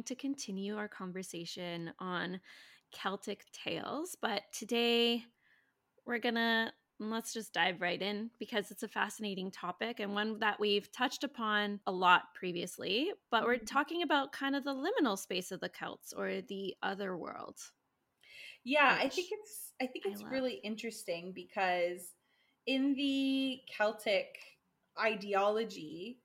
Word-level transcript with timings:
going 0.00 0.04
to 0.04 0.14
continue 0.14 0.78
our 0.78 0.88
conversation 0.88 1.92
on 1.98 2.40
Celtic 2.90 3.44
tales. 3.52 4.16
But 4.20 4.42
today 4.50 5.24
we're 6.06 6.18
going 6.18 6.36
to 6.36 6.72
let's 6.98 7.34
just 7.34 7.52
dive 7.52 7.82
right 7.82 8.00
in 8.00 8.30
because 8.38 8.70
it's 8.70 8.82
a 8.82 8.88
fascinating 8.88 9.50
topic 9.50 10.00
and 10.00 10.14
one 10.14 10.38
that 10.38 10.58
we've 10.58 10.90
touched 10.92 11.22
upon 11.22 11.80
a 11.86 11.92
lot 11.92 12.34
previously. 12.34 13.10
But 13.30 13.44
we're 13.44 13.56
mm-hmm. 13.56 13.64
talking 13.66 14.02
about 14.02 14.32
kind 14.32 14.56
of 14.56 14.64
the 14.64 14.74
liminal 14.74 15.18
space 15.18 15.52
of 15.52 15.60
the 15.60 15.68
Celts 15.68 16.14
or 16.14 16.40
the 16.48 16.74
other 16.82 17.14
world. 17.16 17.58
Yeah, 18.64 18.96
I 18.98 19.08
think 19.08 19.28
it's 19.30 19.72
I 19.82 19.86
think 19.86 20.06
it's 20.06 20.22
I 20.22 20.28
really 20.28 20.60
interesting 20.64 21.32
because 21.34 22.14
in 22.66 22.94
the 22.94 23.60
Celtic 23.76 24.38
ideology, 24.98 26.20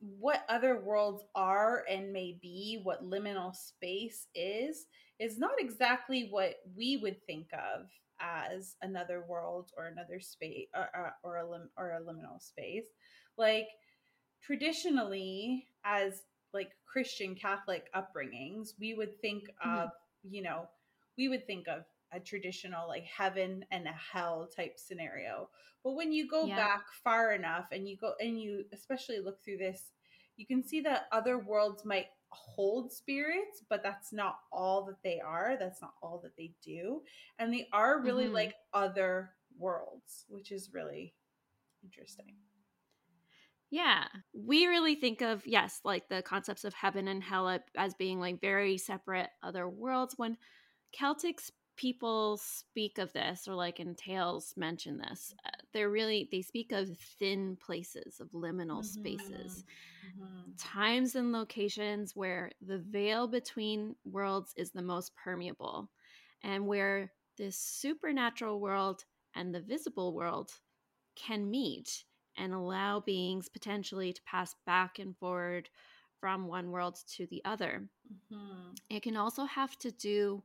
what 0.00 0.44
other 0.48 0.80
worlds 0.80 1.24
are 1.34 1.84
and 1.90 2.12
may 2.12 2.38
be, 2.40 2.80
what 2.82 3.08
liminal 3.08 3.54
space 3.54 4.26
is, 4.34 4.86
is 5.18 5.38
not 5.38 5.52
exactly 5.58 6.28
what 6.30 6.56
we 6.76 6.98
would 6.98 7.24
think 7.26 7.48
of 7.52 7.86
as 8.20 8.76
another 8.82 9.24
world 9.28 9.70
or 9.76 9.86
another 9.86 10.20
space 10.20 10.66
or, 10.74 10.88
or, 10.94 11.12
or 11.22 11.36
a 11.38 11.50
lim, 11.50 11.68
or 11.76 11.90
a 11.92 12.00
liminal 12.00 12.40
space. 12.40 12.86
Like 13.36 13.68
traditionally, 14.42 15.66
as 15.84 16.22
like 16.52 16.70
Christian 16.86 17.34
Catholic 17.34 17.88
upbringings, 17.94 18.70
we 18.80 18.94
would 18.94 19.20
think 19.20 19.44
mm-hmm. 19.64 19.78
of 19.78 19.90
you 20.28 20.42
know 20.42 20.68
we 21.16 21.28
would 21.28 21.46
think 21.46 21.66
of 21.68 21.84
a 22.12 22.20
traditional 22.20 22.88
like 22.88 23.04
heaven 23.04 23.64
and 23.70 23.86
a 23.86 23.94
hell 24.12 24.48
type 24.54 24.74
scenario. 24.76 25.48
But 25.84 25.92
when 25.92 26.12
you 26.12 26.28
go 26.28 26.44
yeah. 26.44 26.56
back 26.56 26.84
far 27.04 27.32
enough 27.32 27.66
and 27.72 27.88
you 27.88 27.96
go 27.96 28.12
and 28.20 28.40
you 28.40 28.64
especially 28.72 29.20
look 29.20 29.42
through 29.44 29.58
this, 29.58 29.82
you 30.36 30.46
can 30.46 30.62
see 30.62 30.80
that 30.82 31.06
other 31.12 31.38
worlds 31.38 31.84
might 31.84 32.06
hold 32.30 32.92
spirits, 32.92 33.62
but 33.68 33.82
that's 33.82 34.12
not 34.12 34.36
all 34.52 34.84
that 34.84 35.02
they 35.02 35.20
are. 35.20 35.56
That's 35.58 35.80
not 35.82 35.94
all 36.02 36.20
that 36.22 36.36
they 36.36 36.52
do. 36.64 37.02
And 37.38 37.52
they 37.52 37.68
are 37.72 38.00
really 38.02 38.24
mm-hmm. 38.24 38.34
like 38.34 38.54
other 38.72 39.30
worlds, 39.58 40.26
which 40.28 40.52
is 40.52 40.70
really 40.72 41.14
interesting. 41.82 42.36
Yeah. 43.70 44.04
We 44.32 44.66
really 44.66 44.94
think 44.94 45.20
of, 45.20 45.46
yes, 45.46 45.80
like 45.84 46.08
the 46.08 46.22
concepts 46.22 46.64
of 46.64 46.74
heaven 46.74 47.08
and 47.08 47.22
hell 47.22 47.58
as 47.76 47.94
being 47.94 48.20
like 48.20 48.40
very 48.40 48.78
separate 48.78 49.28
other 49.42 49.68
worlds 49.68 50.14
when 50.16 50.38
Celtics 50.98 51.50
people 51.78 52.36
speak 52.36 52.98
of 52.98 53.12
this 53.12 53.46
or 53.46 53.54
like 53.54 53.78
in 53.78 53.94
tales 53.94 54.52
mention 54.56 54.98
this 54.98 55.32
uh, 55.46 55.50
they're 55.72 55.90
really 55.90 56.28
they 56.32 56.42
speak 56.42 56.72
of 56.72 56.88
thin 57.20 57.56
places 57.64 58.18
of 58.20 58.28
liminal 58.32 58.82
mm-hmm. 58.82 59.00
spaces 59.00 59.64
mm-hmm. 60.04 60.50
times 60.58 61.14
and 61.14 61.30
locations 61.30 62.16
where 62.16 62.50
the 62.66 62.78
veil 62.78 63.28
between 63.28 63.94
worlds 64.04 64.52
is 64.56 64.72
the 64.72 64.82
most 64.82 65.12
permeable 65.14 65.88
and 66.42 66.66
where 66.66 67.12
this 67.36 67.56
supernatural 67.56 68.60
world 68.60 69.04
and 69.36 69.54
the 69.54 69.60
visible 69.60 70.12
world 70.12 70.50
can 71.14 71.48
meet 71.48 72.02
and 72.36 72.52
allow 72.52 72.98
beings 72.98 73.48
potentially 73.48 74.12
to 74.12 74.22
pass 74.22 74.56
back 74.66 74.98
and 74.98 75.16
forward 75.16 75.68
from 76.20 76.48
one 76.48 76.72
world 76.72 76.98
to 77.06 77.24
the 77.26 77.40
other 77.44 77.88
mm-hmm. 78.12 78.72
it 78.90 79.00
can 79.00 79.16
also 79.16 79.44
have 79.44 79.78
to 79.78 79.92
do 79.92 80.42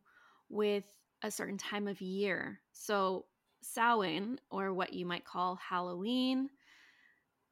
with 0.49 0.85
a 1.23 1.31
certain 1.31 1.57
time 1.57 1.87
of 1.87 2.01
year. 2.01 2.59
So, 2.73 3.25
Samhain, 3.61 4.39
or 4.51 4.73
what 4.73 4.93
you 4.93 5.05
might 5.05 5.25
call 5.25 5.55
Halloween, 5.55 6.49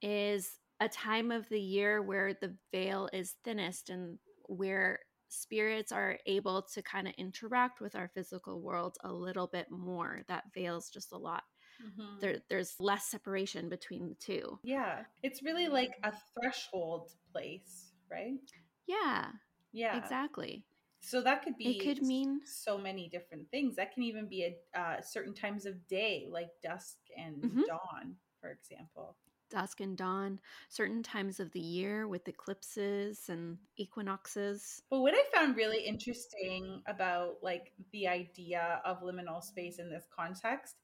is 0.02 0.52
a 0.80 0.90
time 0.90 1.32
of 1.32 1.48
the 1.50 1.60
year 1.60 2.02
where 2.02 2.34
the 2.34 2.56
veil 2.72 3.10
is 3.14 3.36
thinnest 3.44 3.90
and 3.90 4.18
where 4.48 5.00
spirits 5.30 5.92
are 5.92 6.18
able 6.26 6.62
to 6.62 6.82
kind 6.82 7.08
of 7.08 7.14
interact 7.18 7.80
with 7.80 7.96
our 7.96 8.10
physical 8.14 8.62
world 8.62 8.98
a 9.04 9.12
little 9.12 9.48
bit 9.48 9.68
more. 9.72 10.22
That 10.28 10.54
veils 10.54 10.90
just 10.90 11.14
a 11.14 11.18
lot. 11.18 11.44
Mm-hmm. 11.82 12.20
There, 12.20 12.38
there's 12.50 12.76
less 12.80 13.06
separation 13.06 13.70
between 13.70 14.10
the 14.10 14.16
two. 14.16 14.60
Yeah. 14.64 15.04
It's 15.24 15.42
really 15.42 15.68
like 15.68 15.92
a 16.04 16.12
threshold 16.34 17.12
place, 17.32 17.94
right? 18.12 18.40
Yeah. 18.88 19.28
Yeah. 19.72 19.98
Exactly. 19.98 20.66
So 21.02 21.22
that 21.22 21.44
could 21.44 21.58
be 21.58 21.78
it 21.78 21.84
could 21.84 22.06
mean 22.06 22.42
so 22.46 22.78
many 22.78 23.10
different 23.10 23.50
things. 23.50 23.76
That 23.76 23.94
can 23.94 24.04
even 24.04 24.28
be 24.28 24.46
at 24.46 24.80
uh, 24.80 25.02
certain 25.02 25.34
times 25.34 25.66
of 25.66 25.88
day, 25.88 26.28
like 26.30 26.50
dusk 26.64 26.98
and 27.18 27.38
mm-hmm. 27.38 27.62
dawn, 27.68 28.16
for 28.40 28.52
example. 28.52 29.18
Dusk 29.50 29.82
and 29.82 29.98
dawn, 29.98 30.40
certain 30.70 31.04
times 31.04 31.42
of 31.42 31.52
the 31.52 31.60
year 31.60 32.08
with 32.08 32.28
eclipses 32.28 33.28
and 33.28 33.58
equinoxes. 33.78 34.82
But 34.90 35.02
what 35.02 35.14
I 35.14 35.24
found 35.36 35.58
really 35.58 35.84
interesting 35.84 36.82
about 36.88 37.38
like 37.42 37.74
the 37.92 38.08
idea 38.08 38.80
of 38.86 39.02
liminal 39.02 39.44
space 39.44 39.80
in 39.80 39.90
this 39.90 40.06
context 40.16 40.76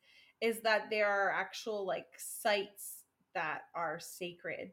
is 0.42 0.60
that 0.62 0.90
there 0.90 1.08
are 1.08 1.32
actual 1.32 1.86
like 1.86 2.08
sites 2.18 3.04
that 3.34 3.62
are 3.74 4.00
sacred 4.00 4.72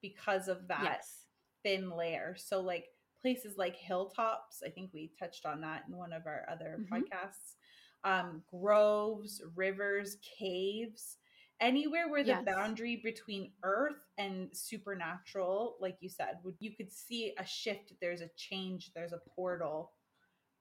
because 0.00 0.48
of 0.48 0.68
that 0.68 0.82
yes. 0.82 1.26
thin 1.62 1.90
layer. 1.90 2.36
So 2.38 2.60
like 2.60 2.86
places 3.24 3.56
like 3.56 3.74
hilltops. 3.74 4.62
I 4.64 4.68
think 4.68 4.90
we 4.92 5.12
touched 5.18 5.46
on 5.46 5.62
that 5.62 5.84
in 5.88 5.96
one 5.96 6.12
of 6.12 6.26
our 6.26 6.46
other 6.50 6.78
mm-hmm. 6.78 6.94
podcasts. 6.94 7.54
Um, 8.04 8.42
groves, 8.50 9.40
rivers, 9.56 10.18
caves, 10.38 11.16
anywhere 11.58 12.10
where 12.10 12.22
the 12.22 12.28
yes. 12.28 12.44
boundary 12.44 13.00
between 13.02 13.52
earth 13.62 13.96
and 14.18 14.50
supernatural, 14.52 15.76
like 15.80 15.96
you 16.00 16.10
said, 16.10 16.36
would 16.44 16.56
you 16.58 16.72
could 16.76 16.92
see 16.92 17.32
a 17.38 17.46
shift. 17.46 17.94
There's 18.02 18.20
a 18.20 18.28
change. 18.36 18.90
There's 18.94 19.14
a 19.14 19.20
portal 19.34 19.92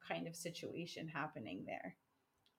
kind 0.07 0.25
of 0.25 0.37
situation 0.37 1.09
happening 1.09 1.65
there 1.65 1.97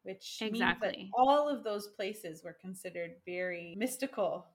which 0.04 0.38
exactly. 0.42 0.88
means 0.88 1.10
that 1.12 1.18
all 1.18 1.48
of 1.48 1.64
those 1.64 1.88
places 1.88 2.44
were 2.44 2.56
considered 2.60 3.12
very 3.26 3.74
mystical 3.76 4.46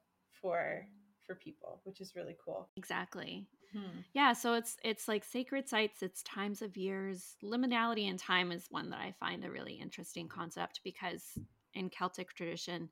for 0.42 0.86
for 1.26 1.36
people, 1.36 1.82
which 1.84 2.02
is 2.02 2.16
really 2.16 2.36
cool. 2.44 2.70
Exactly. 2.76 3.46
Hmm. 3.74 4.00
Yeah, 4.14 4.34
so 4.34 4.56
it's 4.56 4.78
it's 4.84 5.08
like 5.08 5.24
sacred 5.24 5.70
sites, 5.70 6.02
it's 6.02 6.24
times 6.24 6.62
of 6.62 6.76
years. 6.76 7.36
Liminality 7.44 8.10
in 8.10 8.18
time 8.18 8.52
is 8.52 8.66
one 8.70 8.90
that 8.90 9.00
I 9.00 9.14
find 9.20 9.46
a 9.46 9.52
really 9.52 9.74
interesting 9.74 10.28
concept 10.28 10.82
because 10.84 11.24
in 11.74 11.90
Celtic 11.90 12.34
tradition, 12.34 12.90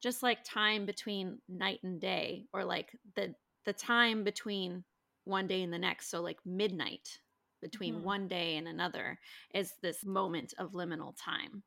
just 0.00 0.22
like 0.22 0.44
time 0.44 0.86
between 0.86 1.38
night 1.48 1.80
and 1.82 2.00
day, 2.00 2.46
or 2.52 2.64
like 2.64 2.96
the 3.16 3.34
the 3.64 3.72
time 3.72 4.22
between 4.22 4.84
one 5.24 5.48
day 5.48 5.62
and 5.62 5.72
the 5.72 5.78
next, 5.78 6.08
so 6.08 6.22
like 6.22 6.38
midnight 6.44 7.18
between 7.60 7.96
mm-hmm. 7.96 8.04
one 8.04 8.28
day 8.28 8.56
and 8.56 8.68
another 8.68 9.18
is 9.54 9.72
this 9.82 10.04
moment 10.04 10.54
of 10.58 10.72
liminal 10.72 11.14
time. 11.18 11.64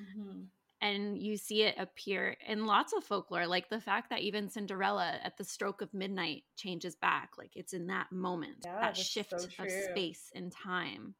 Mm-hmm 0.00 0.42
and 0.82 1.18
you 1.18 1.36
see 1.36 1.62
it 1.62 1.74
appear 1.78 2.36
in 2.46 2.66
lots 2.66 2.92
of 2.92 3.02
folklore 3.02 3.46
like 3.46 3.68
the 3.70 3.80
fact 3.80 4.10
that 4.10 4.20
even 4.20 4.48
cinderella 4.48 5.18
at 5.22 5.36
the 5.36 5.44
stroke 5.44 5.80
of 5.80 5.92
midnight 5.94 6.42
changes 6.56 6.94
back 6.96 7.30
like 7.38 7.50
it's 7.54 7.72
in 7.72 7.86
that 7.86 8.10
moment 8.12 8.58
yeah, 8.64 8.80
that 8.80 8.96
shift 8.96 9.30
so 9.30 9.36
of 9.58 9.70
space 9.90 10.30
and 10.34 10.52
time. 10.52 11.14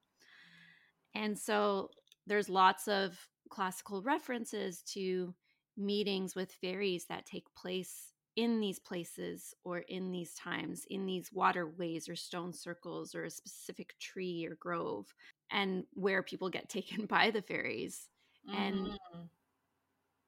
And 1.14 1.38
so 1.38 1.90
there's 2.26 2.48
lots 2.48 2.88
of 2.88 3.18
classical 3.48 4.02
references 4.02 4.82
to 4.92 5.34
meetings 5.76 6.34
with 6.34 6.52
fairies 6.52 7.06
that 7.06 7.26
take 7.26 7.46
place 7.54 8.12
in 8.34 8.60
these 8.60 8.78
places 8.78 9.54
or 9.64 9.78
in 9.78 10.12
these 10.12 10.34
times 10.34 10.84
in 10.90 11.06
these 11.06 11.32
waterways 11.32 12.06
or 12.06 12.14
stone 12.14 12.52
circles 12.52 13.14
or 13.14 13.24
a 13.24 13.30
specific 13.30 13.98
tree 13.98 14.46
or 14.46 14.56
grove 14.56 15.14
and 15.50 15.84
where 15.94 16.22
people 16.22 16.50
get 16.50 16.68
taken 16.68 17.06
by 17.06 17.30
the 17.30 17.40
fairies. 17.42 18.08
And 18.54 18.76
mm-hmm 18.76 19.22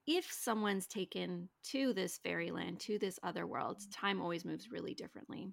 if 0.08 0.32
someone's 0.32 0.86
taken 0.86 1.50
to 1.62 1.92
this 1.92 2.18
fairyland, 2.24 2.80
to 2.80 2.98
this 2.98 3.18
other 3.22 3.46
world, 3.46 3.76
mm-hmm. 3.76 4.06
time 4.06 4.22
always 4.22 4.44
moves 4.44 4.70
really 4.72 4.94
differently. 4.94 5.50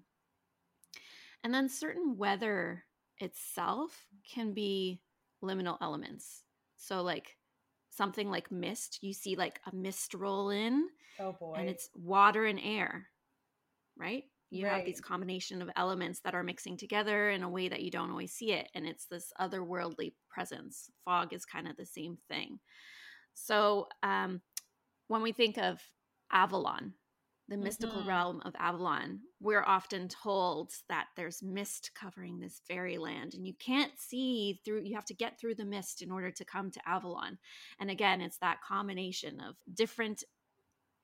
And 1.44 1.52
then 1.52 1.68
certain 1.68 2.16
weather 2.16 2.84
itself 3.18 4.06
can 4.34 4.54
be 4.54 5.02
liminal 5.44 5.76
elements. 5.82 6.42
So, 6.78 7.02
like 7.02 7.36
something 7.90 8.30
like 8.30 8.50
mist, 8.50 8.98
you 9.02 9.12
see 9.12 9.36
like 9.36 9.60
a 9.70 9.76
mist 9.76 10.14
roll 10.14 10.48
in. 10.48 10.88
Oh 11.20 11.32
boy. 11.38 11.56
And 11.58 11.68
it's 11.68 11.90
water 11.94 12.46
and 12.46 12.58
air, 12.62 13.08
right? 13.98 14.24
You 14.48 14.66
right. 14.66 14.76
have 14.76 14.86
these 14.86 15.02
combination 15.02 15.60
of 15.60 15.68
elements 15.76 16.20
that 16.20 16.34
are 16.34 16.42
mixing 16.42 16.78
together 16.78 17.28
in 17.30 17.42
a 17.42 17.48
way 17.48 17.68
that 17.68 17.82
you 17.82 17.90
don't 17.90 18.10
always 18.10 18.32
see 18.32 18.52
it. 18.52 18.68
And 18.74 18.86
it's 18.86 19.06
this 19.06 19.32
otherworldly 19.38 20.14
presence. 20.30 20.88
Fog 21.04 21.34
is 21.34 21.44
kind 21.44 21.68
of 21.68 21.76
the 21.76 21.86
same 21.86 22.16
thing. 22.28 22.58
So, 23.36 23.88
um, 24.02 24.40
when 25.08 25.22
we 25.22 25.30
think 25.30 25.58
of 25.58 25.80
Avalon, 26.32 26.94
the 27.48 27.56
mystical 27.56 28.00
mm-hmm. 28.00 28.08
realm 28.08 28.42
of 28.44 28.56
Avalon, 28.58 29.20
we're 29.40 29.62
often 29.62 30.08
told 30.08 30.72
that 30.88 31.06
there's 31.16 31.42
mist 31.42 31.92
covering 31.94 32.40
this 32.40 32.60
fairyland 32.66 33.34
and 33.34 33.46
you 33.46 33.54
can't 33.54 33.92
see 33.96 34.60
through, 34.64 34.82
you 34.82 34.96
have 34.96 35.04
to 35.04 35.14
get 35.14 35.38
through 35.38 35.54
the 35.54 35.64
mist 35.64 36.02
in 36.02 36.10
order 36.10 36.32
to 36.32 36.44
come 36.44 36.72
to 36.72 36.88
Avalon. 36.88 37.38
And 37.78 37.88
again, 37.88 38.20
it's 38.20 38.38
that 38.38 38.62
combination 38.66 39.40
of 39.40 39.54
different 39.72 40.24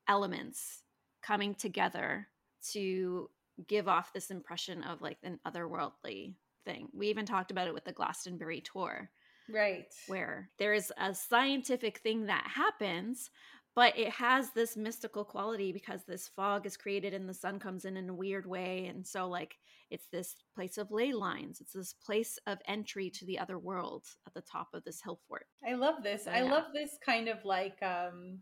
elements 0.09 0.83
coming 1.21 1.55
together 1.55 2.27
to 2.71 3.29
give 3.67 3.87
off 3.87 4.11
this 4.11 4.31
impression 4.31 4.83
of 4.83 5.01
like 5.01 5.19
an 5.23 5.39
otherworldly 5.47 6.33
thing. 6.65 6.89
We 6.93 7.07
even 7.07 7.25
talked 7.25 7.51
about 7.51 7.67
it 7.67 7.73
with 7.73 7.85
the 7.85 7.93
Glastonbury 7.93 8.59
Tor. 8.59 9.09
Right. 9.53 9.93
Where 10.07 10.49
there's 10.57 10.91
a 10.97 11.13
scientific 11.13 11.99
thing 11.99 12.25
that 12.25 12.45
happens, 12.53 13.29
but 13.75 13.97
it 13.97 14.09
has 14.09 14.51
this 14.51 14.77
mystical 14.77 15.23
quality 15.23 15.71
because 15.71 16.03
this 16.03 16.27
fog 16.27 16.65
is 16.65 16.77
created 16.77 17.13
and 17.13 17.27
the 17.27 17.33
sun 17.33 17.59
comes 17.59 17.85
in 17.85 17.97
in 17.97 18.09
a 18.09 18.13
weird 18.13 18.45
way 18.45 18.85
and 18.87 19.05
so 19.05 19.27
like 19.27 19.55
it's 19.89 20.07
this 20.11 20.35
place 20.55 20.77
of 20.77 20.91
ley 20.91 21.11
lines 21.11 21.59
it's 21.61 21.73
this 21.73 21.93
place 21.93 22.37
of 22.47 22.59
entry 22.67 23.09
to 23.09 23.25
the 23.25 23.39
other 23.39 23.57
world 23.57 24.05
at 24.27 24.33
the 24.33 24.41
top 24.41 24.69
of 24.73 24.83
this 24.83 25.01
hill 25.01 25.19
fort 25.27 25.45
i 25.67 25.73
love 25.73 26.03
this 26.03 26.25
so, 26.25 26.31
i 26.31 26.43
yeah. 26.43 26.51
love 26.51 26.65
this 26.73 26.97
kind 27.05 27.27
of 27.27 27.43
like 27.45 27.81
um 27.81 28.39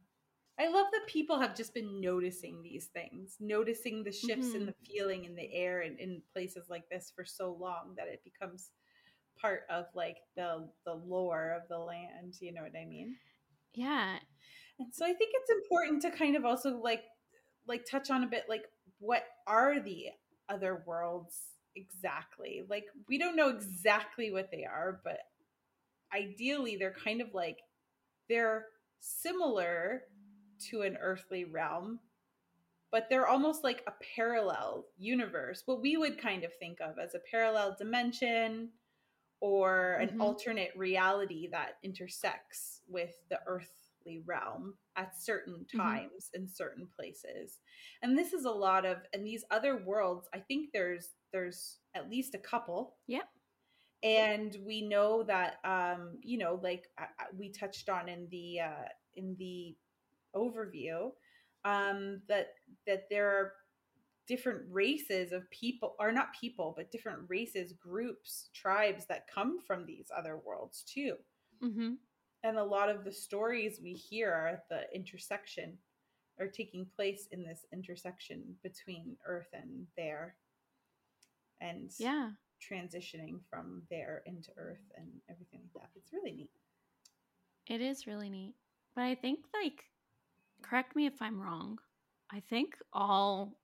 i 0.59 0.67
love 0.67 0.87
that 0.91 1.07
people 1.07 1.39
have 1.39 1.55
just 1.55 1.73
been 1.73 2.01
noticing 2.01 2.61
these 2.61 2.87
things 2.93 3.35
noticing 3.39 4.03
the 4.03 4.11
shifts 4.11 4.47
mm-hmm. 4.47 4.57
in 4.57 4.65
the 4.65 4.75
feeling 4.85 5.25
in 5.25 5.35
the 5.35 5.53
air 5.53 5.81
and 5.81 5.99
in 5.99 6.21
places 6.33 6.67
like 6.69 6.87
this 6.89 7.11
for 7.15 7.25
so 7.25 7.55
long 7.59 7.93
that 7.97 8.07
it 8.07 8.21
becomes 8.23 8.69
part 9.41 9.61
of 9.69 9.85
like 9.95 10.17
the 10.35 10.67
the 10.85 10.93
lore 10.93 11.57
of 11.59 11.67
the 11.69 11.77
land 11.77 12.35
you 12.39 12.53
know 12.53 12.61
what 12.61 12.75
i 12.79 12.85
mean 12.85 13.15
yeah 13.73 14.17
and 14.81 14.93
so 14.93 15.05
I 15.05 15.13
think 15.13 15.31
it's 15.33 15.51
important 15.51 16.01
to 16.01 16.11
kind 16.11 16.35
of 16.35 16.43
also 16.43 16.77
like 16.77 17.03
like 17.67 17.85
touch 17.89 18.09
on 18.09 18.23
a 18.23 18.27
bit 18.27 18.45
like 18.49 18.63
what 18.99 19.23
are 19.45 19.79
the 19.79 20.07
other 20.49 20.83
worlds 20.87 21.37
exactly? 21.75 22.63
Like 22.67 22.85
we 23.07 23.19
don't 23.19 23.35
know 23.35 23.49
exactly 23.49 24.31
what 24.31 24.49
they 24.51 24.65
are, 24.65 24.99
but 25.03 25.19
ideally 26.15 26.77
they're 26.77 26.95
kind 27.03 27.21
of 27.21 27.27
like 27.33 27.59
they're 28.27 28.65
similar 28.99 30.01
to 30.71 30.81
an 30.81 30.97
earthly 30.99 31.45
realm, 31.45 31.99
but 32.91 33.05
they're 33.09 33.27
almost 33.27 33.63
like 33.63 33.83
a 33.87 33.93
parallel 34.15 34.85
universe, 34.97 35.61
what 35.65 35.81
we 35.81 35.95
would 35.95 36.19
kind 36.19 36.43
of 36.43 36.51
think 36.59 36.79
of 36.81 36.97
as 36.97 37.13
a 37.13 37.21
parallel 37.29 37.75
dimension 37.77 38.69
or 39.41 39.93
an 39.93 40.09
mm-hmm. 40.09 40.21
alternate 40.21 40.71
reality 40.75 41.49
that 41.51 41.77
intersects 41.83 42.81
with 42.87 43.15
the 43.29 43.39
earthly 43.47 44.21
realm 44.25 44.75
at 44.95 45.19
certain 45.19 45.65
mm-hmm. 45.65 45.79
times 45.79 46.29
mm-hmm. 46.29 46.43
in 46.43 46.47
certain 46.47 46.87
places 46.95 47.59
and 48.01 48.17
this 48.17 48.33
is 48.33 48.45
a 48.45 48.51
lot 48.51 48.85
of 48.85 48.97
and 49.13 49.25
these 49.25 49.43
other 49.51 49.83
worlds 49.85 50.27
i 50.33 50.39
think 50.39 50.69
there's 50.71 51.09
there's 51.33 51.79
at 51.95 52.09
least 52.09 52.35
a 52.35 52.39
couple 52.39 52.95
yep 53.07 53.27
and 54.03 54.57
we 54.65 54.81
know 54.81 55.23
that 55.23 55.55
um 55.63 56.17
you 56.23 56.37
know 56.37 56.59
like 56.63 56.85
uh, 56.99 57.05
uh, 57.19 57.25
we 57.37 57.49
touched 57.51 57.89
on 57.89 58.09
in 58.09 58.27
the 58.31 58.59
uh 58.59 58.87
in 59.15 59.35
the 59.37 59.75
overview 60.35 61.09
um 61.65 62.21
that 62.27 62.53
that 62.87 63.03
there 63.09 63.29
are 63.29 63.53
different 64.27 64.61
races 64.69 65.31
of 65.31 65.49
people 65.49 65.95
are 65.99 66.11
not 66.11 66.27
people 66.39 66.73
but 66.75 66.91
different 66.91 67.19
races 67.27 67.73
groups 67.73 68.49
tribes 68.53 69.05
that 69.07 69.27
come 69.33 69.59
from 69.59 69.85
these 69.85 70.07
other 70.15 70.39
worlds 70.45 70.83
too. 70.83 71.15
Mm-hmm. 71.63 71.93
And 72.43 72.57
a 72.57 72.63
lot 72.63 72.89
of 72.89 73.03
the 73.03 73.11
stories 73.11 73.79
we 73.83 73.93
hear 73.93 74.31
are 74.31 74.47
at 74.47 74.69
the 74.69 74.83
intersection 74.95 75.77
are 76.39 76.47
taking 76.47 76.87
place 76.95 77.27
in 77.31 77.43
this 77.43 77.65
intersection 77.71 78.43
between 78.63 79.15
earth 79.27 79.49
and 79.53 79.85
there. 79.95 80.35
And 81.59 81.91
yeah. 81.99 82.31
transitioning 82.59 83.39
from 83.47 83.83
there 83.91 84.23
into 84.25 84.49
earth 84.57 84.81
and 84.97 85.07
everything 85.29 85.61
like 85.75 85.83
that. 85.83 85.89
It's 85.95 86.11
really 86.11 86.31
neat. 86.31 86.49
It 87.69 87.81
is 87.81 88.07
really 88.07 88.29
neat. 88.29 88.55
But 88.95 89.03
i 89.03 89.15
think 89.15 89.39
like 89.53 89.83
correct 90.63 90.95
me 90.95 91.05
if 91.05 91.21
i'm 91.21 91.39
wrong. 91.39 91.77
I 92.33 92.41
think 92.49 92.75
all 92.93 93.57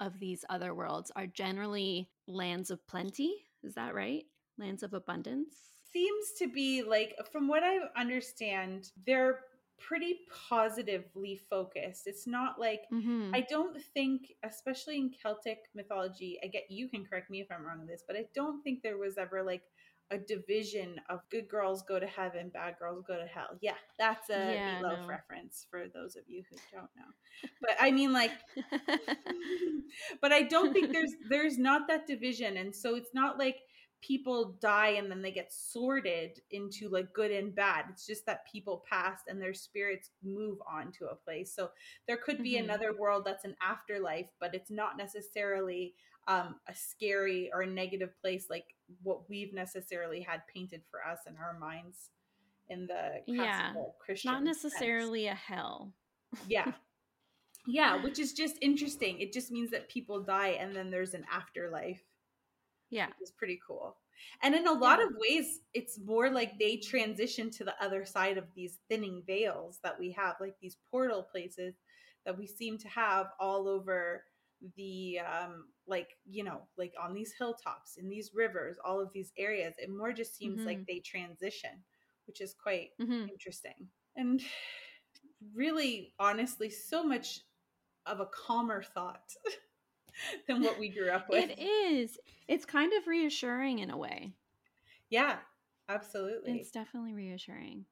of 0.00 0.18
these 0.18 0.44
other 0.48 0.74
worlds 0.74 1.10
are 1.16 1.26
generally 1.26 2.08
lands 2.26 2.70
of 2.70 2.86
plenty 2.86 3.34
is 3.62 3.74
that 3.74 3.94
right 3.94 4.24
lands 4.58 4.82
of 4.82 4.94
abundance 4.94 5.54
seems 5.96 6.32
to 6.38 6.48
be 6.48 6.82
like, 6.82 7.16
from 7.32 7.48
what 7.48 7.62
I 7.62 7.78
understand, 7.98 8.90
they're 9.06 9.40
pretty 9.78 10.20
positively 10.48 11.40
focused. 11.48 12.06
It's 12.06 12.26
not 12.26 12.60
like 12.60 12.82
mm-hmm. 12.92 13.30
I 13.34 13.46
don't 13.48 13.80
think, 13.94 14.32
especially 14.44 14.96
in 14.96 15.10
Celtic 15.22 15.58
mythology, 15.74 16.38
I 16.42 16.48
get 16.48 16.64
you 16.70 16.88
can 16.88 17.04
correct 17.04 17.30
me 17.30 17.40
if 17.40 17.46
I'm 17.50 17.64
wrong 17.64 17.80
on 17.80 17.86
this, 17.86 18.02
but 18.06 18.16
I 18.16 18.26
don't 18.34 18.62
think 18.62 18.82
there 18.82 18.98
was 18.98 19.16
ever 19.16 19.42
like 19.42 19.62
a 20.10 20.18
division 20.18 21.00
of 21.08 21.20
good 21.30 21.48
girls 21.48 21.82
go 21.82 21.98
to 21.98 22.06
heaven, 22.06 22.50
bad 22.52 22.76
girls 22.78 23.02
go 23.06 23.16
to 23.16 23.26
hell. 23.26 23.58
Yeah, 23.60 23.74
that's 23.98 24.30
a 24.30 24.54
yeah, 24.54 24.80
Meatloaf 24.80 25.02
no. 25.02 25.08
reference 25.08 25.66
for 25.70 25.84
those 25.92 26.16
of 26.16 26.22
you 26.26 26.42
who 26.48 26.56
don't 26.72 26.90
know. 26.96 27.50
But 27.60 27.76
I 27.80 27.90
mean, 27.90 28.12
like, 28.12 28.30
but 30.20 30.32
I 30.32 30.42
don't 30.42 30.72
think 30.72 30.92
there's 30.92 31.12
there's 31.28 31.58
not 31.58 31.88
that 31.88 32.06
division, 32.06 32.56
and 32.56 32.74
so 32.74 32.94
it's 32.94 33.14
not 33.14 33.38
like 33.38 33.56
people 34.02 34.56
die 34.60 34.90
and 34.90 35.10
then 35.10 35.22
they 35.22 35.32
get 35.32 35.52
sorted 35.52 36.40
into 36.50 36.88
like 36.88 37.12
good 37.12 37.30
and 37.30 37.54
bad. 37.54 37.86
It's 37.90 38.06
just 38.06 38.26
that 38.26 38.46
people 38.50 38.84
pass 38.88 39.20
and 39.26 39.40
their 39.40 39.54
spirits 39.54 40.10
move 40.22 40.58
on 40.70 40.92
to 40.98 41.06
a 41.06 41.16
place. 41.16 41.52
So 41.54 41.70
there 42.06 42.18
could 42.18 42.42
be 42.42 42.54
mm-hmm. 42.54 42.64
another 42.64 42.94
world 42.96 43.24
that's 43.24 43.44
an 43.44 43.56
afterlife, 43.66 44.26
but 44.38 44.54
it's 44.54 44.70
not 44.70 44.96
necessarily 44.96 45.94
um, 46.28 46.56
a 46.68 46.74
scary 46.74 47.50
or 47.52 47.62
a 47.62 47.66
negative 47.66 48.10
place 48.20 48.46
like 48.50 48.75
what 49.02 49.28
we've 49.28 49.52
necessarily 49.52 50.20
had 50.20 50.42
painted 50.52 50.82
for 50.90 51.00
us 51.04 51.20
in 51.26 51.36
our 51.36 51.58
minds 51.58 52.10
in 52.68 52.86
the 52.86 53.22
yeah, 53.26 53.72
Christian. 54.04 54.32
Not 54.32 54.44
necessarily 54.44 55.26
sense. 55.26 55.38
a 55.48 55.52
hell. 55.52 55.92
yeah. 56.48 56.72
Yeah, 57.68 58.00
which 58.00 58.20
is 58.20 58.32
just 58.32 58.58
interesting. 58.62 59.18
It 59.18 59.32
just 59.32 59.50
means 59.50 59.72
that 59.72 59.88
people 59.88 60.22
die 60.22 60.50
and 60.60 60.72
then 60.72 60.88
there's 60.88 61.14
an 61.14 61.24
afterlife. 61.28 62.00
Yeah. 62.90 63.08
It's 63.20 63.32
pretty 63.32 63.58
cool. 63.66 63.96
And 64.42 64.54
in 64.54 64.68
a 64.68 64.72
lot 64.72 65.00
yeah. 65.00 65.06
of 65.06 65.12
ways, 65.18 65.62
it's 65.74 65.98
more 65.98 66.30
like 66.30 66.60
they 66.60 66.76
transition 66.76 67.50
to 67.50 67.64
the 67.64 67.74
other 67.80 68.04
side 68.04 68.38
of 68.38 68.44
these 68.54 68.78
thinning 68.88 69.22
veils 69.26 69.80
that 69.82 69.98
we 69.98 70.12
have, 70.12 70.36
like 70.40 70.54
these 70.60 70.76
portal 70.88 71.24
places 71.24 71.74
that 72.24 72.38
we 72.38 72.46
seem 72.46 72.78
to 72.78 72.88
have 72.88 73.26
all 73.40 73.68
over 73.68 74.22
the 74.76 75.18
um 75.20 75.66
like 75.86 76.16
you 76.24 76.42
know 76.44 76.62
like 76.76 76.92
on 77.02 77.14
these 77.14 77.32
hilltops 77.38 77.96
in 77.96 78.08
these 78.08 78.32
rivers 78.34 78.76
all 78.84 79.00
of 79.00 79.12
these 79.12 79.32
areas 79.38 79.74
it 79.78 79.90
more 79.90 80.12
just 80.12 80.36
seems 80.36 80.58
mm-hmm. 80.58 80.66
like 80.66 80.86
they 80.86 80.98
transition 80.98 81.70
which 82.26 82.40
is 82.40 82.54
quite 82.54 82.90
mm-hmm. 83.00 83.28
interesting 83.28 83.88
and 84.16 84.42
really 85.54 86.12
honestly 86.18 86.70
so 86.70 87.04
much 87.04 87.40
of 88.06 88.20
a 88.20 88.26
calmer 88.26 88.82
thought 88.82 89.32
than 90.48 90.62
what 90.62 90.78
we 90.78 90.88
grew 90.88 91.10
up 91.10 91.28
with. 91.28 91.50
It 91.50 91.58
is. 91.58 92.18
It's 92.48 92.64
kind 92.64 92.92
of 92.92 93.06
reassuring 93.06 93.80
in 93.80 93.90
a 93.90 93.96
way. 93.96 94.32
Yeah, 95.10 95.36
absolutely. 95.88 96.52
It's 96.52 96.70
definitely 96.70 97.14
reassuring. 97.14 97.84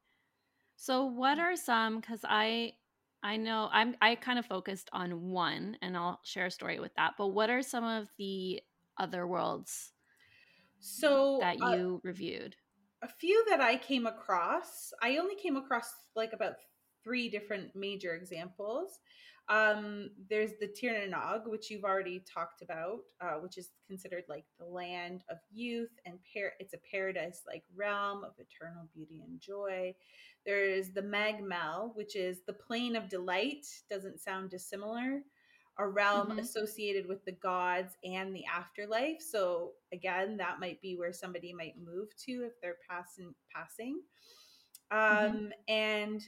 So 0.76 1.04
what 1.04 1.38
mm. 1.38 1.42
are 1.42 1.56
some 1.56 2.00
cuz 2.00 2.20
I 2.24 2.74
I 3.24 3.38
know 3.38 3.70
I'm 3.72 3.96
I 4.02 4.16
kind 4.16 4.38
of 4.38 4.44
focused 4.44 4.90
on 4.92 5.30
one 5.30 5.78
and 5.80 5.96
I'll 5.96 6.20
share 6.24 6.46
a 6.46 6.50
story 6.50 6.78
with 6.78 6.94
that. 6.96 7.14
But 7.16 7.28
what 7.28 7.48
are 7.48 7.62
some 7.62 7.82
of 7.82 8.08
the 8.18 8.62
other 8.98 9.26
worlds 9.26 9.92
so 10.78 11.38
that 11.40 11.56
uh, 11.60 11.70
you 11.70 11.96
uh, 11.96 12.06
reviewed? 12.06 12.54
A 13.02 13.08
few 13.08 13.42
that 13.48 13.62
I 13.62 13.76
came 13.76 14.06
across. 14.06 14.92
I 15.02 15.16
only 15.16 15.36
came 15.36 15.56
across 15.56 15.90
like 16.14 16.34
about 16.34 16.56
three 17.02 17.30
different 17.30 17.74
major 17.74 18.14
examples. 18.14 19.00
Um, 19.48 20.10
there's 20.30 20.52
the 20.58 20.68
Tir 20.68 21.06
na 21.06 21.18
Nog, 21.18 21.42
which 21.46 21.70
you've 21.70 21.84
already 21.84 22.24
talked 22.32 22.62
about, 22.62 23.00
uh, 23.20 23.34
which 23.40 23.58
is 23.58 23.70
considered 23.86 24.24
like 24.28 24.46
the 24.58 24.64
land 24.64 25.22
of 25.30 25.36
youth 25.52 25.90
and 26.06 26.18
par- 26.32 26.54
it's 26.60 26.72
a 26.72 26.78
paradise 26.90 27.42
like 27.46 27.62
realm 27.76 28.24
of 28.24 28.32
eternal 28.38 28.88
beauty 28.94 29.22
and 29.26 29.38
joy. 29.40 29.94
There's 30.46 30.90
the 30.90 31.02
Mag 31.02 31.42
Mell, 31.42 31.92
which 31.94 32.16
is 32.16 32.38
the 32.46 32.54
plane 32.54 32.96
of 32.96 33.10
delight, 33.10 33.66
doesn't 33.90 34.20
sound 34.20 34.50
dissimilar. 34.50 35.20
A 35.78 35.88
realm 35.88 36.28
mm-hmm. 36.28 36.38
associated 36.38 37.06
with 37.06 37.24
the 37.24 37.32
gods 37.32 37.96
and 38.04 38.34
the 38.34 38.44
afterlife. 38.46 39.20
So 39.20 39.72
again, 39.92 40.36
that 40.36 40.60
might 40.60 40.80
be 40.80 40.96
where 40.96 41.12
somebody 41.12 41.52
might 41.52 41.74
move 41.84 42.08
to 42.26 42.44
if 42.46 42.52
they're 42.62 42.76
passing 42.88 43.34
passing. 43.54 44.00
Mm-hmm. 44.92 45.26
Um, 45.26 45.36
mm-hmm. 45.36 45.48
and 45.68 46.22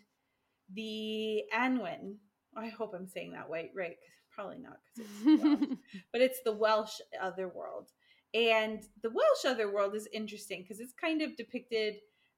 the 0.74 1.44
Annwn, 1.54 2.16
I 2.56 2.68
hope 2.68 2.92
I'm 2.94 3.06
saying 3.06 3.32
that 3.32 3.48
right, 3.50 3.70
right? 3.74 3.96
Probably 4.30 4.58
not, 4.58 4.78
because 4.96 5.58
it's 5.62 5.80
but 6.12 6.20
it's 6.20 6.40
the 6.44 6.52
Welsh 6.52 7.00
otherworld, 7.20 7.90
and 8.34 8.82
the 9.02 9.10
Welsh 9.10 9.44
otherworld 9.46 9.94
is 9.94 10.08
interesting 10.12 10.62
because 10.62 10.80
it's 10.80 10.92
kind 10.92 11.22
of 11.22 11.36
depicted 11.36 11.96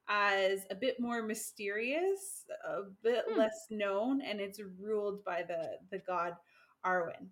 as 0.08 0.64
a 0.70 0.74
bit 0.74 0.98
more 0.98 1.22
mysterious, 1.22 2.44
a 2.66 2.82
bit 3.02 3.24
hmm. 3.28 3.38
less 3.38 3.66
known, 3.70 4.22
and 4.22 4.40
it's 4.40 4.60
ruled 4.80 5.24
by 5.24 5.42
the 5.42 5.78
the 5.90 5.98
god 5.98 6.34
Arawn. 6.84 7.28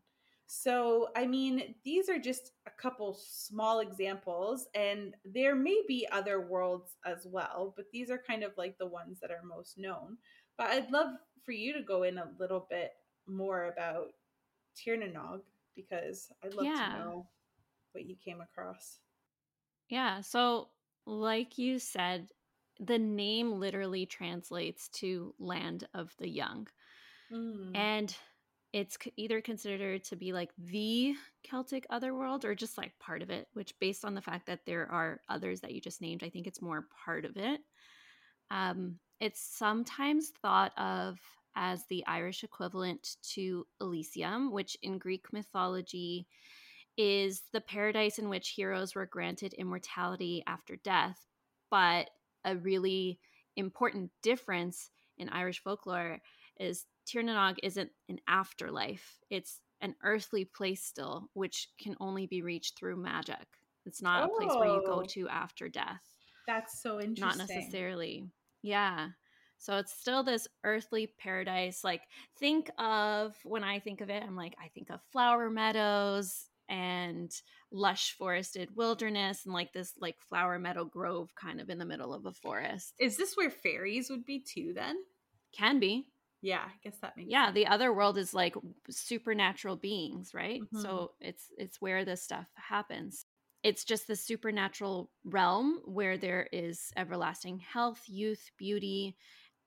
So, 0.49 1.09
I 1.17 1.27
mean, 1.27 1.75
these 1.85 2.09
are 2.09 2.21
just 2.21 2.53
a 2.67 2.71
couple 2.71 3.15
small 3.15 3.81
examples, 3.81 4.69
and 4.75 5.15
there 5.25 5.57
may 5.57 5.83
be 5.89 6.07
other 6.13 6.41
worlds 6.41 6.97
as 7.05 7.27
well, 7.27 7.75
but 7.77 7.87
these 7.93 8.11
are 8.11 8.23
kind 8.25 8.45
of 8.45 8.53
like 8.57 8.79
the 8.79 8.87
ones 8.87 9.19
that 9.21 9.33
are 9.33 9.43
most 9.45 9.77
known. 9.77 10.19
But 10.57 10.71
I'd 10.71 10.91
love 10.91 11.09
for 11.47 11.53
you 11.53 11.73
to 11.73 11.81
go 11.81 12.03
in 12.03 12.19
a 12.19 12.29
little 12.39 12.67
bit 12.69 12.93
more 13.27 13.67
about 13.67 14.09
Tir 14.77 14.97
na 14.97 15.07
Nog. 15.07 15.41
because 15.77 16.33
I'd 16.43 16.55
love 16.55 16.67
yeah. 16.67 16.93
to 16.93 16.99
know 16.99 17.27
what 17.93 18.07
you 18.07 18.17
came 18.17 18.41
across. 18.41 18.99
Yeah. 19.89 20.21
So, 20.23 20.71
like 21.07 21.59
you 21.59 21.79
said, 21.79 22.31
the 22.81 22.99
name 22.99 23.53
literally 23.53 24.07
translates 24.07 24.89
to 24.89 25.35
land 25.39 25.87
of 25.95 26.13
the 26.19 26.29
young. 26.29 26.67
Mm. 27.33 27.77
And 27.77 28.17
it's 28.73 28.99
either 29.17 29.41
considered 29.41 30.05
to 30.05 30.17
be 30.17 30.33
like 30.33 30.51
the 30.59 31.15
Celtic 31.45 31.87
otherworld 31.89 32.45
or 32.45 32.55
just 32.55 32.77
like 32.77 32.93
part 32.99 33.23
of 33.23 33.31
it, 33.31 33.47
which, 33.55 33.73
based 33.81 34.05
on 34.05 34.15
the 34.15 34.21
fact 34.21 34.47
that 34.47 34.61
there 34.67 34.91
are 34.91 35.21
others 35.29 35.61
that 35.61 35.73
you 35.73 35.81
just 35.81 36.03
named, 36.03 36.23
I 36.25 36.29
think 36.29 36.47
it's 36.47 36.61
more 36.61 36.87
part 37.05 37.25
of 37.25 37.37
it. 37.37 37.61
Um, 38.51 38.99
it's 39.21 39.41
sometimes 39.41 40.33
thought 40.43 40.73
of 40.79 41.19
as 41.55 41.85
the 41.87 42.07
Irish 42.07 42.45
equivalent 42.45 43.17
to 43.35 43.67
Elysium, 43.81 44.53
which 44.53 44.77
in 44.83 44.99
Greek 44.99 45.33
mythology 45.33 46.27
is 46.99 47.43
the 47.53 47.61
paradise 47.61 48.19
in 48.19 48.29
which 48.29 48.51
heroes 48.51 48.95
were 48.95 49.07
granted 49.07 49.55
immortality 49.55 50.43
after 50.47 50.77
death. 50.77 51.19
But 51.71 52.11
a 52.45 52.57
really 52.57 53.19
important 53.57 54.11
difference 54.23 54.91
in 55.19 55.29
Irish 55.31 55.63
folklore 55.63 56.21
is 56.59 56.85
Tir 57.07 57.23
na 57.23 57.35
nOg 57.35 57.59
isn't 57.63 57.91
an 58.09 58.19
afterlife. 58.27 59.19
It's 59.31 59.61
an 59.81 59.95
earthly 60.03 60.45
place 60.45 60.83
still, 60.83 61.31
which 61.35 61.69
can 61.81 61.97
only 62.01 62.27
be 62.27 62.43
reached 62.43 62.79
through 62.79 62.97
magic. 62.97 63.47
It's 63.85 64.03
not 64.03 64.25
oh, 64.29 64.35
a 64.35 64.39
place 64.39 64.57
where 64.57 64.69
you 64.69 64.83
go 64.85 65.01
oh. 65.01 65.05
to 65.11 65.29
after 65.29 65.69
death. 65.69 66.03
That's 66.47 66.83
so 66.83 67.01
interesting. 67.01 67.39
Not 67.39 67.39
necessarily. 67.39 68.25
Yeah. 68.67 69.11
So 69.59 69.77
it's 69.79 69.93
still 69.93 70.23
this 70.23 70.47
earthly 70.65 71.07
paradise. 71.07 71.83
Like, 71.83 72.03
think 72.39 72.71
of 72.79 73.37
when 73.45 73.65
I 73.65 73.79
think 73.81 74.01
of 74.01 74.11
it, 74.11 74.23
I'm 74.23 74.37
like, 74.37 74.55
I 74.63 74.69
think 74.69 74.91
of 74.91 75.01
flower 75.13 75.49
meadows 75.51 76.49
and 76.69 77.33
lush 77.71 78.13
forested 78.13 78.75
wilderness 78.77 79.45
and 79.45 79.55
like 79.55 79.73
this 79.73 79.95
like 80.01 80.21
flower 80.21 80.59
meadow 80.59 80.85
grove 80.85 81.35
kind 81.35 81.61
of 81.61 81.71
in 81.71 81.79
the 81.79 81.87
middle 81.87 82.13
of 82.13 82.27
a 82.27 82.33
forest. 82.33 82.95
Is 82.99 83.17
this 83.17 83.37
where 83.37 83.51
fairies 83.51 84.11
would 84.11 84.25
be 84.25 84.41
too 84.41 84.73
then? 84.75 84.97
Can 85.53 85.79
be. 85.81 86.13
Yeah, 86.43 86.65
I 86.67 86.77
guess 86.83 86.99
that 86.99 87.17
makes 87.17 87.31
Yeah, 87.31 87.47
sense. 87.47 87.55
the 87.55 87.67
other 87.67 87.93
world 87.93 88.19
is 88.19 88.33
like 88.35 88.55
supernatural 88.89 89.77
beings, 89.77 90.33
right? 90.35 90.63
Mm-hmm. 90.63 90.81
So 90.83 91.13
it's 91.21 91.51
it's 91.59 91.81
where 91.81 92.05
this 92.05 92.23
stuff 92.23 92.49
happens. 92.57 93.27
It's 93.67 93.83
just 93.83 94.07
the 94.07 94.15
supernatural 94.15 95.11
realm 95.25 95.81
where 95.87 96.17
there 96.17 96.49
is 96.53 96.93
everlasting 96.97 97.59
health, 97.59 98.01
youth, 98.07 98.53
beauty, 98.57 99.17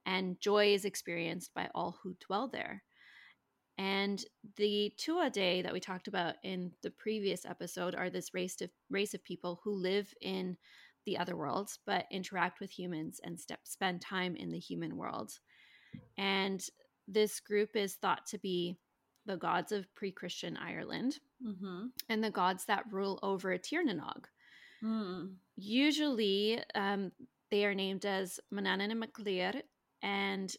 and 0.05 0.39
joy 0.39 0.73
is 0.73 0.85
experienced 0.85 1.53
by 1.53 1.67
all 1.75 1.97
who 2.01 2.15
dwell 2.25 2.47
there. 2.47 2.81
And 3.77 4.23
the 4.55 4.93
Tuatha 4.97 5.33
Dé 5.33 5.63
that 5.63 5.73
we 5.73 5.81
talked 5.81 6.07
about 6.07 6.35
in 6.43 6.71
the 6.81 6.91
previous 6.91 7.45
episode 7.45 7.93
are 7.93 8.09
this 8.09 8.33
race 8.33 8.61
of 8.61 8.69
race 8.89 9.13
of 9.13 9.21
people 9.21 9.59
who 9.65 9.73
live 9.73 10.13
in 10.21 10.55
the 11.05 11.17
other 11.17 11.35
worlds 11.35 11.79
but 11.85 12.05
interact 12.09 12.61
with 12.61 12.71
humans 12.71 13.19
and 13.25 13.37
step, 13.37 13.59
spend 13.65 13.99
time 13.99 14.37
in 14.37 14.49
the 14.49 14.59
human 14.59 14.95
world. 14.95 15.33
And 16.17 16.65
this 17.05 17.41
group 17.41 17.75
is 17.75 17.95
thought 17.95 18.25
to 18.27 18.37
be 18.37 18.77
the 19.25 19.37
gods 19.37 19.71
of 19.71 19.93
pre-Christian 19.95 20.57
Ireland 20.57 21.19
mm-hmm. 21.45 21.87
and 22.09 22.23
the 22.23 22.31
gods 22.31 22.65
that 22.65 22.85
rule 22.91 23.19
over 23.21 23.57
Tir 23.57 23.83
na 23.83 23.93
nOg. 23.93 24.25
Mm. 24.83 25.33
Usually, 25.55 26.59
um, 26.75 27.11
they 27.51 27.65
are 27.65 27.75
named 27.75 28.05
as 28.05 28.39
Manannán 28.53 28.91
and 28.91 29.03
MacLír, 29.03 29.61
and 30.01 30.55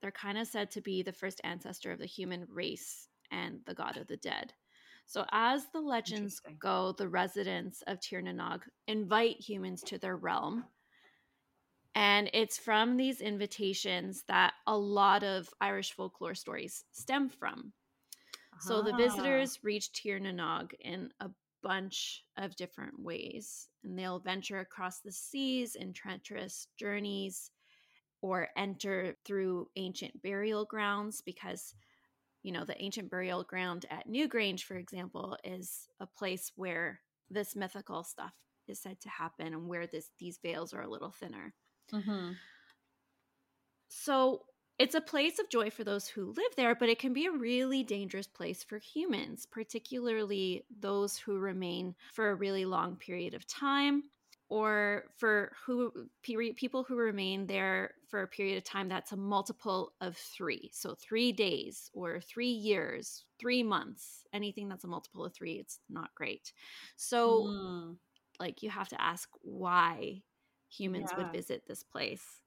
they're 0.00 0.10
kind 0.10 0.38
of 0.38 0.46
said 0.46 0.70
to 0.72 0.80
be 0.80 1.02
the 1.02 1.12
first 1.12 1.40
ancestor 1.44 1.90
of 1.90 1.98
the 1.98 2.06
human 2.06 2.46
race 2.50 3.08
and 3.30 3.60
the 3.66 3.74
god 3.74 3.96
of 3.96 4.06
the 4.06 4.18
dead. 4.18 4.52
So, 5.06 5.24
as 5.32 5.66
the 5.72 5.80
legends 5.80 6.40
go, 6.58 6.94
the 6.96 7.08
residents 7.08 7.82
of 7.86 8.00
Tir 8.00 8.20
na 8.20 8.32
nOg 8.32 8.62
invite 8.86 9.40
humans 9.40 9.82
to 9.84 9.98
their 9.98 10.16
realm. 10.16 10.64
And 11.94 12.28
it's 12.32 12.58
from 12.58 12.96
these 12.96 13.20
invitations 13.20 14.24
that 14.26 14.54
a 14.66 14.76
lot 14.76 15.22
of 15.22 15.48
Irish 15.60 15.92
folklore 15.92 16.34
stories 16.34 16.84
stem 16.90 17.28
from. 17.28 17.72
So 18.60 18.82
the 18.82 18.92
ah. 18.92 18.96
visitors 18.96 19.58
reach 19.62 19.92
Tir 19.92 20.18
na 20.18 20.30
nOg 20.30 20.72
in 20.80 21.10
a 21.20 21.30
bunch 21.62 22.22
of 22.36 22.54
different 22.56 22.98
ways, 22.98 23.68
and 23.82 23.98
they'll 23.98 24.20
venture 24.20 24.60
across 24.60 25.00
the 25.00 25.12
seas 25.12 25.74
in 25.74 25.92
treacherous 25.92 26.68
journeys 26.78 27.50
or 28.24 28.48
enter 28.56 29.16
through 29.26 29.68
ancient 29.76 30.22
burial 30.22 30.64
grounds 30.64 31.20
because 31.20 31.74
you 32.42 32.52
know 32.52 32.64
the 32.64 32.80
ancient 32.82 33.10
burial 33.10 33.44
ground 33.44 33.84
at 33.90 34.08
Newgrange 34.08 34.62
for 34.62 34.76
example 34.76 35.36
is 35.44 35.88
a 36.00 36.06
place 36.06 36.50
where 36.56 37.00
this 37.30 37.54
mythical 37.54 38.02
stuff 38.02 38.32
is 38.66 38.80
said 38.80 38.98
to 39.00 39.10
happen 39.10 39.48
and 39.48 39.68
where 39.68 39.86
this 39.86 40.08
these 40.18 40.38
veils 40.42 40.72
are 40.72 40.80
a 40.82 40.90
little 40.90 41.10
thinner 41.10 41.52
mm-hmm. 41.92 42.32
so 43.88 44.42
it's 44.84 44.94
a 44.94 45.00
place 45.00 45.38
of 45.38 45.48
joy 45.48 45.70
for 45.70 45.82
those 45.82 46.06
who 46.06 46.26
live 46.26 46.52
there 46.56 46.74
but 46.74 46.90
it 46.90 46.98
can 46.98 47.14
be 47.14 47.24
a 47.24 47.30
really 47.30 47.82
dangerous 47.82 48.26
place 48.26 48.62
for 48.62 48.76
humans 48.76 49.46
particularly 49.50 50.62
those 50.80 51.16
who 51.16 51.38
remain 51.38 51.94
for 52.12 52.30
a 52.30 52.34
really 52.34 52.66
long 52.66 52.94
period 52.96 53.32
of 53.32 53.46
time 53.46 54.02
or 54.50 55.04
for 55.16 55.52
who 55.64 55.90
people 56.22 56.84
who 56.84 56.96
remain 56.96 57.46
there 57.46 57.92
for 58.08 58.22
a 58.22 58.28
period 58.28 58.58
of 58.58 58.64
time 58.64 58.88
that's 58.88 59.12
a 59.12 59.16
multiple 59.16 59.92
of 60.02 60.16
three 60.16 60.70
so 60.72 60.94
three 60.94 61.32
days 61.32 61.90
or 61.94 62.20
three 62.20 62.52
years 62.52 63.24
three 63.40 63.62
months 63.62 64.24
anything 64.34 64.68
that's 64.68 64.84
a 64.84 64.88
multiple 64.88 65.24
of 65.24 65.32
three 65.32 65.54
it's 65.54 65.80
not 65.88 66.14
great 66.14 66.52
so 66.96 67.44
mm. 67.44 67.96
like 68.38 68.62
you 68.62 68.68
have 68.68 68.88
to 68.88 69.00
ask 69.00 69.30
why 69.40 70.20
humans 70.68 71.08
yeah. 71.10 71.24
would 71.24 71.32
visit 71.32 71.62
this 71.66 71.82
place 71.82 72.42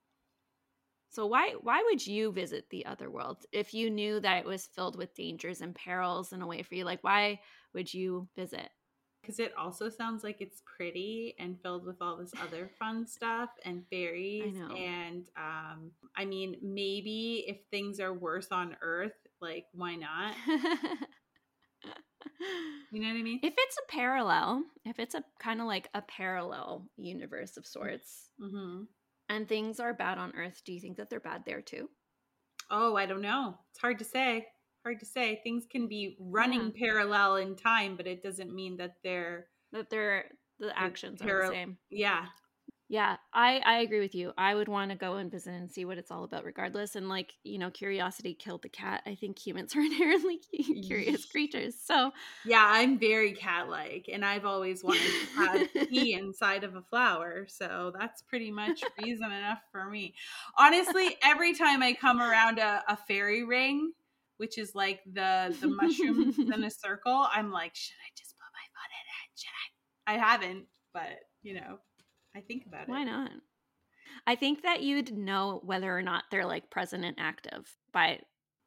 so 1.09 1.25
why 1.25 1.53
why 1.61 1.83
would 1.85 2.05
you 2.05 2.31
visit 2.31 2.69
the 2.69 2.85
other 2.85 3.09
world 3.09 3.37
if 3.51 3.73
you 3.73 3.89
knew 3.89 4.19
that 4.19 4.39
it 4.39 4.45
was 4.45 4.67
filled 4.67 4.97
with 4.97 5.15
dangers 5.15 5.61
and 5.61 5.73
perils 5.73 6.33
in 6.33 6.41
a 6.41 6.47
way 6.47 6.63
for 6.63 6.75
you? 6.75 6.85
Like 6.85 7.03
why 7.03 7.39
would 7.73 7.93
you 7.93 8.27
visit? 8.35 8.69
Because 9.21 9.39
it 9.39 9.53
also 9.57 9.89
sounds 9.89 10.23
like 10.23 10.37
it's 10.39 10.61
pretty 10.77 11.35
and 11.39 11.59
filled 11.61 11.85
with 11.85 12.01
all 12.01 12.17
this 12.17 12.31
other 12.41 12.69
fun 12.79 13.05
stuff 13.05 13.49
and 13.65 13.83
fairies 13.89 14.55
and 14.77 15.25
um 15.37 15.91
i 16.15 16.23
mean 16.25 16.55
maybe 16.61 17.45
if 17.47 17.57
things 17.71 17.99
are 17.99 18.13
worse 18.13 18.47
on 18.51 18.75
earth 18.81 19.15
like 19.41 19.65
why 19.73 19.95
not? 19.95 20.33
You 22.91 23.01
know 23.01 23.09
what 23.09 23.19
i 23.19 23.23
mean? 23.23 23.39
If 23.43 23.53
it's 23.57 23.77
a 23.77 23.91
parallel 23.91 24.63
if 24.85 24.99
it's 24.99 25.15
a 25.15 25.23
kind 25.39 25.61
of 25.61 25.67
like 25.67 25.89
a 25.93 26.01
parallel 26.01 26.87
universe 26.97 27.57
of 27.57 27.65
sorts 27.65 28.29
mm-hmm. 28.41 28.83
And 29.29 29.47
things 29.47 29.79
are 29.79 29.93
bad 29.93 30.17
on 30.17 30.33
earth 30.35 30.61
do 30.65 30.73
you 30.73 30.79
think 30.79 30.97
that 30.97 31.09
they're 31.09 31.19
bad 31.19 31.43
there 31.45 31.61
too 31.61 31.89
oh 32.71 32.95
i 32.95 33.05
don't 33.05 33.21
know 33.21 33.55
it's 33.71 33.81
hard 33.81 33.99
to 33.99 34.05
say 34.05 34.45
hard 34.87 34.99
to 35.01 35.05
say. 35.05 35.41
Things 35.43 35.65
can 35.69 35.87
be 35.87 36.15
running 36.19 36.71
yeah. 36.73 36.87
parallel 36.87 37.35
in 37.37 37.55
time, 37.55 37.97
but 37.97 38.07
it 38.07 38.23
doesn't 38.23 38.53
mean 38.55 38.77
that 38.77 38.95
they're 39.03 39.47
that 39.73 39.89
they're 39.89 40.25
the 40.59 40.77
actions 40.79 41.21
are 41.21 41.47
the 41.47 41.53
same. 41.53 41.77
Yeah. 41.89 42.25
Yeah, 42.89 43.17
I 43.33 43.59
I 43.65 43.79
agree 43.79 43.99
with 43.99 44.15
you. 44.15 44.31
I 44.37 44.55
would 44.55 44.69
want 44.69 44.91
to 44.91 44.97
go 44.97 45.15
and 45.15 45.29
visit 45.29 45.51
and 45.53 45.69
see 45.69 45.83
what 45.83 45.97
it's 45.97 46.09
all 46.09 46.23
about 46.23 46.45
regardless 46.45 46.95
and 46.95 47.09
like, 47.09 47.33
you 47.43 47.57
know, 47.57 47.69
curiosity 47.69 48.33
killed 48.33 48.61
the 48.61 48.69
cat. 48.69 49.01
I 49.05 49.15
think 49.15 49.37
humans 49.45 49.75
are 49.75 49.81
inherently 49.81 50.39
curious 50.87 51.25
creatures. 51.25 51.75
So, 51.83 52.11
yeah, 52.45 52.63
I'm 52.65 52.97
very 52.97 53.33
cat-like 53.33 54.07
and 54.11 54.23
I've 54.23 54.45
always 54.45 54.85
wanted 54.85 55.17
to 55.19 55.25
have 55.35 55.67
tea 55.89 56.13
inside 56.19 56.63
of 56.63 56.75
a 56.75 56.81
flower. 56.81 57.45
So, 57.49 57.91
that's 57.97 58.21
pretty 58.21 58.51
much 58.51 58.83
reason 58.97 59.33
enough 59.33 59.59
for 59.71 59.89
me. 59.89 60.15
Honestly, 60.57 61.17
every 61.21 61.53
time 61.55 61.83
I 61.83 61.93
come 61.93 62.21
around 62.21 62.57
a, 62.59 62.83
a 62.87 62.95
fairy 62.95 63.43
ring, 63.43 63.91
which 64.37 64.57
is 64.57 64.73
like 64.75 65.01
the 65.11 65.53
the 65.59 65.67
mushrooms 65.67 66.37
in 66.37 66.63
a 66.63 66.71
circle, 66.71 67.27
I'm 67.33 67.51
like, 67.51 67.75
should 67.75 67.97
I 67.97 68.09
just 68.17 68.35
put 68.37 68.47
my 68.53 68.65
foot 68.71 68.91
in 68.93 69.07
it? 69.17 69.39
Should 69.39 69.49
I? 69.49 70.13
I 70.13 70.17
haven't, 70.17 70.67
but 70.93 71.19
you 71.41 71.55
know, 71.55 71.79
I 72.37 72.41
think 72.41 72.65
about 72.65 72.87
Why 72.87 73.01
it. 73.01 73.05
Why 73.05 73.11
not? 73.11 73.31
I 74.25 74.35
think 74.35 74.63
that 74.63 74.81
you'd 74.83 75.17
know 75.17 75.61
whether 75.63 75.95
or 75.95 76.01
not 76.01 76.25
they're 76.29 76.45
like 76.45 76.69
present 76.69 77.03
and 77.05 77.15
active 77.19 77.75
by 77.91 78.19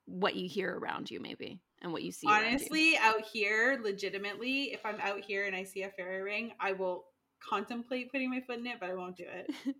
what 0.06 0.34
you 0.34 0.48
hear 0.48 0.76
around 0.76 1.10
you, 1.10 1.20
maybe, 1.20 1.60
and 1.82 1.92
what 1.92 2.02
you 2.02 2.12
see. 2.12 2.26
Honestly, 2.26 2.96
out 2.98 3.24
here, 3.32 3.80
legitimately, 3.82 4.72
if 4.72 4.84
I'm 4.84 5.00
out 5.00 5.20
here 5.20 5.46
and 5.46 5.54
I 5.54 5.64
see 5.64 5.82
a 5.82 5.90
fairy 5.90 6.22
ring, 6.22 6.52
I 6.58 6.72
will 6.72 7.04
contemplate 7.48 8.10
putting 8.10 8.30
my 8.30 8.40
foot 8.40 8.58
in 8.58 8.66
it, 8.66 8.78
but 8.80 8.90
I 8.90 8.94
won't 8.94 9.16
do 9.16 9.26
it. 9.26 9.74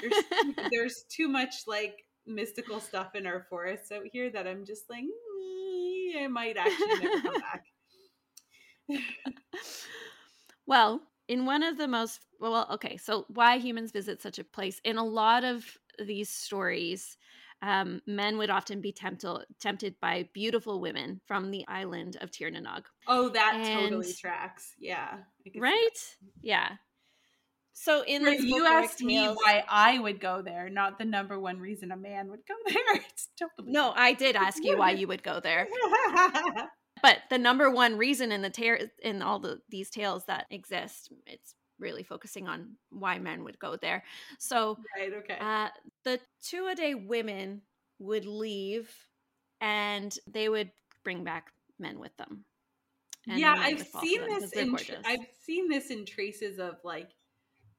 there's, 0.00 0.68
there's 0.70 1.04
too 1.08 1.28
much 1.28 1.54
like 1.66 2.04
mystical 2.26 2.80
stuff 2.80 3.14
in 3.14 3.26
our 3.26 3.46
forests 3.50 3.92
out 3.92 4.04
here 4.12 4.30
that 4.30 4.46
I'm 4.46 4.64
just 4.64 4.88
like, 4.88 5.04
mm, 5.04 6.22
I 6.22 6.26
might 6.28 6.56
actually 6.56 7.00
never 7.00 7.20
come 7.20 7.40
back. 7.40 7.64
well, 10.66 11.00
in 11.28 11.46
one 11.46 11.62
of 11.62 11.78
the 11.78 11.88
most 11.88 12.20
well, 12.40 12.66
okay, 12.72 12.96
so 12.96 13.26
why 13.28 13.58
humans 13.58 13.92
visit 13.92 14.22
such 14.22 14.38
a 14.38 14.44
place 14.44 14.80
in 14.84 14.96
a 14.96 15.04
lot 15.04 15.44
of 15.44 15.64
these 15.98 16.30
stories, 16.30 17.16
um, 17.62 18.00
men 18.06 18.38
would 18.38 18.50
often 18.50 18.80
be 18.80 18.92
tempted 18.92 19.44
tempted 19.60 19.96
by 20.00 20.28
beautiful 20.32 20.80
women 20.80 21.20
from 21.26 21.50
the 21.50 21.64
island 21.68 22.16
of 22.20 22.30
Tir 22.30 22.50
na 22.50 22.80
Oh, 23.06 23.28
that 23.28 23.54
and, 23.56 23.90
totally 23.90 24.12
tracks. 24.14 24.74
Yeah. 24.78 25.18
Right? 25.56 26.16
Yeah. 26.40 26.70
So 27.74 28.02
in 28.06 28.24
this 28.24 28.42
you 28.42 28.66
asked 28.66 28.98
tales, 28.98 29.06
me 29.06 29.26
why 29.26 29.64
I 29.68 29.98
would 29.98 30.20
go 30.20 30.42
there, 30.42 30.68
not 30.68 30.98
the 30.98 31.04
number 31.04 31.38
one 31.38 31.58
reason 31.58 31.92
a 31.92 31.96
man 31.96 32.28
would 32.30 32.40
go 32.46 32.54
there. 32.66 33.02
It's 33.10 33.28
totally 33.38 33.72
no. 33.72 33.92
I 33.94 34.14
did 34.14 34.36
ask 34.36 34.62
you 34.62 34.78
why 34.78 34.92
you 34.92 35.06
would 35.08 35.22
go 35.22 35.40
there. 35.40 35.66
but 37.02 37.18
the 37.30 37.38
number 37.38 37.70
one 37.70 37.96
reason 37.96 38.32
in 38.32 38.42
the 38.42 38.50
tar- 38.50 38.80
in 39.02 39.22
all 39.22 39.38
the 39.38 39.60
these 39.70 39.90
tales 39.90 40.24
that 40.26 40.46
exist, 40.50 41.12
it's 41.26 41.54
really 41.80 42.02
focusing 42.02 42.48
on 42.48 42.76
why 42.90 43.18
men 43.18 43.44
would 43.44 43.58
go 43.58 43.76
there. 43.76 44.04
So, 44.38 44.78
right, 44.96 45.12
okay. 45.12 45.36
Uh, 45.40 45.68
the 46.04 46.20
Tuatha 46.44 47.06
women 47.06 47.62
would 47.98 48.26
leave, 48.26 48.94
and 49.60 50.16
they 50.26 50.48
would 50.48 50.70
bring 51.02 51.24
back 51.24 51.52
men 51.78 51.98
with 51.98 52.16
them. 52.16 52.44
yeah, 53.26 53.54
I've 53.58 53.86
seen 54.00 54.26
this 54.28 54.52
in. 54.52 54.76
I've 55.04 55.26
seen 55.42 55.68
this 55.68 55.90
in 55.90 56.06
traces 56.06 56.58
of 56.58 56.76
like 56.84 57.10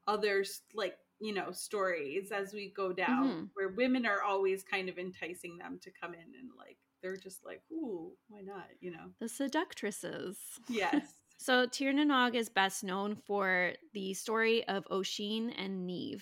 others, 0.07 0.61
like 0.73 0.95
you 1.19 1.33
know, 1.33 1.51
stories 1.51 2.31
as 2.31 2.53
we 2.53 2.73
go 2.75 2.91
down, 2.91 3.27
mm-hmm. 3.27 3.43
where 3.53 3.69
women 3.69 4.05
are 4.05 4.23
always 4.23 4.63
kind 4.63 4.89
of 4.89 4.97
enticing 4.97 5.57
them 5.57 5.79
to 5.83 5.91
come 5.91 6.13
in 6.13 6.19
and 6.19 6.49
like 6.57 6.77
they're 7.01 7.17
just 7.17 7.45
like, 7.45 7.61
ooh, 7.71 8.11
why 8.27 8.41
not? 8.41 8.65
You 8.79 8.91
know, 8.91 9.11
the 9.19 9.29
seductresses. 9.29 10.37
Yes. 10.67 11.03
So 11.41 11.65
Tir 11.65 11.89
is 12.35 12.49
best 12.49 12.83
known 12.83 13.15
for 13.15 13.73
the 13.95 14.13
story 14.13 14.63
of 14.67 14.85
Oisin 14.91 15.49
and 15.49 15.89
Niamh. 15.89 16.21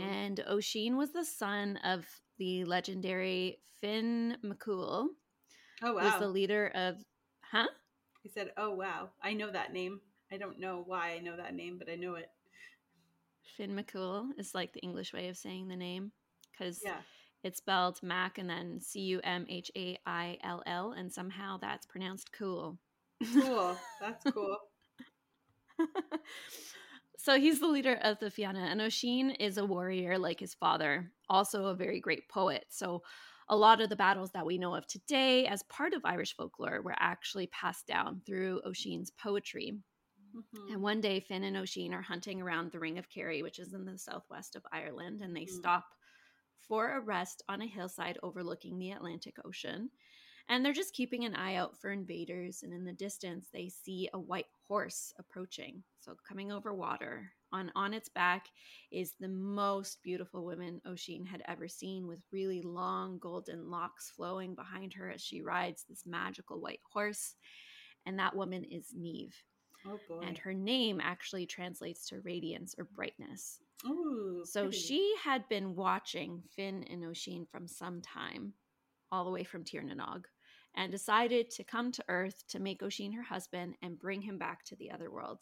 And 0.00 0.40
Oisin 0.48 0.96
was 0.96 1.10
the 1.10 1.24
son 1.24 1.78
of 1.78 2.06
the 2.38 2.64
legendary 2.64 3.58
Finn 3.80 4.36
McCool. 4.44 5.08
Oh 5.82 5.94
wow. 5.94 6.04
Was 6.04 6.20
the 6.20 6.28
leader 6.28 6.68
of 6.76 7.04
Huh? 7.50 7.66
He 8.22 8.28
said, 8.28 8.52
"Oh 8.56 8.70
wow. 8.70 9.10
I 9.20 9.32
know 9.32 9.50
that 9.50 9.72
name. 9.72 10.00
I 10.30 10.36
don't 10.36 10.60
know 10.60 10.84
why 10.86 11.14
I 11.14 11.18
know 11.18 11.36
that 11.36 11.54
name, 11.54 11.76
but 11.76 11.90
I 11.90 11.96
know 11.96 12.14
it." 12.14 12.30
Finn 13.56 13.74
McCool 13.74 14.28
is 14.38 14.54
like 14.54 14.72
the 14.72 14.80
English 14.80 15.12
way 15.12 15.26
of 15.26 15.36
saying 15.38 15.66
the 15.66 15.74
name 15.74 16.12
cuz 16.56 16.82
yeah. 16.84 17.00
it's 17.42 17.58
spelled 17.58 18.00
Mac 18.00 18.38
and 18.38 18.48
then 18.48 18.80
C 18.80 19.00
U 19.00 19.20
M 19.24 19.44
H 19.48 19.72
A 19.74 19.98
I 20.06 20.38
L 20.44 20.62
L 20.66 20.92
and 20.92 21.12
somehow 21.12 21.56
that's 21.56 21.84
pronounced 21.84 22.30
cool. 22.30 22.78
Cool. 23.32 23.76
That's 24.00 24.24
cool. 24.32 24.56
so 27.18 27.38
he's 27.38 27.60
the 27.60 27.68
leader 27.68 27.98
of 28.02 28.18
the 28.18 28.30
Fianna, 28.30 28.60
and 28.60 28.80
Oisin 28.80 29.30
is 29.30 29.58
a 29.58 29.64
warrior 29.64 30.18
like 30.18 30.40
his 30.40 30.54
father, 30.54 31.10
also 31.28 31.66
a 31.66 31.74
very 31.74 32.00
great 32.00 32.28
poet. 32.28 32.64
So 32.70 33.02
a 33.48 33.56
lot 33.56 33.80
of 33.80 33.88
the 33.88 33.96
battles 33.96 34.30
that 34.32 34.46
we 34.46 34.58
know 34.58 34.74
of 34.74 34.86
today 34.86 35.46
as 35.46 35.62
part 35.64 35.92
of 35.92 36.04
Irish 36.04 36.36
folklore 36.36 36.82
were 36.82 36.94
actually 36.98 37.48
passed 37.48 37.86
down 37.86 38.22
through 38.24 38.60
Oisin's 38.66 39.10
poetry. 39.10 39.74
Mm-hmm. 40.34 40.72
And 40.72 40.82
one 40.82 41.00
day, 41.00 41.18
Finn 41.18 41.42
and 41.42 41.56
Oisin 41.56 41.92
are 41.92 42.02
hunting 42.02 42.40
around 42.40 42.70
the 42.70 42.78
Ring 42.78 42.98
of 42.98 43.10
Kerry, 43.10 43.42
which 43.42 43.58
is 43.58 43.74
in 43.74 43.84
the 43.84 43.98
southwest 43.98 44.54
of 44.54 44.62
Ireland, 44.72 45.20
and 45.22 45.34
they 45.34 45.42
mm-hmm. 45.42 45.56
stop 45.56 45.84
for 46.68 46.96
a 46.96 47.00
rest 47.00 47.42
on 47.48 47.62
a 47.62 47.66
hillside 47.66 48.18
overlooking 48.22 48.78
the 48.78 48.92
Atlantic 48.92 49.34
Ocean 49.44 49.90
and 50.50 50.64
they're 50.64 50.72
just 50.72 50.94
keeping 50.94 51.24
an 51.24 51.36
eye 51.36 51.54
out 51.54 51.78
for 51.78 51.92
invaders. 51.92 52.64
And 52.64 52.72
in 52.72 52.84
the 52.84 52.92
distance, 52.92 53.46
they 53.52 53.68
see 53.68 54.10
a 54.12 54.18
white 54.18 54.48
horse 54.66 55.14
approaching, 55.18 55.82
so 56.00 56.16
coming 56.28 56.52
over 56.52 56.74
water. 56.74 57.30
On 57.52 57.70
on 57.74 57.94
its 57.94 58.08
back 58.08 58.46
is 58.92 59.14
the 59.18 59.28
most 59.28 60.02
beautiful 60.02 60.44
woman 60.44 60.80
Oisin 60.86 61.24
had 61.24 61.42
ever 61.46 61.68
seen, 61.68 62.06
with 62.06 62.20
really 62.32 62.62
long 62.62 63.18
golden 63.18 63.70
locks 63.70 64.10
flowing 64.10 64.54
behind 64.54 64.92
her 64.94 65.10
as 65.10 65.20
she 65.20 65.40
rides 65.40 65.84
this 65.88 66.04
magical 66.04 66.60
white 66.60 66.80
horse. 66.92 67.36
And 68.06 68.18
that 68.18 68.36
woman 68.36 68.64
is 68.64 68.92
Niamh. 68.98 69.32
Oh 69.86 69.98
boy. 70.08 70.20
And 70.26 70.36
her 70.38 70.52
name 70.52 71.00
actually 71.02 71.46
translates 71.46 72.08
to 72.08 72.20
radiance 72.20 72.74
or 72.76 72.84
brightness. 72.84 73.60
Ooh, 73.86 74.42
so 74.44 74.64
pretty. 74.64 74.78
she 74.78 75.14
had 75.22 75.48
been 75.48 75.74
watching 75.74 76.42
Finn 76.54 76.84
and 76.90 77.04
Oisin 77.04 77.46
from 77.50 77.66
some 77.66 78.00
time, 78.00 78.52
all 79.10 79.24
the 79.24 79.30
way 79.30 79.42
from 79.44 79.64
Tir 79.64 79.82
na 79.82 79.94
Nog 79.94 80.26
and 80.76 80.90
decided 80.90 81.50
to 81.50 81.64
come 81.64 81.92
to 81.92 82.04
Earth 82.08 82.44
to 82.48 82.60
make 82.60 82.82
Oisin 82.82 83.12
her 83.12 83.22
husband 83.22 83.76
and 83.82 83.98
bring 83.98 84.22
him 84.22 84.38
back 84.38 84.64
to 84.64 84.76
the 84.76 84.90
other 84.90 85.10
world. 85.10 85.40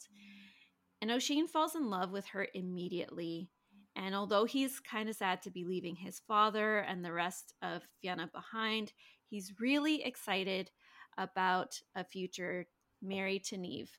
And 1.01 1.11
Oisin 1.11 1.47
falls 1.47 1.75
in 1.75 1.89
love 1.89 2.11
with 2.11 2.27
her 2.27 2.47
immediately. 2.53 3.49
And 3.95 4.15
although 4.15 4.45
he's 4.45 4.79
kind 4.79 5.09
of 5.09 5.15
sad 5.15 5.41
to 5.43 5.51
be 5.51 5.65
leaving 5.65 5.95
his 5.95 6.19
father 6.27 6.79
and 6.79 7.03
the 7.03 7.13
rest 7.13 7.53
of 7.61 7.83
Fianna 8.01 8.29
behind, 8.33 8.93
he's 9.29 9.53
really 9.59 10.03
excited 10.03 10.71
about 11.17 11.79
a 11.95 12.03
future 12.03 12.67
married 13.01 13.43
to 13.45 13.57
Niamh. 13.57 13.89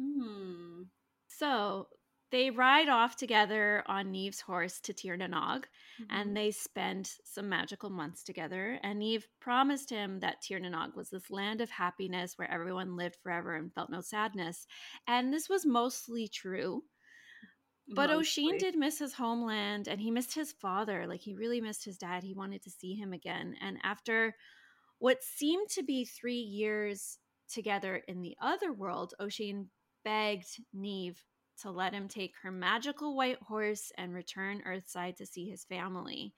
Hmm. 0.00 0.82
So 1.28 1.88
they 2.32 2.50
ride 2.50 2.88
off 2.88 3.16
together 3.16 3.84
on 3.86 4.12
Niamh's 4.12 4.40
horse 4.40 4.80
to 4.80 4.92
Tir 4.92 5.16
na 5.16 5.28
Nog, 5.28 5.66
mm-hmm. 6.00 6.04
and 6.10 6.36
they 6.36 6.50
spend 6.50 7.10
some 7.24 7.48
magical 7.48 7.88
months 7.90 8.24
together. 8.24 8.78
And 8.82 9.00
Niamh 9.00 9.24
promised 9.40 9.90
him 9.90 10.20
that 10.20 10.42
Tir 10.42 10.58
na 10.58 10.68
Nog 10.68 10.96
was 10.96 11.10
this 11.10 11.30
land 11.30 11.60
of 11.60 11.70
happiness 11.70 12.34
where 12.36 12.50
everyone 12.50 12.96
lived 12.96 13.16
forever 13.22 13.54
and 13.54 13.72
felt 13.72 13.90
no 13.90 14.00
sadness. 14.00 14.66
And 15.06 15.32
this 15.32 15.48
was 15.48 15.64
mostly 15.64 16.28
true. 16.28 16.82
But 17.88 18.10
Mostly. 18.10 18.44
Oisin 18.48 18.58
did 18.58 18.76
miss 18.76 18.98
his 18.98 19.12
homeland 19.12 19.86
and 19.86 20.00
he 20.00 20.10
missed 20.10 20.34
his 20.34 20.50
father. 20.50 21.06
Like 21.06 21.20
he 21.20 21.34
really 21.34 21.60
missed 21.60 21.84
his 21.84 21.96
dad. 21.96 22.24
He 22.24 22.34
wanted 22.34 22.62
to 22.64 22.70
see 22.70 22.94
him 22.94 23.12
again. 23.12 23.54
And 23.60 23.78
after 23.84 24.34
what 24.98 25.22
seemed 25.22 25.68
to 25.70 25.84
be 25.84 26.04
three 26.04 26.40
years 26.40 27.18
together 27.48 28.02
in 28.08 28.22
the 28.22 28.36
other 28.42 28.72
world, 28.72 29.14
Oisin 29.22 29.70
begged 30.04 30.60
Niamh 30.74 31.16
to 31.62 31.70
let 31.70 31.92
him 31.92 32.08
take 32.08 32.34
her 32.42 32.50
magical 32.50 33.16
white 33.16 33.38
horse 33.42 33.92
and 33.96 34.14
return 34.14 34.62
Earthside 34.66 35.16
to 35.16 35.26
see 35.26 35.48
his 35.48 35.64
family. 35.64 36.34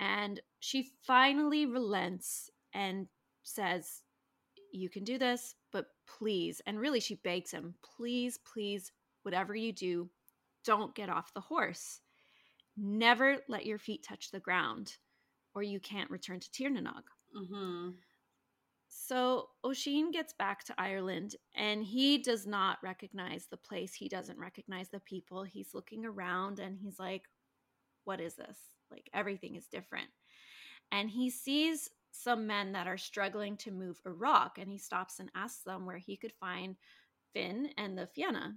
And 0.00 0.40
she 0.60 0.90
finally 1.06 1.66
relents 1.66 2.50
and 2.72 3.06
says, 3.42 4.02
You 4.72 4.88
can 4.88 5.04
do 5.04 5.18
this, 5.18 5.54
but 5.72 5.86
please, 6.06 6.60
and 6.66 6.78
really 6.78 7.00
she 7.00 7.16
begs 7.16 7.50
him, 7.50 7.74
please, 7.96 8.38
please, 8.52 8.92
whatever 9.22 9.54
you 9.54 9.72
do, 9.72 10.10
don't 10.64 10.94
get 10.94 11.08
off 11.08 11.34
the 11.34 11.40
horse. 11.40 12.00
Never 12.76 13.36
let 13.48 13.66
your 13.66 13.78
feet 13.78 14.02
touch 14.02 14.30
the 14.30 14.40
ground, 14.40 14.96
or 15.54 15.62
you 15.62 15.78
can't 15.78 16.10
return 16.10 16.40
to 16.40 16.50
Tir 16.50 16.70
na 16.70 16.80
Nog. 16.80 17.04
Mm-hmm. 17.36 17.90
So 18.96 19.48
Oisin 19.66 20.12
gets 20.12 20.32
back 20.32 20.62
to 20.64 20.74
Ireland 20.78 21.34
and 21.56 21.82
he 21.82 22.16
does 22.16 22.46
not 22.46 22.78
recognize 22.80 23.46
the 23.46 23.56
place. 23.56 23.92
He 23.92 24.08
doesn't 24.08 24.38
recognize 24.38 24.88
the 24.88 25.00
people. 25.00 25.42
He's 25.42 25.74
looking 25.74 26.06
around 26.06 26.60
and 26.60 26.78
he's 26.78 27.00
like, 27.00 27.24
What 28.04 28.20
is 28.20 28.36
this? 28.36 28.56
Like 28.92 29.10
everything 29.12 29.56
is 29.56 29.66
different. 29.66 30.08
And 30.92 31.10
he 31.10 31.28
sees 31.28 31.90
some 32.12 32.46
men 32.46 32.70
that 32.72 32.86
are 32.86 32.96
struggling 32.96 33.56
to 33.58 33.72
move 33.72 34.00
a 34.04 34.12
rock 34.12 34.58
and 34.58 34.70
he 34.70 34.78
stops 34.78 35.18
and 35.18 35.28
asks 35.34 35.64
them 35.64 35.86
where 35.86 35.98
he 35.98 36.16
could 36.16 36.32
find 36.32 36.76
Finn 37.32 37.70
and 37.76 37.98
the 37.98 38.06
Fianna. 38.06 38.54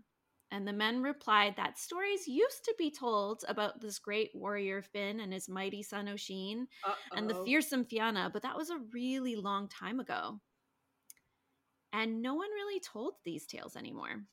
And 0.51 0.67
the 0.67 0.73
men 0.73 1.01
replied 1.01 1.55
that 1.57 1.77
stories 1.77 2.27
used 2.27 2.63
to 2.65 2.75
be 2.77 2.89
told 2.89 3.43
about 3.47 3.81
this 3.81 3.99
great 3.99 4.31
warrior 4.33 4.81
Finn 4.81 5.19
and 5.19 5.33
his 5.33 5.49
mighty 5.49 5.83
son 5.83 6.07
Oisin 6.07 6.67
and 7.13 7.29
the 7.29 7.43
fearsome 7.43 7.83
Fianna, 7.83 8.29
but 8.31 8.43
that 8.43 8.55
was 8.55 8.69
a 8.69 8.79
really 8.93 9.35
long 9.35 9.67
time 9.67 9.99
ago. 9.99 10.39
And 11.91 12.21
no 12.21 12.33
one 12.33 12.49
really 12.51 12.79
told 12.79 13.15
these 13.25 13.45
tales 13.45 13.75
anymore. 13.75 14.23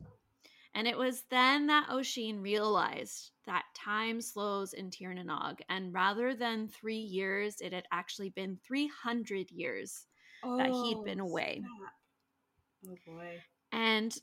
And 0.74 0.88
it 0.88 0.98
was 0.98 1.24
then 1.30 1.68
that 1.68 1.88
Oisin 1.90 2.42
realized 2.42 3.30
that 3.46 3.64
time 3.76 4.20
slows 4.20 4.72
in 4.72 4.90
Tir 4.90 5.14
na 5.14 5.22
Nog, 5.22 5.60
and 5.68 5.94
rather 5.94 6.34
than 6.34 6.68
three 6.68 6.98
years, 6.98 7.60
it 7.60 7.72
had 7.72 7.84
actually 7.92 8.30
been 8.30 8.58
300 8.66 9.50
years 9.52 10.06
oh, 10.42 10.56
that 10.58 10.70
he'd 10.70 10.96
oh, 10.96 11.04
been 11.04 11.20
away. 11.20 11.60
Snap. 11.60 12.98
Oh 13.06 13.12
boy. 13.12 13.40
And 13.70 14.16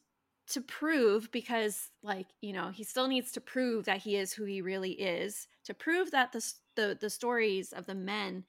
to 0.51 0.61
prove 0.61 1.31
because 1.31 1.89
like 2.03 2.27
you 2.41 2.53
know 2.53 2.69
he 2.69 2.83
still 2.83 3.07
needs 3.07 3.31
to 3.31 3.41
prove 3.41 3.85
that 3.85 3.99
he 3.99 4.15
is 4.17 4.33
who 4.33 4.43
he 4.43 4.61
really 4.61 4.91
is 4.91 5.47
to 5.65 5.73
prove 5.73 6.11
that 6.11 6.31
the 6.31 6.53
the, 6.75 6.97
the 6.99 7.09
stories 7.09 7.73
of 7.73 7.85
the 7.85 7.95
men 7.95 8.43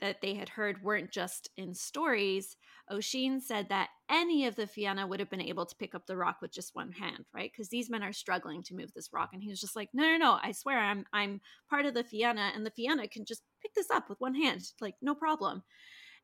that 0.00 0.22
they 0.22 0.34
had 0.34 0.48
heard 0.48 0.82
weren't 0.82 1.10
just 1.10 1.50
in 1.56 1.74
stories 1.74 2.56
Oisin 2.92 3.40
said 3.40 3.68
that 3.68 3.90
any 4.10 4.46
of 4.46 4.56
the 4.56 4.66
Fianna 4.66 5.06
would 5.06 5.20
have 5.20 5.30
been 5.30 5.40
able 5.40 5.64
to 5.64 5.76
pick 5.76 5.94
up 5.94 6.06
the 6.06 6.16
rock 6.16 6.38
with 6.42 6.52
just 6.52 6.74
one 6.74 6.92
hand 6.92 7.24
right? 7.34 7.50
Because 7.52 7.68
these 7.68 7.90
men 7.90 8.02
are 8.02 8.12
struggling 8.12 8.62
to 8.64 8.74
move 8.74 8.92
this 8.94 9.12
rock 9.12 9.30
and 9.32 9.42
he 9.42 9.48
was 9.48 9.60
just 9.60 9.76
like 9.76 9.88
no 9.92 10.04
no 10.04 10.16
no 10.16 10.38
I 10.42 10.52
swear 10.52 10.78
I'm 10.78 11.04
I'm 11.12 11.40
part 11.68 11.86
of 11.86 11.94
the 11.94 12.04
Fianna 12.04 12.52
and 12.54 12.66
the 12.66 12.70
Fianna 12.70 13.08
can 13.08 13.24
just 13.24 13.42
pick 13.62 13.74
this 13.74 13.90
up 13.90 14.08
with 14.08 14.20
one 14.20 14.34
hand 14.34 14.62
like 14.80 14.94
no 15.00 15.14
problem 15.14 15.62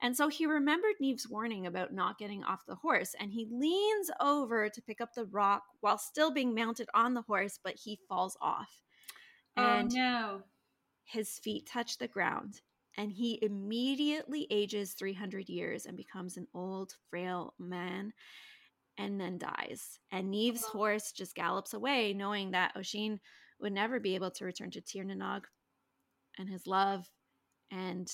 and 0.00 0.16
so 0.16 0.28
he 0.28 0.46
remembered 0.46 0.94
Niamh's 1.02 1.28
warning 1.28 1.66
about 1.66 1.92
not 1.92 2.18
getting 2.18 2.44
off 2.44 2.66
the 2.66 2.74
horse, 2.74 3.14
and 3.18 3.32
he 3.32 3.48
leans 3.50 4.10
over 4.20 4.68
to 4.68 4.82
pick 4.82 5.00
up 5.00 5.14
the 5.14 5.26
rock 5.26 5.62
while 5.80 5.98
still 5.98 6.30
being 6.30 6.54
mounted 6.54 6.88
on 6.94 7.14
the 7.14 7.22
horse, 7.22 7.58
but 7.62 7.76
he 7.76 7.98
falls 8.08 8.36
off. 8.40 8.82
Oh, 9.56 9.62
and 9.62 9.92
oh, 9.92 9.96
no. 9.96 10.42
his 11.04 11.38
feet 11.38 11.66
touch 11.66 11.98
the 11.98 12.08
ground, 12.08 12.60
and 12.96 13.10
he 13.10 13.38
immediately 13.42 14.46
ages 14.50 14.92
300 14.92 15.48
years 15.48 15.86
and 15.86 15.96
becomes 15.96 16.36
an 16.36 16.46
old, 16.54 16.94
frail 17.10 17.54
man 17.58 18.12
and 18.98 19.20
then 19.20 19.38
dies. 19.38 19.98
And 20.10 20.32
Niamh's 20.32 20.64
uh-huh. 20.64 20.78
horse 20.78 21.12
just 21.12 21.34
gallops 21.34 21.74
away, 21.74 22.12
knowing 22.12 22.52
that 22.52 22.72
Oisin 22.76 23.20
would 23.60 23.72
never 23.72 24.00
be 24.00 24.14
able 24.14 24.30
to 24.32 24.44
return 24.44 24.70
to 24.72 24.80
Tir 24.80 25.04
na 25.04 25.14
nOg 25.14 25.44
and 26.38 26.48
his 26.48 26.66
love. 26.66 27.08
And 27.70 28.10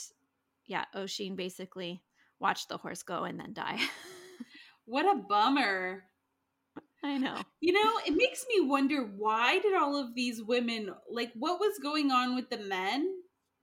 yeah, 0.67 0.85
Oisin 0.97 1.37
basically 1.37 2.03
watched 2.39 2.69
the 2.69 2.79
horse 2.79 3.03
go 3.03 3.25
and 3.25 3.39
then 3.39 3.53
die. 3.53 3.79
what 4.85 5.07
a 5.07 5.19
bummer. 5.19 6.05
I 7.05 7.19
know. 7.19 7.37
You 7.61 7.73
know, 7.73 8.01
it 8.07 8.15
makes 8.15 8.45
me 8.49 8.67
wonder 8.67 9.03
why 9.03 9.59
did 9.59 9.75
all 9.75 9.97
of 9.97 10.15
these 10.15 10.41
women 10.43 10.91
like 11.11 11.33
what 11.35 11.59
was 11.59 11.79
going 11.83 12.11
on 12.13 12.37
with 12.37 12.49
the 12.49 12.59
men 12.59 13.09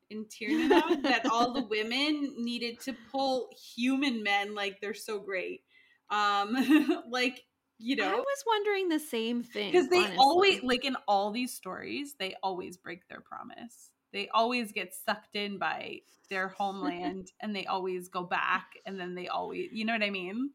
in 0.09 0.25
Tirna 0.25 1.01
that 1.03 1.25
all 1.31 1.53
the 1.53 1.63
women 1.69 2.35
needed 2.37 2.79
to 2.81 2.95
pull 3.11 3.49
human 3.75 4.23
men 4.23 4.55
like 4.55 4.81
they're 4.81 4.93
so 4.93 5.19
great. 5.19 5.61
Um 6.09 7.03
like 7.09 7.41
you 7.77 7.95
know, 7.95 8.09
I 8.09 8.15
was 8.15 8.43
wondering 8.45 8.89
the 8.89 8.99
same 8.99 9.41
thing 9.41 9.71
because 9.71 9.87
they 9.87 9.99
honestly. 9.99 10.17
always 10.17 10.63
like 10.63 10.83
in 10.83 10.97
all 11.07 11.31
these 11.31 11.53
stories, 11.53 12.15
they 12.19 12.35
always 12.43 12.75
break 12.75 13.07
their 13.07 13.21
promise. 13.21 13.91
They 14.11 14.27
always 14.29 14.71
get 14.71 14.93
sucked 14.93 15.35
in 15.35 15.57
by 15.57 16.01
their 16.29 16.49
homeland, 16.49 17.31
and 17.41 17.55
they 17.55 17.65
always 17.65 18.07
go 18.07 18.23
back, 18.23 18.73
and 18.85 18.99
then 18.99 19.15
they 19.15 19.27
always, 19.27 19.69
you 19.71 19.85
know 19.85 19.93
what 19.93 20.03
I 20.03 20.09
mean? 20.09 20.51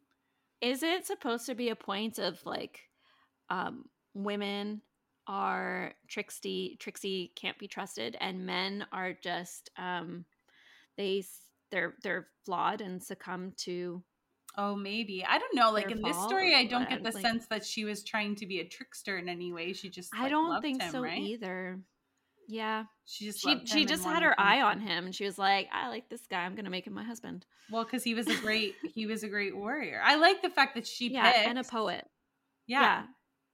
Is 0.61 0.83
it 0.83 1.07
supposed 1.07 1.47
to 1.47 1.55
be 1.55 1.69
a 1.69 1.77
point 1.77 2.19
of 2.19 2.45
like, 2.47 2.81
um, 3.51 3.85
women 4.15 4.83
are 5.27 5.93
tricksy, 6.09 6.77
tricksy, 6.81 7.33
can't 7.37 7.59
be 7.59 7.69
trusted, 7.69 8.17
and 8.21 8.47
men 8.47 8.87
are 8.93 9.13
just 9.13 9.71
um, 9.77 10.25
they 10.97 11.25
they're 11.71 11.95
they're 12.03 12.29
flawed 12.45 12.81
and 12.81 13.03
succumb 13.03 13.53
to 13.59 14.03
Oh, 14.57 14.77
maybe. 14.77 15.25
I 15.29 15.39
don't 15.39 15.55
know. 15.55 15.73
Like 15.73 15.91
in 15.91 16.01
this 16.01 16.17
story, 16.17 16.55
I 16.55 16.67
don't 16.67 16.89
get 16.89 17.03
the 17.03 17.11
like, 17.11 17.23
sense 17.23 17.47
that 17.47 17.65
she 17.65 17.85
was 17.85 18.05
trying 18.05 18.37
to 18.37 18.47
be 18.47 18.61
a 18.61 18.65
trickster 18.65 19.19
in 19.19 19.29
any 19.29 19.53
way. 19.53 19.73
She 19.73 19.91
just 19.91 20.15
like, 20.15 20.27
I 20.27 20.29
don't 20.29 20.61
think 20.63 20.81
him, 20.81 20.93
so 20.93 21.03
right? 21.03 21.19
either. 21.19 21.81
Yeah. 22.49 22.85
She 23.07 23.27
just 23.27 23.41
she 23.41 23.61
she 23.67 23.85
just 23.85 24.05
had 24.05 24.23
her 24.23 24.39
eye 24.39 24.63
on 24.63 24.81
him 24.81 25.07
and 25.07 25.15
she 25.15 25.25
was 25.25 25.39
like, 25.39 25.69
I 25.73 25.89
like 25.89 26.09
this 26.09 26.27
guy. 26.29 26.45
I'm 26.45 26.55
gonna 26.55 26.71
make 26.71 26.87
him 26.87 26.95
my 26.95 27.05
husband. 27.05 27.45
Well, 27.71 27.85
because 27.85 28.03
he 28.03 28.15
was 28.15 28.27
a 28.27 28.37
great 28.37 28.75
he 28.95 29.07
was 29.07 29.23
a 29.23 29.29
great 29.29 29.57
warrior. 29.57 30.01
I 30.03 30.17
like 30.17 30.43
the 30.43 30.51
fact 30.51 30.75
that 30.75 30.87
she 30.87 31.13
yeah, 31.13 31.33
picked. 31.33 31.49
and 31.49 31.59
a 31.59 31.65
poet. 31.65 32.07
Yeah. 32.67 32.81
yeah. 32.81 33.03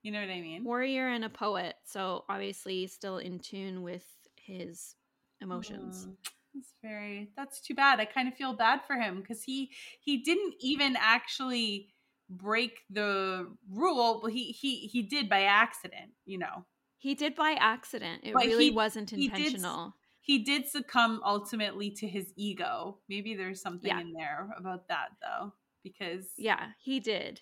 You 0.03 0.13
know 0.13 0.21
what 0.21 0.31
I 0.31 0.41
mean? 0.41 0.65
Warrior 0.65 1.09
and 1.09 1.25
a 1.25 1.29
poet. 1.29 1.75
So 1.85 2.25
obviously 2.29 2.87
still 2.87 3.19
in 3.19 3.39
tune 3.39 3.83
with 3.83 4.05
his 4.37 4.95
emotions. 5.41 6.07
Mm. 6.07 6.17
That's 6.55 6.75
very 6.83 7.31
that's 7.37 7.61
too 7.61 7.75
bad. 7.75 8.01
I 8.01 8.05
kind 8.05 8.29
of 8.29 8.35
feel 8.35 8.55
bad 8.55 8.81
for 8.87 8.97
him 8.97 9.21
because 9.21 9.43
he 9.43 9.71
he 10.01 10.19
didn't 10.19 10.55
even 10.61 10.97
actually 10.99 11.89
break 12.29 12.81
the 12.89 13.49
rule, 13.69 14.21
but 14.23 14.33
he 14.33 14.53
he 14.53 14.87
he 14.87 15.03
did 15.03 15.29
by 15.29 15.43
accident, 15.43 16.13
you 16.25 16.39
know. 16.39 16.65
He 17.01 17.15
did 17.15 17.35
by 17.35 17.57
accident. 17.59 18.21
It 18.23 18.35
but 18.35 18.45
really 18.45 18.67
he, 18.67 18.71
wasn't 18.71 19.13
intentional. 19.13 19.95
He 20.21 20.39
did, 20.39 20.47
he 20.47 20.59
did, 20.59 20.69
succumb 20.69 21.21
ultimately 21.25 21.91
to 21.93 22.07
his 22.07 22.33
ego. 22.37 22.99
Maybe 23.09 23.35
there's 23.35 23.61
something 23.61 23.91
yeah. 23.91 24.01
in 24.01 24.13
there 24.13 24.51
about 24.57 24.87
that 24.89 25.09
though 25.21 25.53
because 25.83 26.27
Yeah, 26.37 26.69
he 26.79 27.01
did 27.01 27.41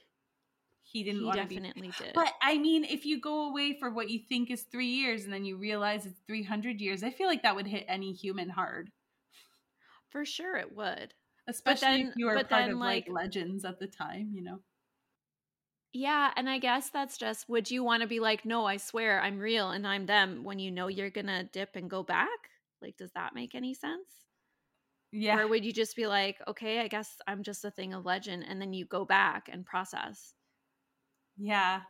he 0.91 1.05
didn't 1.05 1.23
he 1.23 1.33
definitely 1.33 1.89
be. 1.89 1.95
did 1.99 2.15
but 2.15 2.33
i 2.41 2.57
mean 2.57 2.83
if 2.83 3.05
you 3.05 3.21
go 3.21 3.51
away 3.51 3.79
for 3.79 3.91
what 3.91 4.09
you 4.09 4.19
think 4.27 4.51
is 4.51 4.63
three 4.63 4.87
years 4.87 5.25
and 5.25 5.31
then 5.31 5.45
you 5.45 5.55
realize 5.55 6.07
it's 6.07 6.23
300 6.27 6.81
years 6.81 7.03
i 7.03 7.11
feel 7.11 7.27
like 7.27 7.43
that 7.43 7.55
would 7.55 7.67
hit 7.67 7.85
any 7.89 8.11
human 8.15 8.49
hard 8.49 8.91
for 10.11 10.25
sure 10.25 10.57
it 10.57 10.75
would. 10.75 11.15
Especially 11.47 11.89
then, 11.89 12.01
if 12.09 12.15
you 12.17 12.27
were 12.27 12.35
part 12.35 12.49
then, 12.51 12.71
of 12.73 12.79
like, 12.79 13.09
like 13.09 13.15
legends 13.15 13.65
at 13.65 13.79
the 13.79 13.87
time, 13.87 14.31
you 14.35 14.43
know. 14.43 14.61
Yeah, 15.93 16.33
and 16.37 16.49
I 16.51 16.59
guess 16.59 16.91
that's 16.91 17.17
just 17.19 17.49
would 17.49 17.71
you 17.71 17.83
want 17.83 18.03
to 18.03 18.07
be 18.09 18.21
like, 18.21 18.45
no, 18.45 18.67
I 18.67 18.77
swear 18.77 19.21
I'm 19.21 19.39
real 19.39 19.71
and 19.71 19.87
I'm 19.87 20.07
them 20.07 20.45
when 20.45 20.59
you 20.59 20.71
know 20.71 20.89
you're 20.89 21.11
gonna 21.11 21.45
dip 21.45 21.77
and 21.77 21.89
go 21.91 22.03
back? 22.03 22.51
Like, 22.83 22.97
does 22.97 23.13
that 23.13 23.35
make 23.35 23.55
any 23.55 23.75
sense? 23.75 24.27
Yeah. 25.13 25.39
Or 25.39 25.49
would 25.49 25.65
you 25.65 25.73
just 25.73 25.97
be 25.97 26.07
like, 26.07 26.41
okay, 26.47 26.81
I 26.81 26.89
guess 26.89 27.19
I'm 27.27 27.43
just 27.43 27.65
a 27.65 27.71
thing 27.71 27.95
of 27.95 28.05
legend, 28.05 28.45
and 28.45 28.61
then 28.61 28.73
you 28.75 28.85
go 28.85 29.05
back 29.07 29.49
and 29.49 29.65
process? 29.67 30.35
Yeah, 31.39 31.85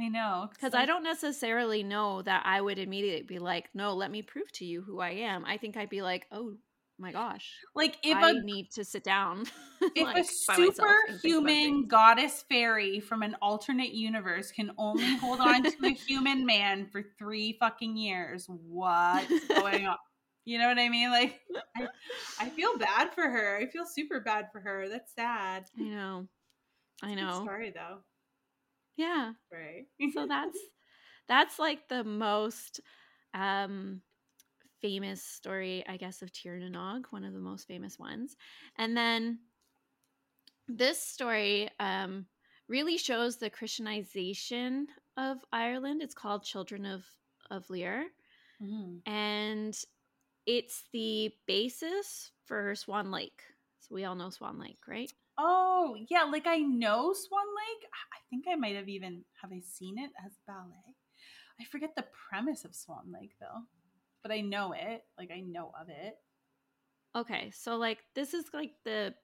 I 0.00 0.08
know. 0.08 0.50
Because 0.50 0.74
like- 0.74 0.82
I 0.82 0.84
don't 0.86 1.02
necessarily 1.04 1.82
know 1.84 2.20
that 2.22 2.44
I 2.46 2.60
would 2.60 2.78
immediately 2.78 3.22
be 3.26 3.38
like, 3.38 3.72
no, 3.74 3.94
let 3.94 4.10
me 4.10 4.22
prove 4.22 4.50
to 4.52 4.64
you 4.64 4.82
who 4.82 5.00
I 5.00 5.10
am. 5.10 5.44
I 5.44 5.58
think 5.58 5.76
I'd 5.76 5.88
be 5.90 6.02
like, 6.02 6.26
oh, 6.30 6.58
my 6.98 7.10
gosh 7.10 7.50
like 7.74 7.96
if 8.04 8.16
I 8.16 8.30
a, 8.30 8.34
need 8.34 8.70
to 8.72 8.84
sit 8.84 9.02
down 9.02 9.44
if 9.96 10.04
like, 10.04 10.18
a 10.18 10.24
superhuman 10.24 11.86
goddess 11.86 12.44
fairy 12.48 13.00
from 13.00 13.22
an 13.22 13.34
alternate 13.42 13.92
universe 13.92 14.52
can 14.52 14.70
only 14.78 15.16
hold 15.16 15.40
on 15.40 15.64
to 15.64 15.74
a 15.84 15.90
human 15.90 16.46
man 16.46 16.86
for 16.86 17.02
three 17.18 17.56
fucking 17.58 17.96
years 17.96 18.46
what's 18.48 19.48
going 19.48 19.86
on? 19.86 19.96
You 20.44 20.58
know 20.58 20.68
what 20.68 20.78
i 20.78 20.88
mean? 20.88 21.10
Like 21.10 21.40
I, 21.76 21.88
I, 22.38 22.50
feel 22.50 22.76
bad 22.76 23.14
for 23.14 23.22
her. 23.22 23.56
I 23.56 23.66
feel 23.66 23.86
super 23.86 24.20
bad 24.20 24.48
for 24.52 24.60
her. 24.60 24.88
That's 24.90 25.14
sad. 25.14 25.64
I 25.78 25.82
know. 25.82 26.28
I 27.02 27.14
know. 27.14 27.42
Sorry 27.46 27.70
though. 27.70 28.00
Yeah. 28.96 29.32
Right? 29.50 29.86
So 30.12 30.26
that's 30.26 30.58
that's 31.28 31.58
like 31.58 31.88
the 31.88 32.04
most 32.04 32.80
um 33.32 34.02
famous 34.84 35.22
story, 35.22 35.82
I 35.88 35.96
guess, 35.96 36.20
of 36.20 36.30
Tir 36.30 36.58
na 36.58 36.68
nOg, 36.68 37.06
one 37.08 37.24
of 37.24 37.32
the 37.32 37.38
most 37.38 37.66
famous 37.66 37.98
ones. 37.98 38.36
And 38.76 38.94
then 38.94 39.38
this 40.68 41.00
story 41.00 41.70
um, 41.80 42.26
really 42.68 42.98
shows 42.98 43.38
the 43.38 43.48
Christianization 43.48 44.88
of 45.16 45.38
Ireland. 45.50 46.02
It's 46.02 46.12
called 46.12 46.44
Children 46.44 46.84
of, 46.84 47.02
of 47.50 47.70
Lir. 47.70 48.04
Mm-hmm. 48.62 49.10
And 49.10 49.74
it's 50.44 50.84
the 50.92 51.32
basis 51.46 52.32
for 52.44 52.74
Swan 52.74 53.10
Lake. 53.10 53.40
So 53.80 53.94
we 53.94 54.04
all 54.04 54.14
know 54.14 54.28
Swan 54.28 54.60
Lake, 54.60 54.80
right? 54.86 55.10
Oh, 55.38 55.96
yeah, 56.10 56.24
like 56.24 56.46
I 56.46 56.58
know 56.58 57.14
Swan 57.14 57.46
Lake. 57.46 57.88
I 58.12 58.18
think 58.28 58.44
I 58.46 58.56
might 58.56 58.76
have 58.76 58.90
even 58.90 59.24
have 59.40 59.50
I 59.50 59.60
seen 59.60 59.98
it 59.98 60.10
as 60.26 60.32
ballet. 60.46 60.94
I 61.58 61.64
forget 61.64 61.96
the 61.96 62.04
premise 62.28 62.66
of 62.66 62.74
Swan 62.74 63.10
Lake 63.10 63.32
though 63.40 63.62
but 64.24 64.32
I 64.32 64.40
know 64.40 64.72
it. 64.72 65.04
Like 65.16 65.30
I 65.30 65.40
know 65.40 65.70
of 65.80 65.88
it. 65.88 66.16
Okay, 67.14 67.52
so 67.54 67.76
like 67.76 67.98
this 68.16 68.34
is 68.34 68.46
like 68.52 68.72
the 68.84 69.14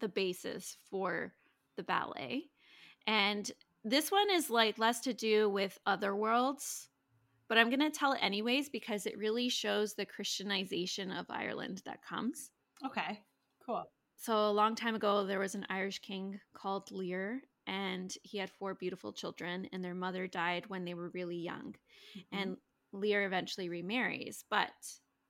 the 0.00 0.08
basis 0.08 0.76
for 0.90 1.32
the 1.76 1.84
ballet. 1.84 2.50
And 3.06 3.50
this 3.84 4.10
one 4.10 4.30
is 4.30 4.50
like 4.50 4.78
less 4.78 5.00
to 5.00 5.14
do 5.14 5.48
with 5.48 5.78
other 5.86 6.14
worlds, 6.14 6.88
but 7.48 7.56
I'm 7.56 7.70
going 7.70 7.80
to 7.80 7.90
tell 7.90 8.12
it 8.12 8.22
anyways 8.22 8.68
because 8.68 9.06
it 9.06 9.16
really 9.16 9.48
shows 9.48 9.94
the 9.94 10.04
Christianization 10.04 11.10
of 11.10 11.26
Ireland 11.30 11.82
that 11.84 12.04
comes. 12.04 12.50
Okay. 12.84 13.20
Cool. 13.64 13.84
So 14.16 14.34
a 14.34 14.52
long 14.52 14.74
time 14.74 14.94
ago 14.94 15.24
there 15.24 15.40
was 15.40 15.54
an 15.54 15.66
Irish 15.70 16.00
king 16.00 16.40
called 16.52 16.90
Lear 16.90 17.42
and 17.66 18.12
he 18.22 18.38
had 18.38 18.50
four 18.50 18.74
beautiful 18.74 19.12
children 19.12 19.68
and 19.72 19.84
their 19.84 19.94
mother 19.94 20.26
died 20.26 20.64
when 20.66 20.84
they 20.84 20.94
were 20.94 21.10
really 21.10 21.38
young. 21.38 21.74
Mm-hmm. 22.16 22.38
And 22.38 22.56
Lear 22.92 23.24
eventually 23.24 23.68
remarries, 23.68 24.44
but 24.50 24.70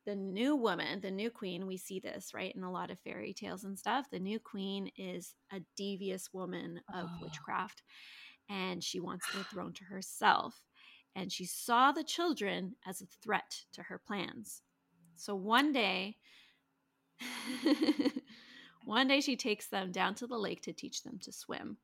the 0.04 0.16
new 0.16 0.56
woman, 0.56 1.00
the 1.00 1.10
new 1.10 1.30
queen, 1.30 1.66
we 1.66 1.76
see 1.76 2.00
this 2.00 2.34
right 2.34 2.54
in 2.54 2.64
a 2.64 2.72
lot 2.72 2.90
of 2.90 2.98
fairy 3.00 3.32
tales 3.32 3.64
and 3.64 3.78
stuff. 3.78 4.06
The 4.10 4.18
new 4.18 4.40
queen 4.40 4.90
is 4.96 5.34
a 5.52 5.60
devious 5.76 6.32
woman 6.32 6.80
of 6.92 7.08
oh. 7.08 7.18
witchcraft 7.22 7.82
and 8.48 8.82
she 8.82 9.00
wants 9.00 9.26
the 9.32 9.44
throne 9.44 9.72
to 9.74 9.84
herself. 9.84 10.62
And 11.14 11.30
she 11.30 11.44
saw 11.44 11.92
the 11.92 12.04
children 12.04 12.76
as 12.86 13.00
a 13.00 13.06
threat 13.22 13.64
to 13.72 13.82
her 13.82 13.98
plans. 13.98 14.62
So 15.14 15.34
one 15.34 15.72
day, 15.72 16.16
one 18.84 19.08
day 19.08 19.20
she 19.20 19.36
takes 19.36 19.68
them 19.68 19.92
down 19.92 20.14
to 20.16 20.26
the 20.26 20.38
lake 20.38 20.62
to 20.62 20.72
teach 20.72 21.02
them 21.02 21.18
to 21.22 21.32
swim. 21.32 21.76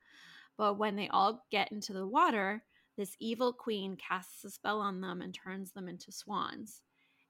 But 0.56 0.78
when 0.78 0.96
they 0.96 1.08
all 1.08 1.46
get 1.50 1.70
into 1.70 1.92
the 1.92 2.06
water, 2.06 2.64
this 2.98 3.16
evil 3.20 3.52
queen 3.52 3.96
casts 3.96 4.44
a 4.44 4.50
spell 4.50 4.80
on 4.80 5.00
them 5.00 5.22
and 5.22 5.32
turns 5.32 5.72
them 5.72 5.88
into 5.88 6.10
swans. 6.12 6.82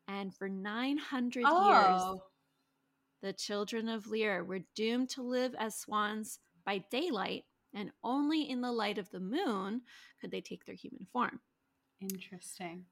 And 0.09 0.35
for 0.35 0.49
900 0.49 1.45
oh. 1.47 1.69
years, 1.69 2.21
the 3.21 3.33
children 3.35 3.89
of 3.89 4.09
Lear 4.09 4.43
were 4.43 4.61
doomed 4.75 5.11
to 5.11 5.23
live 5.23 5.55
as 5.59 5.79
swans 5.79 6.39
by 6.65 6.85
daylight, 6.91 7.45
and 7.75 7.91
only 8.03 8.49
in 8.49 8.63
the 8.63 8.73
light 8.73 8.97
of 8.97 9.11
the 9.11 9.21
moon 9.21 9.83
could 10.21 10.31
they 10.31 10.41
take 10.41 10.65
their 10.65 10.75
human 10.75 11.07
form. 11.13 11.39
Interesting. 12.01 12.87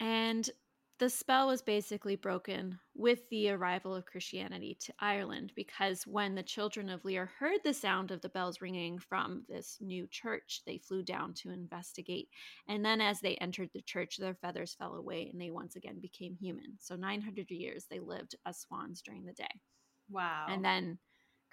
And 0.00 0.50
the 0.98 1.10
spell 1.10 1.48
was 1.48 1.60
basically 1.60 2.14
broken 2.14 2.78
with 2.94 3.28
the 3.28 3.50
arrival 3.50 3.94
of 3.94 4.06
Christianity 4.06 4.76
to 4.80 4.94
Ireland 5.00 5.52
because 5.56 6.06
when 6.06 6.34
the 6.36 6.42
children 6.42 6.88
of 6.88 7.04
Lear 7.04 7.30
heard 7.38 7.58
the 7.64 7.74
sound 7.74 8.12
of 8.12 8.20
the 8.20 8.28
bells 8.28 8.60
ringing 8.60 9.00
from 9.00 9.44
this 9.48 9.78
new 9.80 10.06
church, 10.06 10.62
they 10.66 10.78
flew 10.78 11.02
down 11.02 11.34
to 11.34 11.50
investigate. 11.50 12.28
And 12.68 12.84
then 12.84 13.00
as 13.00 13.20
they 13.20 13.34
entered 13.36 13.70
the 13.74 13.82
church, 13.82 14.18
their 14.18 14.34
feathers 14.34 14.76
fell 14.78 14.94
away 14.94 15.28
and 15.32 15.40
they 15.40 15.50
once 15.50 15.74
again 15.74 15.98
became 16.00 16.36
human. 16.36 16.76
So 16.78 16.94
900 16.94 17.50
years 17.50 17.86
they 17.90 17.98
lived 17.98 18.36
as 18.46 18.60
swans 18.60 19.02
during 19.02 19.24
the 19.24 19.32
day. 19.32 19.60
Wow. 20.08 20.46
And 20.48 20.64
then 20.64 20.98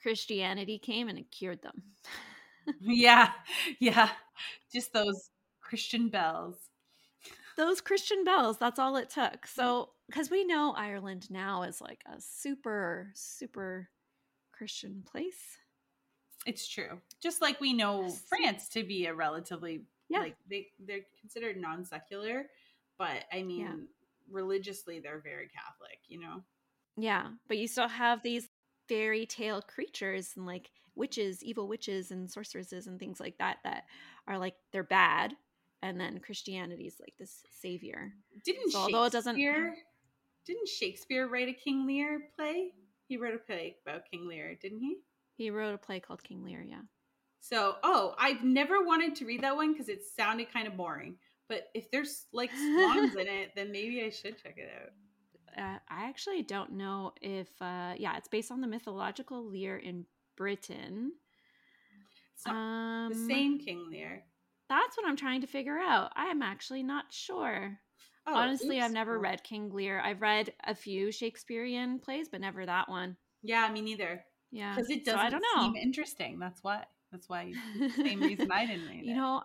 Christianity 0.02 0.78
came 0.78 1.08
and 1.08 1.18
it 1.18 1.32
cured 1.32 1.64
them. 1.64 1.82
yeah. 2.80 3.32
Yeah. 3.80 4.10
Just 4.72 4.94
those 4.94 5.32
Christian 5.62 6.10
bells 6.10 6.58
those 7.62 7.80
Christian 7.80 8.24
bells, 8.24 8.58
that's 8.58 8.80
all 8.80 8.96
it 8.98 9.10
took. 9.10 9.24
Mm-hmm. 9.24 9.62
So, 9.62 9.90
because 10.08 10.32
we 10.32 10.44
know 10.44 10.74
Ireland 10.76 11.30
now 11.30 11.64
is 11.64 11.80
like 11.80 12.04
a 12.06 12.20
super, 12.20 13.12
super 13.14 13.90
Christian 14.52 15.04
place. 15.10 15.58
It's 16.46 16.68
true. 16.68 17.00
Just 17.22 17.40
like 17.42 17.62
we 17.62 17.72
know 17.74 18.10
France 18.28 18.68
to 18.70 18.84
be 18.84 19.06
a 19.06 19.14
relatively 19.14 19.84
yeah. 20.10 20.20
like 20.20 20.36
they 20.50 20.68
they're 20.80 21.06
considered 21.20 21.58
non-secular, 21.58 22.48
but 22.98 23.26
I 23.32 23.44
mean 23.44 23.60
yeah. 23.60 23.74
religiously 24.32 25.00
they're 25.00 25.22
very 25.22 25.48
Catholic, 25.48 26.00
you 26.08 26.20
know. 26.20 26.42
Yeah, 26.98 27.28
but 27.48 27.58
you 27.60 27.68
still 27.68 27.88
have 27.88 28.24
these 28.24 28.50
fairy 28.90 29.28
tale 29.28 29.62
creatures 29.62 30.34
and 30.36 30.48
like 30.48 30.72
witches, 30.96 31.44
evil 31.44 31.68
witches 31.68 32.10
and 32.10 32.30
sorceresses 32.30 32.88
and 32.88 33.00
things 33.00 33.20
like 33.20 33.38
that 33.38 33.58
that 33.64 33.84
are 34.28 34.40
like 34.40 34.56
they're 34.72 34.84
bad, 34.84 35.36
and 35.82 36.00
then 36.00 36.20
Christianity 36.20 36.86
is 36.88 37.00
like 37.00 37.14
this 37.18 37.44
savior. 37.50 38.14
Didn't 38.46 38.72
so 38.72 38.80
although 38.80 39.04
it 39.06 39.14
doesn't 39.14 39.38
didn't 40.46 40.68
Shakespeare 40.68 41.28
write 41.28 41.50
a 41.50 41.54
King 41.54 41.86
Lear 41.86 42.22
play? 42.36 42.72
He 43.08 43.18
wrote 43.18 43.36
a 43.36 43.38
play 43.38 43.76
about 43.86 44.04
King 44.10 44.28
Lear, 44.28 44.56
didn't 44.56 44.80
he? 44.80 44.98
He 45.36 45.50
wrote 45.50 45.74
a 45.74 45.78
play 45.78 46.00
called 46.00 46.24
King 46.24 46.44
Lear, 46.44 46.62
yeah. 46.62 46.82
So, 47.40 47.76
oh, 47.84 48.16
I've 48.18 48.44
never 48.44 48.84
wanted 48.84 49.16
to 49.18 49.26
read 49.26 49.42
that 49.42 49.56
one 49.56 49.74
because 49.74 49.90
it 49.90 50.04
sounded 50.06 50.52
kind 50.52 50.68
of 50.68 50.78
boring. 50.78 51.18
But 51.50 51.70
if 51.74 51.92
there's 51.92 52.28
like 52.32 52.52
swans 52.52 53.16
in 53.16 53.28
it, 53.28 53.52
then 53.56 53.72
maybe 53.72 54.04
I 54.04 54.10
should 54.10 54.42
check 54.42 54.56
it 54.58 54.70
out. 54.82 54.90
Uh, 55.58 55.80
I 55.90 56.08
actually 56.08 56.44
don't 56.44 56.72
know 56.72 57.12
if, 57.22 57.50
uh, 57.62 57.92
yeah, 57.98 58.16
it's 58.16 58.30
based 58.30 58.54
on 58.54 58.62
the 58.62 58.68
mythological 58.68 59.44
Lear 59.44 59.76
in 59.76 60.06
Britain. 60.38 61.12
Um, 62.46 63.10
the 63.10 63.28
same 63.28 63.60
King 63.60 63.86
Lear. 63.92 64.24
That's 64.72 64.96
what 64.96 65.06
I'm 65.06 65.18
trying 65.18 65.42
to 65.42 65.48
figure 65.48 65.78
out. 65.78 66.14
I'm 66.16 66.42
actually 66.42 66.82
not 66.82 67.04
sure. 67.10 67.78
Oh, 68.26 68.34
Honestly, 68.34 68.78
oops. 68.78 68.86
I've 68.86 68.94
never 68.94 69.20
read 69.20 69.44
King 69.44 69.70
Lear. 69.70 70.00
I've 70.00 70.22
read 70.22 70.54
a 70.66 70.74
few 70.74 71.12
Shakespearean 71.12 72.00
plays, 72.00 72.30
but 72.30 72.40
never 72.40 72.66
that 72.66 72.88
one. 72.88 73.18
Yeah, 73.44 73.70
me 73.70 73.82
neither. 73.82 74.24
Yeah, 74.50 74.74
because 74.74 74.90
it 74.90 75.04
doesn't 75.04 75.20
so 75.20 75.26
I 75.26 75.30
don't 75.30 75.44
know. 75.56 75.64
seem 75.64 75.76
interesting. 75.76 76.40
That's 76.40 76.64
why. 76.64 76.86
That's 77.12 77.28
why. 77.28 77.52
Same 77.98 78.20
reason 78.22 78.50
I 78.50 78.66
didn't 78.66 78.88
read 78.88 79.00
it. 79.00 79.06
you 79.08 79.16
know, 79.16 79.44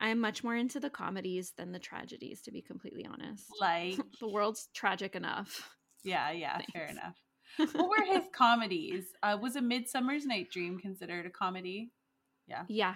I'm 0.00 0.18
much 0.18 0.42
more 0.42 0.56
into 0.56 0.80
the 0.80 0.88
comedies 0.88 1.52
than 1.58 1.72
the 1.72 1.78
tragedies, 1.78 2.40
to 2.42 2.50
be 2.50 2.62
completely 2.62 3.04
honest. 3.04 3.44
Like 3.60 3.98
the 4.18 4.28
world's 4.28 4.70
tragic 4.72 5.14
enough. 5.14 5.68
Yeah, 6.04 6.30
yeah, 6.30 6.56
Thanks. 6.56 6.72
fair 6.72 6.86
enough. 6.86 7.18
what 7.74 7.90
were 7.90 8.04
his 8.14 8.24
comedies? 8.32 9.04
Uh, 9.22 9.36
was 9.40 9.56
a 9.56 9.60
Midsummer's 9.60 10.24
Night 10.24 10.50
Dream 10.50 10.78
considered 10.78 11.26
a 11.26 11.30
comedy? 11.30 11.90
Yeah. 12.48 12.62
Yeah, 12.68 12.94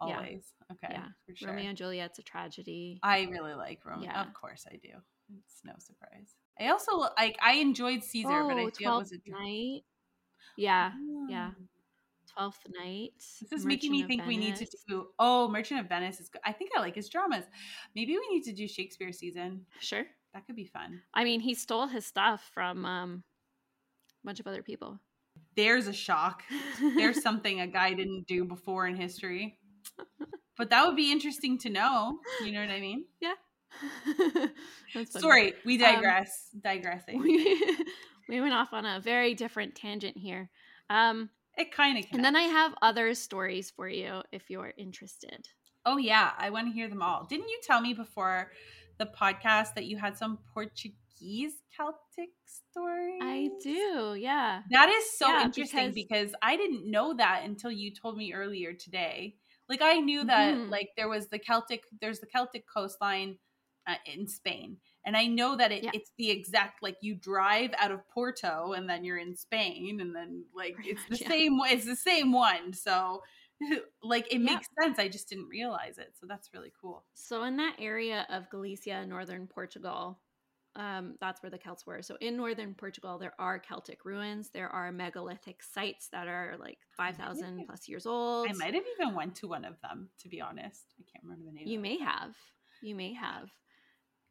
always. 0.00 0.52
Yeah. 0.70 0.74
Okay. 0.74 0.94
Yeah. 0.94 1.34
Sure. 1.34 1.50
Romeo 1.50 1.68
and 1.68 1.78
Juliet's 1.78 2.18
a 2.18 2.22
tragedy. 2.22 2.98
I 3.02 3.22
really 3.30 3.54
like 3.54 3.80
Romeo. 3.84 4.04
Yeah. 4.04 4.22
Of 4.22 4.34
course 4.34 4.66
I 4.70 4.76
do. 4.76 4.90
It's 5.38 5.60
no 5.64 5.72
surprise. 5.78 6.34
I 6.60 6.68
also 6.68 6.96
like 7.16 7.36
I 7.42 7.54
enjoyed 7.54 8.02
Caesar, 8.02 8.28
oh, 8.30 8.48
but 8.48 8.56
I 8.56 8.70
feel 8.70 8.96
it 8.96 8.98
was 8.98 9.12
a 9.12 9.30
night. 9.30 9.82
Yeah. 10.56 10.92
Oh. 10.94 11.26
Yeah. 11.28 11.50
Twelfth 12.32 12.66
Night. 12.78 13.12
This 13.16 13.42
is 13.42 13.50
Merchant 13.50 13.66
making 13.66 13.92
me 13.92 14.02
think 14.02 14.22
Venice. 14.22 14.28
we 14.28 14.36
need 14.36 14.56
to 14.56 14.66
do. 14.88 15.06
Oh, 15.18 15.48
Merchant 15.48 15.80
of 15.80 15.88
Venice 15.88 16.20
is. 16.20 16.28
good. 16.28 16.42
I 16.44 16.52
think 16.52 16.70
I 16.76 16.80
like 16.80 16.94
his 16.94 17.08
dramas. 17.08 17.44
Maybe 17.94 18.12
we 18.12 18.28
need 18.34 18.42
to 18.44 18.52
do 18.52 18.68
Shakespeare 18.68 19.12
season. 19.12 19.64
Sure, 19.80 20.04
that 20.34 20.46
could 20.46 20.56
be 20.56 20.66
fun. 20.66 21.00
I 21.14 21.24
mean, 21.24 21.40
he 21.40 21.54
stole 21.54 21.86
his 21.86 22.04
stuff 22.04 22.50
from 22.52 22.84
um, 22.84 23.24
a 24.22 24.26
bunch 24.26 24.40
of 24.40 24.46
other 24.46 24.62
people. 24.62 25.00
There's 25.56 25.86
a 25.86 25.92
shock. 25.92 26.42
There's 26.96 27.22
something 27.22 27.60
a 27.60 27.66
guy 27.66 27.94
didn't 27.94 28.26
do 28.26 28.44
before 28.44 28.86
in 28.86 28.96
history 28.96 29.58
but 30.56 30.70
that 30.70 30.86
would 30.86 30.96
be 30.96 31.12
interesting 31.12 31.58
to 31.58 31.70
know. 31.70 32.18
You 32.44 32.52
know 32.52 32.60
what 32.60 32.70
I 32.70 32.80
mean? 32.80 33.04
Yeah. 33.20 33.34
Sorry, 35.10 35.54
we 35.64 35.74
um, 35.74 35.94
digress. 35.94 36.48
Um, 36.54 36.60
Digressing. 36.62 37.22
We, 37.22 37.66
we 38.28 38.40
went 38.40 38.54
off 38.54 38.72
on 38.72 38.86
a 38.86 39.00
very 39.00 39.34
different 39.34 39.74
tangent 39.74 40.16
here. 40.16 40.50
Um, 40.88 41.30
it 41.56 41.72
kind 41.72 41.98
of. 41.98 42.04
And 42.12 42.24
then 42.24 42.36
I 42.36 42.42
have 42.42 42.74
other 42.82 43.14
stories 43.14 43.70
for 43.70 43.88
you 43.88 44.22
if 44.32 44.50
you're 44.50 44.72
interested. 44.76 45.46
Oh 45.84 45.96
yeah, 45.98 46.32
I 46.38 46.50
want 46.50 46.68
to 46.68 46.72
hear 46.72 46.88
them 46.88 47.02
all. 47.02 47.24
Didn't 47.24 47.48
you 47.48 47.60
tell 47.62 47.80
me 47.80 47.94
before 47.94 48.50
the 48.98 49.06
podcast 49.06 49.74
that 49.74 49.84
you 49.84 49.96
had 49.96 50.16
some 50.16 50.38
Portuguese 50.52 51.54
Celtic 51.76 52.30
stories? 52.44 53.20
I 53.22 53.50
do. 53.62 54.16
Yeah. 54.18 54.62
That 54.70 54.88
is 54.88 55.18
so 55.18 55.28
yeah, 55.28 55.44
interesting 55.44 55.92
because, 55.92 55.94
because 55.94 56.34
I 56.42 56.56
didn't 56.56 56.90
know 56.90 57.14
that 57.14 57.42
until 57.44 57.70
you 57.70 57.92
told 57.94 58.16
me 58.16 58.32
earlier 58.32 58.72
today. 58.72 59.36
Like 59.68 59.82
I 59.82 59.98
knew 59.98 60.24
that 60.24 60.54
mm-hmm. 60.54 60.70
like 60.70 60.90
there 60.96 61.08
was 61.08 61.28
the 61.28 61.38
Celtic 61.38 61.82
there's 62.00 62.20
the 62.20 62.26
Celtic 62.26 62.64
coastline 62.72 63.36
uh, 63.86 63.94
in 64.06 64.26
Spain. 64.26 64.76
And 65.04 65.16
I 65.16 65.26
know 65.26 65.56
that 65.56 65.70
it, 65.70 65.84
yeah. 65.84 65.90
it's 65.94 66.10
the 66.18 66.30
exact 66.30 66.82
like 66.82 66.96
you 67.00 67.14
drive 67.14 67.70
out 67.78 67.92
of 67.92 68.08
Porto 68.08 68.72
and 68.72 68.88
then 68.88 69.04
you're 69.04 69.18
in 69.18 69.36
Spain 69.36 70.00
and 70.00 70.14
then 70.14 70.44
like 70.54 70.74
it's 70.84 71.02
the 71.08 71.16
yeah. 71.16 71.28
same 71.28 71.58
it's 71.64 71.86
the 71.86 71.96
same 71.96 72.32
one. 72.32 72.72
So 72.72 73.22
like 74.02 74.26
it 74.32 74.40
yeah. 74.40 74.54
makes 74.54 74.66
sense. 74.80 74.98
I 74.98 75.08
just 75.08 75.28
didn't 75.28 75.48
realize 75.48 75.98
it. 75.98 76.12
So 76.20 76.26
that's 76.26 76.50
really 76.52 76.72
cool. 76.80 77.04
So 77.14 77.44
in 77.44 77.56
that 77.58 77.76
area 77.78 78.26
of 78.30 78.50
Galicia, 78.50 79.06
northern 79.06 79.46
Portugal, 79.46 80.18
um, 80.76 81.14
that's 81.20 81.42
where 81.42 81.50
the 81.50 81.58
Celts 81.58 81.86
were. 81.86 82.02
So 82.02 82.16
in 82.20 82.36
northern 82.36 82.74
Portugal, 82.74 83.18
there 83.18 83.32
are 83.38 83.58
Celtic 83.58 84.04
ruins. 84.04 84.50
There 84.50 84.68
are 84.68 84.92
megalithic 84.92 85.62
sites 85.62 86.08
that 86.12 86.28
are 86.28 86.56
like 86.60 86.78
five 86.96 87.16
thousand 87.16 87.64
plus 87.66 87.88
years 87.88 88.06
old. 88.06 88.48
I 88.48 88.52
might 88.52 88.74
have 88.74 88.84
even 88.98 89.14
went 89.14 89.34
to 89.36 89.48
one 89.48 89.64
of 89.64 89.80
them, 89.80 90.10
to 90.20 90.28
be 90.28 90.40
honest. 90.40 90.94
I 91.00 91.04
can't 91.10 91.24
remember 91.24 91.46
the 91.46 91.52
name. 91.52 91.66
You 91.66 91.80
may 91.80 91.98
have. 91.98 92.36
You 92.82 92.94
may 92.94 93.14
have. 93.14 93.50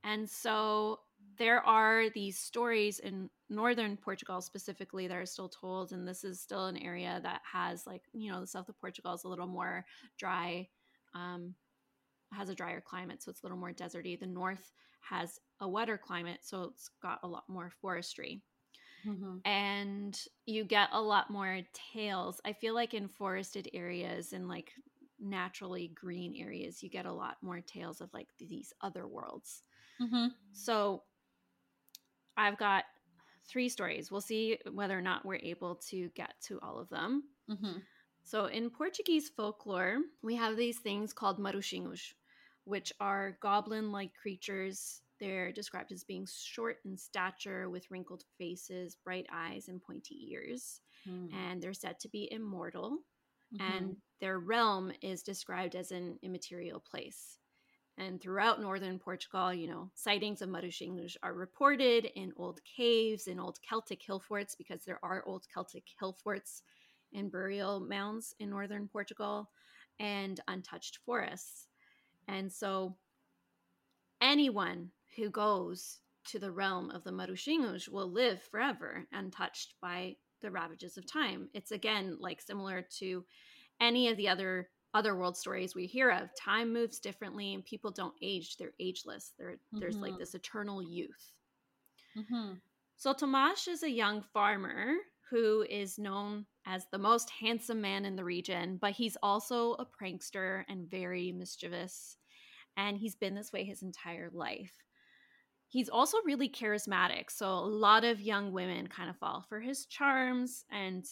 And 0.03 0.29
so 0.29 0.99
there 1.39 1.65
are 1.65 2.10
these 2.12 2.38
stories 2.38 2.99
in 2.99 3.29
northern 3.49 3.97
Portugal 3.97 4.39
specifically 4.39 5.08
that 5.08 5.17
are 5.17 5.25
still 5.25 5.49
told, 5.49 5.93
and 5.93 6.08
this 6.08 6.23
is 6.23 6.39
still 6.39 6.67
an 6.67 6.77
area 6.77 7.19
that 7.23 7.41
has 7.51 7.88
like 7.88 8.03
you 8.13 8.31
know 8.31 8.39
the 8.39 8.47
south 8.47 8.69
of 8.69 8.79
Portugal 8.79 9.13
is 9.13 9.23
a 9.23 9.27
little 9.27 9.47
more 9.47 9.84
dry. 10.19 10.67
Um, 11.15 11.55
has 12.34 12.49
a 12.49 12.55
drier 12.55 12.81
climate, 12.81 13.23
so 13.23 13.31
it's 13.31 13.41
a 13.41 13.45
little 13.45 13.58
more 13.58 13.71
deserty. 13.71 14.19
The 14.19 14.27
north 14.27 14.73
has 15.10 15.39
a 15.60 15.68
wetter 15.68 15.98
climate, 15.98 16.39
so 16.41 16.72
it's 16.74 16.89
got 17.02 17.20
a 17.24 17.28
lot 17.28 17.44
more 17.48 17.72
forestry. 17.82 18.41
Mm-hmm. 19.08 19.38
And 19.46 20.20
you 20.46 20.63
get 20.63 20.89
a 20.91 21.02
lot 21.02 21.30
more 21.30 21.62
tales. 21.94 22.41
I 22.44 22.54
feel 22.54 22.74
like 22.74 22.94
in 22.94 23.08
forested 23.08 23.70
areas 23.74 24.34
and 24.34 24.48
like 24.48 24.72
naturally 25.20 25.91
green 25.94 26.36
areas, 26.36 26.82
you 26.82 26.89
get 26.89 27.06
a 27.06 27.13
lot 27.13 27.38
more 27.41 27.62
tales 27.62 28.02
of 28.02 28.13
like 28.13 28.28
these 28.39 28.74
other 28.82 29.08
worlds. 29.08 29.62
Mm-hmm. 30.02 30.28
So 30.54 31.04
I've 32.36 32.58
got 32.58 32.86
three 33.48 33.70
stories. 33.70 34.12
We'll 34.12 34.22
see 34.22 34.58
whether 34.72 34.98
or 34.98 35.02
not 35.02 35.24
we're 35.24 35.36
able 35.36 35.76
to 35.89 36.10
get 36.15 36.34
to 36.48 36.60
all 36.62 36.80
of 36.80 36.89
them. 36.89 37.24
Mm-hmm. 37.50 37.78
So 38.24 38.46
in 38.48 38.72
Portuguese 38.72 39.30
folklore, 39.30 40.00
we 40.24 40.36
have 40.36 40.58
these 40.58 40.80
things 40.80 41.13
called 41.13 41.38
maruxinhos, 41.39 42.13
which 42.65 42.91
are 42.99 43.38
goblin 43.41 43.91
like 43.91 44.13
creatures. 44.13 45.01
They're 45.19 45.51
described 45.51 45.91
as 45.91 46.04
being 46.04 46.28
short 46.30 46.78
in 46.84 46.97
stature 46.97 47.69
with 47.69 47.89
wrinkled 47.89 48.23
faces, 48.38 48.97
bright 49.04 49.28
eyes, 49.32 49.69
and 49.69 49.82
pointy 49.82 50.28
ears. 50.32 50.82
Mm. 51.08 51.34
And 51.34 51.62
they're 51.62 51.73
said 51.73 51.99
to 52.01 52.10
be 52.10 52.28
immortal. 52.32 52.99
Mm-hmm. 53.56 53.73
And 53.73 53.95
their 54.19 54.39
realm 54.39 54.91
is 55.01 55.23
described 55.23 55.75
as 55.75 55.91
an 55.91 56.19
immaterial 56.21 56.80
place. 56.80 57.38
And 57.97 58.19
throughout 58.19 58.62
northern 58.62 58.99
Portugal, 58.99 59.54
you 59.54 59.67
know, 59.67 59.89
sightings 59.95 60.41
of 60.41 60.49
maruxinhos 60.49 61.15
are 61.23 61.34
reported 61.34 62.10
in 62.15 62.34
old 62.36 62.60
caves, 62.65 63.28
in 63.28 63.39
old 63.39 63.60
Celtic 63.62 64.01
hill 64.04 64.19
forts, 64.19 64.54
because 64.54 64.84
there 64.84 64.99
are 65.01 65.23
old 65.25 65.45
Celtic 65.54 65.86
hill 65.97 66.12
forts 66.12 66.62
and 67.13 67.32
burial 67.32 67.80
mounds 67.80 68.36
in 68.39 68.49
northern 68.49 68.89
Portugal, 68.89 69.49
and 69.97 70.41
untouched 70.49 70.99
forests. 71.06 71.67
And 72.28 72.52
so 72.52 72.96
anyone 74.22 74.92
who 75.16 75.30
goes 75.30 76.00
to 76.26 76.40
the 76.40 76.52
realm 76.52 76.90
of 76.92 77.04
the 77.04 77.12
Maruxinhos 77.12 77.88
will 77.88 78.12
live 78.12 78.42
forever 78.42 79.06
untouched 79.12 79.76
by 79.82 80.16
the 80.42 80.52
ravages 80.52 80.98
of 80.98 81.06
time. 81.06 81.50
It's 81.54 81.72
again 81.72 82.18
like 82.20 82.42
similar 82.42 82.86
to 83.00 83.24
any 83.80 84.10
of 84.10 84.18
the 84.18 84.30
other 84.30 84.70
other 84.94 85.16
world 85.16 85.36
stories 85.36 85.76
we 85.76 85.86
hear 85.86 86.10
of, 86.10 86.30
time 86.40 86.72
moves 86.72 87.00
differently 87.00 87.54
and 87.54 87.66
people 87.66 87.92
don't 87.92 88.16
age. 88.22 88.56
They're 88.56 88.72
ageless. 88.80 89.34
Mm-hmm. 89.42 89.80
There's 89.80 89.98
like 89.98 90.14
mm-hmm. 90.14 90.20
this 90.20 90.36
eternal 90.36 90.82
youth. 90.82 91.34
Mm-hmm. 92.18 92.54
So 92.96 93.14
Tomasz 93.14 93.68
is 93.68 93.84
a 93.84 93.90
young 93.90 94.22
farmer 94.22 94.94
who 95.30 95.66
is 95.70 96.00
known 96.00 96.46
as 96.65 96.86
the 96.91 96.97
most 96.97 97.30
handsome 97.30 97.82
man 97.82 98.06
in 98.06 98.15
the 98.15 98.23
region, 98.23 98.78
but 98.82 98.91
he's 98.91 99.17
also 99.21 99.73
a 99.73 99.86
prankster 99.86 100.63
and 100.67 100.89
very 100.89 101.32
mischievous. 101.32 102.17
And 102.78 102.97
he's 102.97 103.15
been 103.15 103.36
this 103.36 103.54
way 103.54 103.63
his 103.63 103.84
entire 103.84 104.30
life. 104.34 104.73
He's 105.67 105.89
also 105.89 106.17
really 106.25 106.49
charismatic. 106.49 107.30
So 107.30 107.47
a 107.47 107.65
lot 107.65 108.04
of 108.04 108.21
young 108.21 108.51
women 108.51 108.88
kind 108.88 109.10
of 109.10 109.17
fall 109.17 109.45
for 109.47 109.60
his 109.60 109.86
charms. 109.86 110.65
And 110.71 111.06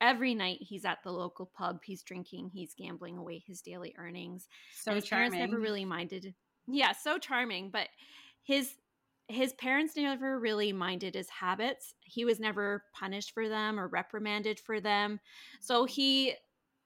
every 0.00 0.34
night 0.34 0.58
he's 0.60 0.84
at 0.84 0.98
the 1.02 1.12
local 1.12 1.46
pub, 1.46 1.80
he's 1.84 2.02
drinking, 2.02 2.50
he's 2.52 2.74
gambling 2.74 3.16
away 3.16 3.42
his 3.46 3.60
daily 3.60 3.94
earnings. 3.98 4.48
So 4.74 4.90
and 4.90 4.96
his 4.96 5.08
charming. 5.08 5.32
parents 5.32 5.50
never 5.50 5.60
really 5.60 5.84
minded. 5.84 6.34
Yeah, 6.66 6.92
so 6.92 7.18
charming. 7.18 7.70
But 7.70 7.88
his 8.42 8.74
his 9.28 9.52
parents 9.52 9.94
never 9.94 10.38
really 10.40 10.72
minded 10.72 11.14
his 11.14 11.28
habits. 11.28 11.94
He 12.00 12.24
was 12.24 12.40
never 12.40 12.84
punished 12.94 13.32
for 13.32 13.48
them 13.48 13.78
or 13.78 13.86
reprimanded 13.86 14.58
for 14.58 14.80
them. 14.80 15.20
So 15.60 15.84
he 15.84 16.34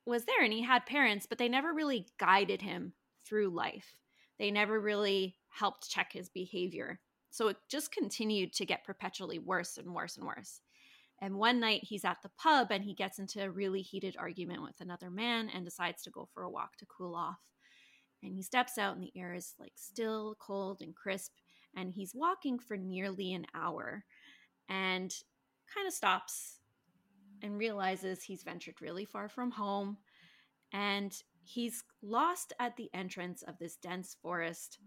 was 0.07 0.25
there 0.25 0.43
and 0.43 0.53
he 0.53 0.63
had 0.63 0.85
parents, 0.85 1.27
but 1.27 1.39
they 1.39 1.49
never 1.49 1.73
really 1.73 2.09
guided 2.19 2.61
him 2.61 2.95
through 3.25 3.51
life. 3.51 3.95
They 4.39 4.51
never 4.51 4.81
really 4.81 5.37
helped 5.51 5.89
check 5.89 6.13
his 6.13 6.29
behavior. 6.29 6.99
So 7.31 7.49
it 7.49 7.57
just 7.71 7.93
continued 7.93 8.53
to 8.55 8.67
get 8.67 8.85
perpetually 8.85 9.39
worse 9.39 9.79
and 9.79 9.95
worse 9.95 10.17
and 10.17 10.27
worse. 10.27 10.61
And 11.21 11.37
one 11.37 11.61
night 11.61 11.85
he's 11.85 12.05
at 12.05 12.19
the 12.25 12.31
pub 12.37 12.73
and 12.73 12.83
he 12.83 12.95
gets 12.95 13.21
into 13.21 13.45
a 13.45 13.51
really 13.51 13.83
heated 13.83 14.17
argument 14.19 14.63
with 14.63 14.81
another 14.81 15.09
man 15.09 15.49
and 15.55 15.65
decides 15.65 16.03
to 16.03 16.11
go 16.11 16.29
for 16.35 16.43
a 16.43 16.51
walk 16.51 16.77
to 16.79 16.87
cool 16.87 17.15
off. 17.15 17.39
And 18.25 18.35
he 18.35 18.43
steps 18.43 18.79
out 18.79 18.97
and 18.97 19.03
the 19.05 19.13
air 19.17 19.33
is 19.33 19.55
like 19.61 19.73
still 19.77 20.37
cold 20.41 20.79
and 20.81 20.95
crisp 20.95 21.31
and 21.77 21.93
he's 21.93 22.15
walking 22.15 22.59
for 22.59 22.77
nearly 22.77 23.33
an 23.33 23.47
hour 23.55 24.05
and 24.69 25.15
kind 25.75 25.87
of 25.87 25.93
stops 25.93 26.59
and 27.43 27.59
realizes 27.59 28.23
he's 28.23 28.43
ventured 28.43 28.81
really 28.81 29.05
far 29.05 29.29
from 29.29 29.51
home 29.51 29.97
and 30.73 31.23
he's 31.43 31.85
lost 32.03 32.53
at 32.59 32.77
the 32.77 32.91
entrance 32.95 33.43
of 33.43 33.59
this 33.59 33.77
dense 33.77 34.17
forest. 34.23 34.79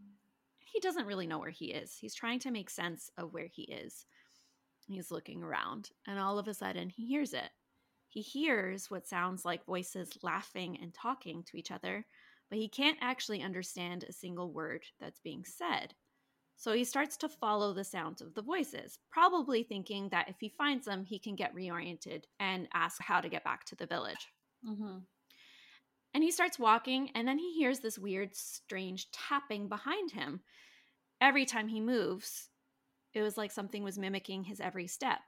He 0.60 0.80
doesn't 0.80 1.06
really 1.06 1.28
know 1.28 1.40
where 1.40 1.50
he 1.50 1.66
is. 1.66 1.96
He's 1.96 2.16
trying 2.16 2.40
to 2.40 2.52
make 2.52 2.70
sense 2.70 3.10
of 3.18 3.34
where 3.34 3.48
he 3.48 3.64
is. 3.64 4.06
He's 4.88 5.12
looking 5.12 5.42
around, 5.42 5.90
and 6.06 6.20
all 6.20 6.38
of 6.38 6.48
a 6.48 6.54
sudden, 6.54 6.90
he 6.90 7.08
hears 7.08 7.34
it. 7.34 7.50
He 8.08 8.22
hears 8.22 8.90
what 8.90 9.08
sounds 9.08 9.44
like 9.44 9.66
voices 9.66 10.18
laughing 10.22 10.78
and 10.82 10.94
talking 10.94 11.44
to 11.44 11.58
each 11.58 11.72
other, 11.72 12.06
but 12.50 12.60
he 12.60 12.70
can't 12.70 12.98
actually 13.02 13.42
understand 13.42 14.04
a 14.04 14.14
single 14.14 14.52
word 14.52 14.86
that's 15.00 15.20
being 15.20 15.44
said. 15.44 15.94
So 16.58 16.74
he 16.74 16.86
starts 16.86 17.18
to 17.18 17.30
follow 17.30 17.74
the 17.74 17.84
sounds 17.84 18.22
of 18.22 18.34
the 18.34 18.42
voices, 18.42 18.98
probably 19.12 19.64
thinking 19.64 20.10
that 20.10 20.30
if 20.30 20.38
he 20.40 20.50
finds 20.58 20.86
them, 20.86 21.04
he 21.04 21.20
can 21.20 21.36
get 21.36 21.54
reoriented 21.54 22.24
and 22.40 22.68
ask 22.74 23.02
how 23.02 23.20
to 23.22 23.30
get 23.30 23.44
back 23.44 23.66
to 23.66 23.76
the 23.76 23.86
village. 23.86 24.28
Mm-hmm. 24.68 25.00
And 26.14 26.24
he 26.24 26.32
starts 26.32 26.58
walking, 26.58 27.12
and 27.14 27.28
then 27.28 27.38
he 27.38 27.54
hears 27.54 27.80
this 27.80 28.00
weird, 28.00 28.36
strange 28.36 29.12
tapping 29.12 29.68
behind 29.68 30.12
him. 30.12 30.40
Every 31.20 31.46
time 31.46 31.68
he 31.68 31.82
moves, 31.82 32.50
it 33.14 33.22
was 33.22 33.38
like 33.38 33.52
something 33.52 33.84
was 33.84 33.98
mimicking 33.98 34.46
his 34.46 34.62
every 34.62 34.88
step. 34.88 35.20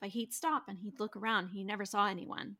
But 0.00 0.10
he'd 0.10 0.32
stop 0.32 0.64
and 0.68 0.78
he'd 0.78 0.98
look 0.98 1.16
around. 1.16 1.48
He 1.48 1.64
never 1.64 1.84
saw 1.84 2.06
anyone. 2.06 2.56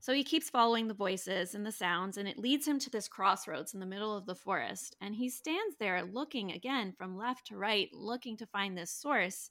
So 0.00 0.12
he 0.12 0.24
keeps 0.24 0.50
following 0.50 0.88
the 0.88 0.94
voices 0.94 1.54
and 1.54 1.64
the 1.64 1.72
sounds, 1.72 2.16
and 2.18 2.28
it 2.28 2.38
leads 2.38 2.66
him 2.66 2.78
to 2.80 2.90
this 2.90 3.08
crossroads 3.08 3.74
in 3.74 3.80
the 3.80 3.86
middle 3.86 4.16
of 4.16 4.26
the 4.26 4.34
forest. 4.34 4.96
And 5.00 5.14
he 5.14 5.30
stands 5.30 5.76
there 5.78 6.02
looking 6.04 6.52
again 6.52 6.92
from 6.96 7.16
left 7.16 7.46
to 7.46 7.56
right, 7.56 7.88
looking 7.92 8.36
to 8.38 8.46
find 8.46 8.76
this 8.76 8.90
source. 8.92 9.50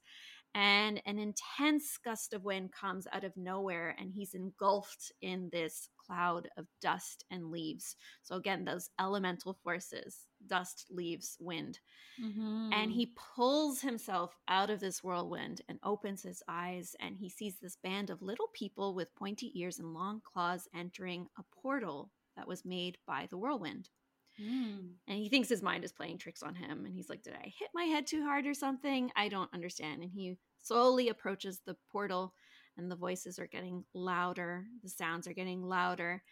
And 0.56 1.02
an 1.08 1.18
intense 1.18 1.98
gust 1.98 2.34
of 2.34 2.44
wind 2.44 2.72
comes 2.72 3.08
out 3.12 3.24
of 3.24 3.36
nowhere, 3.36 3.96
and 4.00 4.12
he's 4.12 4.36
engulfed 4.36 5.12
in 5.22 5.50
this 5.52 5.90
cloud 5.98 6.48
of 6.58 6.68
dust 6.80 7.26
and 7.32 7.50
leaves. 7.50 7.96
So, 8.22 8.36
again, 8.36 8.64
those 8.64 8.90
elemental 9.00 9.58
forces 9.64 10.28
dust, 10.48 10.88
leaves, 10.90 11.38
wind. 11.40 11.80
Mm-hmm. 12.24 12.72
And 12.74 12.92
he 12.92 13.14
pulls 13.16 13.82
himself 13.82 14.36
out 14.48 14.70
of 14.70 14.80
this 14.80 15.04
whirlwind 15.04 15.62
and 15.68 15.80
opens 15.84 16.24
his 16.24 16.44
eyes, 16.48 16.96
and 17.00 17.18
he 17.18 17.30
sees 17.30 17.60
this 17.60 17.78
band 17.84 18.10
of 18.10 18.22
little 18.22 18.50
people 18.54 18.94
with 18.94 19.16
pointy 19.16 19.52
ears 19.60 19.80
and 19.80 19.94
long 19.94 20.22
claws 20.24 20.68
entering 20.76 21.28
a 21.38 21.44
portal 21.62 22.12
that 22.36 22.48
was 22.48 22.66
made 22.66 22.98
by 23.08 23.28
the 23.30 23.38
whirlwind. 23.38 23.90
Mm. 24.42 24.94
And 25.08 25.18
he 25.18 25.30
thinks 25.30 25.50
his 25.50 25.62
mind 25.62 25.84
is 25.84 25.92
playing 25.92 26.18
tricks 26.18 26.44
on 26.44 26.56
him. 26.56 26.86
And 26.86 26.94
he's 26.96 27.10
like, 27.10 27.24
Did 27.24 27.36
I 27.36 27.54
hit 27.58 27.70
my 27.74 27.84
head 27.84 28.08
too 28.08 28.24
hard 28.24 28.48
or 28.48 28.54
something? 28.54 29.12
I 29.16 29.30
don't 29.30 29.54
understand. 29.54 30.02
And 30.02 30.12
he 30.12 30.38
slowly 30.62 31.10
approaches 31.10 31.62
the 31.66 31.76
portal 31.92 32.34
and 32.78 32.90
the 32.90 32.96
voices 32.96 33.38
are 33.38 33.48
getting 33.48 33.84
louder, 33.94 34.66
the 34.82 34.90
sounds 34.90 35.28
are 35.28 35.34
getting 35.34 35.62
louder. 35.62 36.24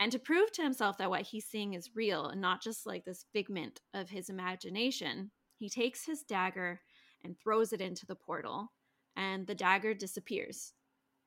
And 0.00 0.10
to 0.12 0.18
prove 0.18 0.50
to 0.52 0.62
himself 0.62 0.96
that 0.96 1.10
what 1.10 1.26
he's 1.26 1.44
seeing 1.44 1.74
is 1.74 1.94
real 1.94 2.26
and 2.26 2.40
not 2.40 2.62
just 2.62 2.86
like 2.86 3.04
this 3.04 3.26
figment 3.34 3.82
of 3.92 4.08
his 4.08 4.30
imagination, 4.30 5.30
he 5.58 5.68
takes 5.68 6.06
his 6.06 6.22
dagger 6.22 6.80
and 7.22 7.38
throws 7.38 7.74
it 7.74 7.82
into 7.82 8.06
the 8.06 8.16
portal, 8.16 8.72
and 9.14 9.46
the 9.46 9.54
dagger 9.54 9.92
disappears. 9.92 10.72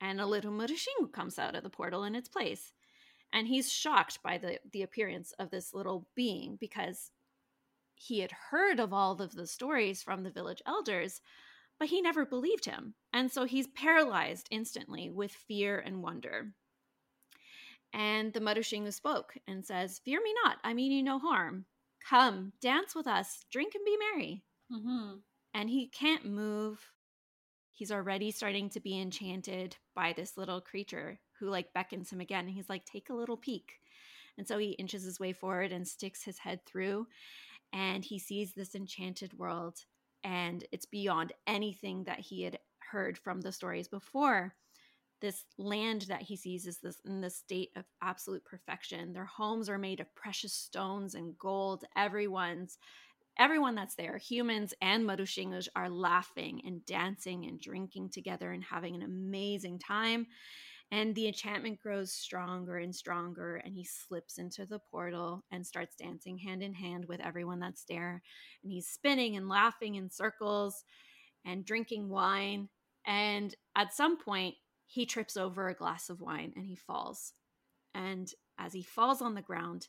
And 0.02 0.20
a 0.20 0.26
little 0.26 0.52
Maruxinho 0.52 1.12
comes 1.14 1.38
out 1.38 1.56
of 1.56 1.62
the 1.62 1.70
portal 1.70 2.04
in 2.04 2.16
its 2.16 2.28
place. 2.28 2.74
And 3.32 3.48
he's 3.48 3.72
shocked 3.72 4.20
by 4.24 4.40
the, 4.40 4.60
the 4.72 4.82
appearance 4.82 5.34
of 5.38 5.52
this 5.52 5.74
little 5.76 6.08
being 6.16 6.58
because 6.60 7.12
he 7.94 8.20
had 8.20 8.32
heard 8.50 8.80
of 8.80 8.92
all 8.92 9.22
of 9.22 9.34
the 9.34 9.46
stories 9.46 10.02
from 10.02 10.24
the 10.24 10.32
village 10.32 10.64
elders, 10.66 11.22
but 11.80 11.90
he 11.90 12.02
never 12.02 12.26
believed 12.26 12.66
him. 12.66 12.96
And 13.14 13.32
so 13.32 13.46
he's 13.46 13.68
paralyzed 13.68 14.48
instantly 14.50 15.12
with 15.12 15.32
fear 15.32 15.78
and 15.78 16.02
wonder. 16.02 16.54
And 17.94 18.34
the 18.34 18.40
Maruxinho 18.40 18.92
spoke 18.92 19.36
and 19.48 19.64
says, 19.66 20.02
Fear 20.04 20.22
me 20.24 20.34
not, 20.44 20.58
I 20.64 20.74
mean 20.74 20.92
you 20.92 21.04
no 21.04 21.20
harm. 21.20 21.66
Come, 22.08 22.54
dance 22.60 22.96
with 22.96 23.08
us, 23.08 23.46
drink 23.52 23.76
and 23.76 23.86
be 23.86 23.98
merry. 23.98 24.44
Mm-hmm. 24.72 25.18
And 25.54 25.70
he 25.70 25.88
can't 25.88 26.26
move. 26.26 26.80
He's 27.72 27.92
already 27.92 28.32
starting 28.32 28.70
to 28.72 28.80
be 28.80 29.00
enchanted 29.00 29.78
by 29.96 30.14
this 30.14 30.38
little 30.38 30.60
creature 30.60 31.20
who 31.40 31.50
like 31.50 31.74
beckons 31.74 32.12
him 32.12 32.20
again. 32.20 32.46
And 32.46 32.54
he's 32.54 32.70
like, 32.70 32.86
Take 32.86 33.10
a 33.10 33.16
little 33.16 33.38
peek. 33.38 33.80
And 34.38 34.48
so 34.48 34.58
he 34.58 34.72
inches 34.72 35.04
his 35.04 35.20
way 35.20 35.32
forward 35.32 35.72
and 35.72 35.88
sticks 35.88 36.24
his 36.24 36.40
head 36.40 36.66
through. 36.66 37.08
And 37.72 38.04
he 38.04 38.18
sees 38.18 38.54
this 38.54 38.76
enchanted 38.76 39.38
world 39.38 39.86
and 40.24 40.64
it's 40.72 40.86
beyond 40.86 41.34
anything 41.48 42.06
that 42.06 42.20
he 42.20 42.44
had 42.44 42.60
heard 42.80 43.18
from 43.18 43.42
the 43.42 43.52
stories 43.52 43.88
before 43.88 44.56
this 45.24 45.46
land 45.58 46.04
that 46.10 46.22
he 46.22 46.36
sees 46.36 46.68
is 46.68 46.80
this 46.80 46.98
in 47.06 47.22
this 47.22 47.38
state 47.38 47.72
of 47.76 47.86
absolute 48.04 48.46
perfection 48.46 49.14
their 49.14 49.26
homes 49.26 49.70
are 49.70 49.80
made 49.80 50.00
of 50.00 50.14
precious 50.14 50.54
stones 50.54 51.16
and 51.16 51.38
gold 51.40 51.86
everyone's 51.98 52.78
everyone 53.40 53.74
that's 53.74 53.96
there 53.96 54.18
humans 54.18 54.74
and 54.82 55.04
Maruxinhos 55.08 55.68
are 55.76 55.90
laughing 55.90 56.62
and 56.66 56.86
dancing 56.86 57.46
and 57.46 57.60
drinking 57.60 58.10
together 58.10 58.52
and 58.52 58.64
having 58.64 58.94
an 58.94 59.02
amazing 59.02 59.80
time 59.80 60.28
and 60.94 61.16
the 61.16 61.26
enchantment 61.26 61.80
grows 61.80 62.14
stronger 62.14 62.78
and 62.78 62.96
stronger, 62.96 63.56
and 63.56 63.76
he 63.76 63.84
slips 63.84 64.38
into 64.38 64.68
the 64.68 64.78
portal 64.92 65.44
and 65.52 65.66
starts 65.66 65.96
dancing 65.96 66.38
hand 66.38 66.62
in 66.62 66.72
hand 66.76 67.06
with 67.08 67.20
everyone 67.20 67.60
that's 67.60 67.86
there. 67.90 68.22
And 68.62 68.72
he's 68.72 68.90
spinning 68.90 69.36
and 69.36 69.50
laughing 69.50 69.96
in 69.96 70.12
circles 70.12 70.84
and 71.46 71.66
drinking 71.66 72.10
wine. 72.10 72.70
And 73.08 73.56
at 73.76 73.96
some 73.96 74.18
point, 74.18 74.54
he 74.94 75.06
trips 75.06 75.38
over 75.38 75.68
a 75.68 75.74
glass 75.74 76.10
of 76.10 76.22
wine 76.22 76.54
and 76.56 76.66
he 76.66 76.76
falls. 76.76 77.34
And 77.96 78.32
as 78.58 78.74
he 78.74 78.84
falls 78.84 79.22
on 79.22 79.34
the 79.34 79.42
ground, 79.42 79.88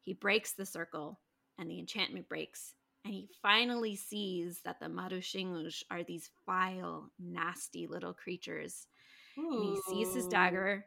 he 0.00 0.14
breaks 0.14 0.52
the 0.52 0.66
circle 0.66 1.20
and 1.58 1.70
the 1.70 1.78
enchantment 1.78 2.28
breaks. 2.28 2.74
And 3.04 3.12
he 3.12 3.28
finally 3.42 3.96
sees 3.96 4.60
that 4.64 4.80
the 4.80 4.86
Maruxinhos 4.86 5.82
are 5.90 6.02
these 6.02 6.30
vile, 6.46 7.10
nasty 7.18 7.86
little 7.86 8.12
creatures 8.12 8.86
he 9.36 9.78
sees 9.86 10.14
his 10.14 10.26
dagger 10.26 10.86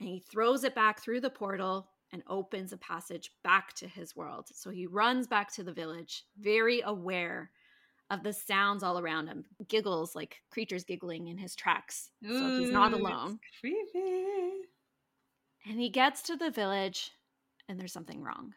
and 0.00 0.08
he 0.08 0.20
throws 0.20 0.64
it 0.64 0.74
back 0.74 1.00
through 1.00 1.20
the 1.20 1.30
portal 1.30 1.90
and 2.12 2.22
opens 2.26 2.72
a 2.72 2.78
passage 2.78 3.30
back 3.44 3.74
to 3.74 3.86
his 3.86 4.16
world. 4.16 4.46
So 4.54 4.70
he 4.70 4.86
runs 4.86 5.26
back 5.26 5.52
to 5.54 5.62
the 5.62 5.72
village, 5.72 6.24
very 6.38 6.82
aware 6.84 7.50
of 8.12 8.22
the 8.22 8.32
sounds 8.32 8.82
all 8.82 8.98
around 8.98 9.26
him. 9.26 9.44
Giggles 9.68 10.14
like 10.14 10.36
creatures 10.50 10.84
giggling 10.84 11.28
in 11.28 11.38
his 11.38 11.56
tracks. 11.56 12.10
Ooh, 12.24 12.38
so 12.38 12.60
he's 12.60 12.72
not 12.72 12.92
alone. 12.92 13.40
Creepy. 13.60 14.68
And 15.66 15.80
he 15.80 15.88
gets 15.88 16.22
to 16.22 16.36
the 16.36 16.50
village 16.50 17.10
and 17.68 17.78
there's 17.78 17.92
something 17.92 18.22
wrong. 18.22 18.52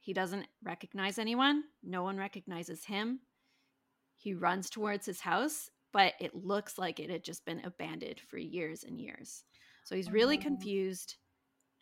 He 0.00 0.12
doesn't 0.12 0.46
recognize 0.62 1.18
anyone. 1.18 1.64
No 1.82 2.02
one 2.02 2.16
recognizes 2.16 2.84
him. 2.84 3.20
He 4.16 4.34
runs 4.34 4.70
towards 4.70 5.06
his 5.06 5.20
house 5.20 5.70
but 5.94 6.14
it 6.18 6.34
looks 6.34 6.76
like 6.76 6.98
it 6.98 7.08
had 7.08 7.24
just 7.24 7.46
been 7.46 7.64
abandoned 7.64 8.20
for 8.28 8.36
years 8.36 8.82
and 8.82 9.00
years. 9.00 9.44
So 9.84 9.94
he's 9.94 10.10
really 10.10 10.36
oh. 10.36 10.42
confused 10.42 11.16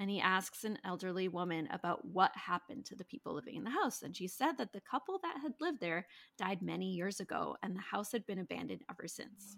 and 0.03 0.11
he 0.11 0.21
asks 0.21 0.65
an 0.65 0.79
elderly 0.85 1.29
woman 1.29 1.69
about 1.71 2.05
what 2.05 2.35
happened 2.35 2.85
to 2.87 2.97
the 2.97 3.05
people 3.05 3.35
living 3.35 3.55
in 3.55 3.63
the 3.63 3.71
house. 3.71 4.03
And 4.03 4.17
she 4.17 4.27
said 4.27 4.59
that 4.59 4.73
the 4.73 4.81
couple 4.81 5.21
that 5.23 5.37
had 5.41 5.53
lived 5.61 5.81
there 5.81 6.09
died 6.37 6.61
many 6.61 6.91
years 6.91 7.21
ago, 7.21 7.57
and 7.63 7.77
the 7.77 7.81
house 7.81 8.11
had 8.11 8.27
been 8.27 8.41
abandoned 8.41 8.83
ever 8.91 9.07
since. 9.07 9.57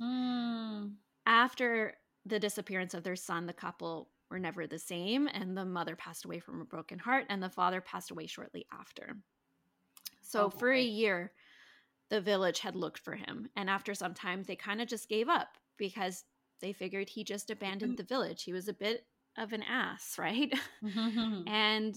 Mm. 0.00 0.92
After 1.26 1.94
the 2.24 2.38
disappearance 2.38 2.94
of 2.94 3.02
their 3.02 3.16
son, 3.16 3.46
the 3.46 3.52
couple 3.52 4.10
were 4.30 4.38
never 4.38 4.64
the 4.64 4.78
same, 4.78 5.26
and 5.26 5.56
the 5.56 5.64
mother 5.64 5.96
passed 5.96 6.24
away 6.24 6.38
from 6.38 6.60
a 6.60 6.64
broken 6.64 7.00
heart, 7.00 7.26
and 7.28 7.42
the 7.42 7.50
father 7.50 7.80
passed 7.80 8.12
away 8.12 8.28
shortly 8.28 8.66
after. 8.72 9.16
So, 10.22 10.44
oh, 10.44 10.50
for 10.50 10.70
a 10.70 10.80
year, 10.80 11.32
the 12.10 12.20
village 12.20 12.60
had 12.60 12.76
looked 12.76 13.00
for 13.00 13.16
him. 13.16 13.48
And 13.56 13.68
after 13.68 13.92
some 13.94 14.14
time, 14.14 14.44
they 14.44 14.54
kind 14.54 14.80
of 14.80 14.86
just 14.86 15.08
gave 15.08 15.28
up 15.28 15.58
because 15.76 16.22
they 16.60 16.72
figured 16.72 17.08
he 17.08 17.24
just 17.24 17.50
abandoned 17.50 17.96
the 17.96 18.04
village. 18.04 18.44
He 18.44 18.52
was 18.52 18.68
a 18.68 18.72
bit 18.72 19.04
of 19.40 19.52
an 19.52 19.62
ass, 19.62 20.16
right? 20.18 20.52
Mm-hmm. 20.84 21.48
and 21.48 21.94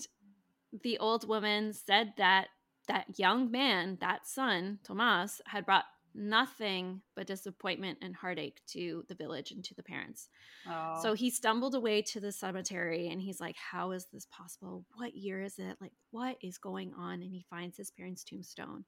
the 0.82 0.98
old 0.98 1.28
woman 1.28 1.74
said 1.74 2.14
that 2.18 2.48
that 2.88 3.18
young 3.18 3.50
man, 3.52 3.98
that 4.02 4.28
son, 4.28 4.80
Tomas, 4.84 5.42
had 5.46 5.66
brought 5.66 5.86
nothing 6.16 7.02
but 7.16 7.28
disappointment 7.28 7.98
and 8.02 8.16
heartache 8.16 8.62
to 8.68 9.04
the 9.08 9.16
village 9.16 9.52
and 9.52 9.64
to 9.64 9.74
the 9.74 9.84
parents. 9.84 10.30
Oh. 10.70 11.00
So 11.02 11.14
he 11.14 11.30
stumbled 11.30 11.76
away 11.76 12.02
to 12.04 12.20
the 12.20 12.32
cemetery 12.32 13.10
and 13.10 13.22
he's 13.22 13.40
like, 13.40 13.56
How 13.56 13.92
is 13.92 14.08
this 14.12 14.28
possible? 14.28 14.86
What 14.96 15.16
year 15.16 15.42
is 15.42 15.58
it? 15.58 15.78
Like, 15.82 15.94
what 16.12 16.38
is 16.42 16.58
going 16.58 16.94
on? 16.94 17.22
And 17.22 17.32
he 17.32 17.46
finds 17.50 17.78
his 17.78 17.92
parents' 17.92 18.24
tombstone 18.24 18.86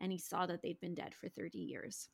and 0.00 0.12
he 0.12 0.18
saw 0.18 0.46
that 0.46 0.62
they'd 0.62 0.80
been 0.80 0.94
dead 0.94 1.14
for 1.14 1.28
30 1.28 1.58
years. 1.58 2.08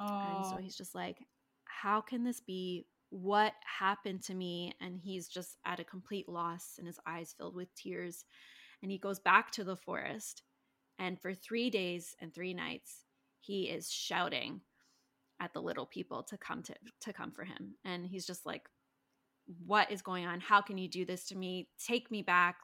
Oh. 0.00 0.36
And 0.36 0.46
so 0.46 0.54
oh. 0.54 0.62
he's 0.62 0.76
just 0.76 0.94
like, 0.94 1.18
How 1.64 2.00
can 2.00 2.24
this 2.24 2.40
be? 2.40 2.86
What 3.14 3.52
happened 3.78 4.24
to 4.24 4.34
me? 4.34 4.72
And 4.80 4.98
he's 4.98 5.28
just 5.28 5.56
at 5.64 5.78
a 5.78 5.84
complete 5.84 6.28
loss 6.28 6.74
and 6.78 6.86
his 6.88 6.98
eyes 7.06 7.32
filled 7.36 7.54
with 7.54 7.72
tears. 7.76 8.24
And 8.82 8.90
he 8.90 8.98
goes 8.98 9.20
back 9.20 9.52
to 9.52 9.62
the 9.62 9.76
forest. 9.76 10.42
And 10.98 11.20
for 11.20 11.32
three 11.32 11.70
days 11.70 12.16
and 12.20 12.34
three 12.34 12.54
nights, 12.54 13.04
he 13.40 13.64
is 13.64 13.88
shouting 13.88 14.62
at 15.40 15.52
the 15.52 15.62
little 15.62 15.86
people 15.86 16.22
to 16.24 16.36
come 16.36 16.62
to 16.62 16.74
to 17.00 17.12
come 17.12 17.30
for 17.30 17.44
him 17.44 17.74
and 17.84 18.06
he's 18.06 18.26
just 18.26 18.46
like 18.46 18.68
what 19.66 19.90
is 19.90 20.00
going 20.00 20.24
on 20.24 20.40
how 20.40 20.60
can 20.60 20.78
you 20.78 20.88
do 20.88 21.04
this 21.04 21.26
to 21.26 21.36
me 21.36 21.68
take 21.84 22.10
me 22.10 22.22
back 22.22 22.56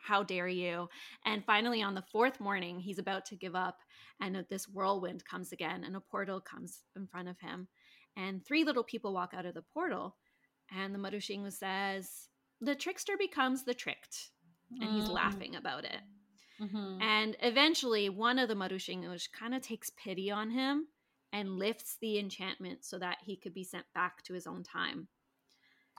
how 0.00 0.22
dare 0.22 0.46
you 0.46 0.88
and 1.24 1.44
finally 1.44 1.82
on 1.82 1.94
the 1.94 2.04
fourth 2.12 2.38
morning 2.38 2.78
he's 2.78 2.98
about 2.98 3.24
to 3.24 3.34
give 3.34 3.56
up 3.56 3.78
and 4.20 4.44
this 4.50 4.68
whirlwind 4.68 5.24
comes 5.24 5.52
again 5.52 5.84
and 5.84 5.96
a 5.96 6.00
portal 6.00 6.40
comes 6.40 6.82
in 6.96 7.06
front 7.06 7.28
of 7.28 7.38
him 7.40 7.66
and 8.16 8.44
three 8.44 8.64
little 8.64 8.84
people 8.84 9.12
walk 9.12 9.32
out 9.34 9.46
of 9.46 9.54
the 9.54 9.64
portal 9.74 10.16
and 10.70 10.94
the 10.94 10.98
Maruxinho 10.98 11.52
says 11.52 12.28
the 12.60 12.74
trickster 12.74 13.14
becomes 13.18 13.64
the 13.64 13.74
tricked 13.74 14.30
and 14.80 14.94
he's 14.94 15.08
mm. 15.08 15.12
laughing 15.12 15.56
about 15.56 15.84
it 15.84 16.00
Mm-hmm. 16.62 17.02
And 17.02 17.36
eventually, 17.40 18.08
one 18.08 18.38
of 18.38 18.48
the 18.48 18.54
Maruxinhos 18.54 19.28
kind 19.32 19.54
of 19.54 19.62
takes 19.62 19.90
pity 19.90 20.30
on 20.30 20.50
him 20.50 20.86
and 21.32 21.58
lifts 21.58 21.96
the 22.00 22.18
enchantment 22.18 22.84
so 22.84 22.98
that 22.98 23.18
he 23.22 23.36
could 23.36 23.54
be 23.54 23.64
sent 23.64 23.86
back 23.94 24.22
to 24.24 24.34
his 24.34 24.46
own 24.46 24.62
time. 24.62 25.08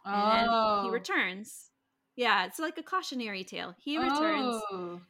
And 0.05 0.47
oh. 0.49 0.83
he 0.83 0.89
returns. 0.89 1.71
Yeah, 2.15 2.45
it's 2.45 2.59
like 2.59 2.77
a 2.77 2.83
cautionary 2.83 3.43
tale. 3.43 3.73
He 3.79 3.97
returns, 3.97 4.61
oh. 4.71 5.01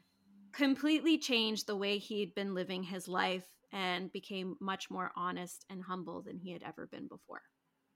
completely 0.54 1.18
changed 1.18 1.68
the 1.68 1.76
way 1.76 1.97
he'd 1.97 2.34
been 2.34 2.54
living 2.54 2.84
his 2.84 3.08
life, 3.08 3.45
and 3.74 4.14
became 4.14 4.56
much 4.62 4.90
more 4.90 5.12
honest 5.16 5.66
and 5.70 5.84
humble 5.84 6.22
than 6.22 6.38
he 6.38 6.52
had 6.54 6.64
ever 6.64 6.86
been 6.86 7.08
before. 7.08 7.42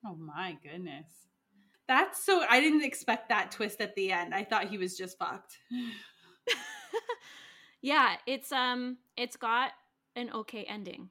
Oh 0.05 0.15
my 0.15 0.57
goodness. 0.63 1.05
That's 1.87 2.21
so 2.21 2.43
I 2.49 2.59
didn't 2.59 2.83
expect 2.83 3.29
that 3.29 3.51
twist 3.51 3.79
at 3.79 3.95
the 3.95 4.11
end. 4.11 4.33
I 4.33 4.43
thought 4.43 4.67
he 4.67 4.77
was 4.77 4.97
just 4.97 5.17
fucked. 5.17 5.59
yeah, 7.81 8.15
it's 8.25 8.51
um 8.51 8.97
it's 9.15 9.37
got 9.37 9.71
an 10.15 10.31
okay 10.33 10.63
ending. 10.63 11.09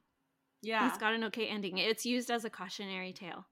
Yeah. 0.62 0.88
It's 0.88 0.98
got 0.98 1.14
an 1.14 1.24
okay 1.24 1.46
ending. 1.46 1.78
It's 1.78 2.04
used 2.04 2.30
as 2.30 2.44
a 2.44 2.50
cautionary 2.50 3.12
tale. 3.12 3.46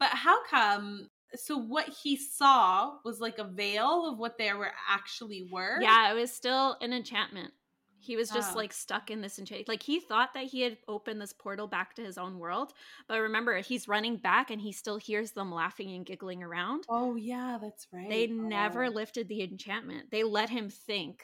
But 0.00 0.08
how 0.08 0.44
come 0.46 1.10
so 1.34 1.58
what 1.58 1.88
he 2.02 2.16
saw 2.16 2.94
was 3.04 3.20
like 3.20 3.38
a 3.38 3.44
veil 3.44 4.06
of 4.10 4.18
what 4.18 4.38
there 4.38 4.56
were 4.56 4.72
actually 4.88 5.48
were? 5.52 5.78
Yeah, 5.80 6.10
it 6.10 6.14
was 6.14 6.32
still 6.32 6.76
an 6.80 6.92
enchantment. 6.92 7.52
He 8.00 8.16
was 8.16 8.30
just 8.30 8.54
oh. 8.54 8.56
like 8.56 8.72
stuck 8.72 9.10
in 9.10 9.20
this 9.20 9.38
enchantment. 9.38 9.68
Like 9.68 9.82
he 9.82 10.00
thought 10.00 10.34
that 10.34 10.44
he 10.44 10.62
had 10.62 10.78
opened 10.86 11.20
this 11.20 11.32
portal 11.32 11.66
back 11.66 11.94
to 11.94 12.02
his 12.02 12.18
own 12.18 12.38
world, 12.38 12.72
but 13.08 13.20
remember, 13.20 13.58
he's 13.58 13.88
running 13.88 14.16
back 14.16 14.50
and 14.50 14.60
he 14.60 14.72
still 14.72 14.96
hears 14.96 15.32
them 15.32 15.52
laughing 15.52 15.92
and 15.94 16.06
giggling 16.06 16.42
around. 16.42 16.84
Oh 16.88 17.16
yeah, 17.16 17.58
that's 17.60 17.86
right. 17.92 18.08
They 18.08 18.28
oh. 18.28 18.34
never 18.34 18.88
lifted 18.88 19.28
the 19.28 19.42
enchantment. 19.42 20.10
They 20.10 20.22
let 20.22 20.50
him 20.50 20.70
think 20.70 21.22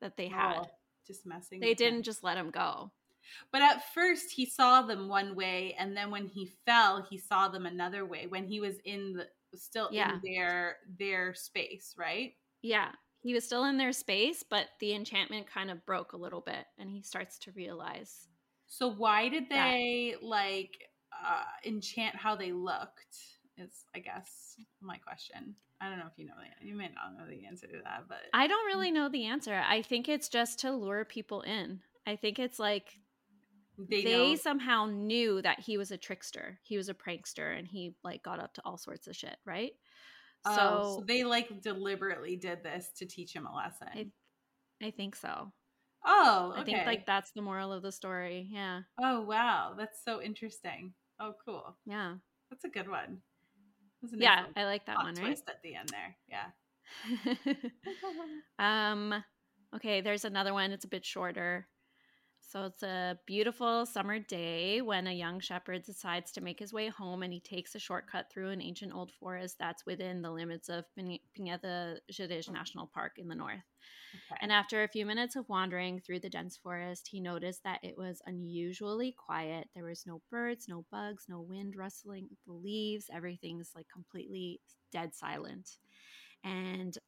that 0.00 0.16
they 0.16 0.28
had. 0.28 0.60
Oh, 0.60 0.66
just 1.06 1.26
messing. 1.26 1.60
They 1.60 1.74
didn't 1.74 1.98
him. 1.98 2.02
just 2.02 2.22
let 2.22 2.36
him 2.36 2.50
go. 2.50 2.92
But 3.50 3.62
at 3.62 3.92
first 3.94 4.30
he 4.30 4.46
saw 4.46 4.82
them 4.82 5.08
one 5.08 5.34
way 5.34 5.74
and 5.78 5.96
then 5.96 6.10
when 6.10 6.26
he 6.26 6.50
fell, 6.66 7.06
he 7.08 7.18
saw 7.18 7.48
them 7.48 7.66
another 7.66 8.04
way 8.04 8.26
when 8.26 8.44
he 8.44 8.60
was 8.60 8.76
in 8.84 9.14
the 9.14 9.26
still 9.58 9.88
yeah. 9.92 10.14
in 10.14 10.20
their 10.24 10.76
their 10.98 11.34
space, 11.34 11.94
right? 11.96 12.34
Yeah. 12.62 12.90
He 13.22 13.34
was 13.34 13.44
still 13.44 13.64
in 13.64 13.78
their 13.78 13.92
space, 13.92 14.42
but 14.48 14.66
the 14.80 14.94
enchantment 14.94 15.46
kind 15.46 15.70
of 15.70 15.86
broke 15.86 16.12
a 16.12 16.16
little 16.16 16.40
bit 16.40 16.66
and 16.78 16.90
he 16.90 17.02
starts 17.02 17.38
to 17.40 17.52
realize. 17.52 18.26
So 18.66 18.90
why 18.90 19.28
did 19.28 19.48
they 19.48 20.16
that. 20.20 20.26
like 20.26 20.70
uh 21.24 21.44
enchant 21.64 22.16
how 22.16 22.34
they 22.34 22.52
looked? 22.52 23.16
Is 23.56 23.84
I 23.94 24.00
guess 24.00 24.56
my 24.80 24.96
question. 24.96 25.54
I 25.80 25.88
don't 25.88 25.98
know 25.98 26.06
if 26.10 26.18
you 26.18 26.26
know 26.26 26.34
that. 26.38 26.64
You 26.64 26.74
may 26.74 26.88
not 26.88 27.16
know 27.18 27.28
the 27.28 27.46
answer 27.46 27.66
to 27.66 27.80
that, 27.84 28.04
but 28.08 28.18
I 28.32 28.46
don't 28.46 28.66
really 28.66 28.90
know 28.90 29.08
the 29.08 29.26
answer. 29.26 29.54
I 29.54 29.82
think 29.82 30.08
it's 30.08 30.28
just 30.28 30.60
to 30.60 30.72
lure 30.72 31.04
people 31.04 31.42
in. 31.42 31.80
I 32.06 32.16
think 32.16 32.38
it's 32.38 32.58
like 32.58 32.94
they, 33.78 34.02
they 34.02 34.36
somehow 34.36 34.86
knew 34.86 35.42
that 35.42 35.60
he 35.60 35.78
was 35.78 35.90
a 35.90 35.96
trickster. 35.96 36.58
He 36.62 36.76
was 36.76 36.88
a 36.88 36.94
prankster 36.94 37.56
and 37.56 37.66
he 37.66 37.94
like 38.04 38.22
got 38.22 38.40
up 38.40 38.54
to 38.54 38.62
all 38.64 38.78
sorts 38.78 39.06
of 39.06 39.16
shit, 39.16 39.36
right? 39.44 39.72
Oh, 40.44 40.56
so, 40.56 40.96
so 40.98 41.04
they 41.06 41.24
like 41.24 41.62
deliberately 41.62 42.36
did 42.36 42.62
this 42.62 42.90
to 42.96 43.06
teach 43.06 43.34
him 43.34 43.46
a 43.46 43.54
lesson. 43.54 43.88
I, 44.82 44.86
I 44.86 44.90
think 44.90 45.16
so. 45.16 45.52
Oh, 46.04 46.52
okay. 46.52 46.60
I 46.60 46.64
think 46.64 46.86
like 46.86 47.06
that's 47.06 47.30
the 47.32 47.42
moral 47.42 47.72
of 47.72 47.82
the 47.82 47.92
story. 47.92 48.48
Yeah. 48.50 48.80
Oh 49.00 49.22
wow, 49.22 49.74
that's 49.78 50.04
so 50.04 50.20
interesting. 50.20 50.94
Oh 51.20 51.34
cool. 51.44 51.76
Yeah. 51.86 52.14
That's 52.50 52.64
a 52.64 52.68
good 52.68 52.88
one 52.88 53.22
yeah, 54.16 54.44
I 54.56 54.64
like 54.64 54.86
that 54.86 54.96
one. 54.96 55.14
Twist 55.14 55.44
right? 55.46 55.54
at 55.54 55.62
the 55.62 55.74
end 55.74 55.90
there. 55.90 56.16
Yeah. 56.28 56.48
um. 58.92 59.24
Okay, 59.74 60.02
there's 60.02 60.24
another 60.24 60.52
one. 60.52 60.70
It's 60.72 60.84
a 60.84 60.88
bit 60.88 61.04
shorter. 61.04 61.66
So 62.52 62.64
it's 62.64 62.82
a 62.82 63.18
beautiful 63.24 63.86
summer 63.86 64.18
day 64.18 64.82
when 64.82 65.06
a 65.06 65.12
young 65.12 65.40
shepherd 65.40 65.84
decides 65.84 66.30
to 66.32 66.42
make 66.42 66.58
his 66.58 66.70
way 66.70 66.88
home 66.88 67.22
and 67.22 67.32
he 67.32 67.40
takes 67.40 67.74
a 67.74 67.78
shortcut 67.78 68.26
through 68.30 68.50
an 68.50 68.60
ancient 68.60 68.92
old 68.94 69.10
forest 69.10 69.56
that's 69.58 69.86
within 69.86 70.20
the 70.20 70.30
limits 70.30 70.68
of 70.68 70.84
Pinheta 70.94 71.96
Gerês 72.12 72.50
National 72.50 72.90
Park 72.92 73.12
in 73.16 73.28
the 73.28 73.34
north. 73.34 73.64
Okay. 74.30 74.38
And 74.42 74.52
after 74.52 74.82
a 74.82 74.88
few 74.88 75.06
minutes 75.06 75.34
of 75.34 75.48
wandering 75.48 75.98
through 75.98 76.20
the 76.20 76.28
dense 76.28 76.58
forest, 76.58 77.08
he 77.10 77.20
noticed 77.20 77.64
that 77.64 77.80
it 77.82 77.96
was 77.96 78.20
unusually 78.26 79.12
quiet. 79.12 79.70
There 79.74 79.86
was 79.86 80.04
no 80.06 80.20
birds, 80.30 80.66
no 80.68 80.84
bugs, 80.92 81.24
no 81.30 81.40
wind 81.40 81.74
rustling 81.74 82.28
the 82.46 82.52
leaves. 82.52 83.06
Everything's 83.10 83.70
like 83.74 83.86
completely 83.90 84.60
dead 84.92 85.14
silent. 85.14 85.78
And 86.44 86.98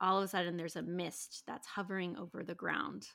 all 0.00 0.18
of 0.18 0.24
a 0.24 0.28
sudden, 0.28 0.56
there's 0.56 0.76
a 0.76 0.82
mist 0.82 1.42
that's 1.48 1.66
hovering 1.66 2.16
over 2.16 2.44
the 2.44 2.54
ground. 2.54 3.08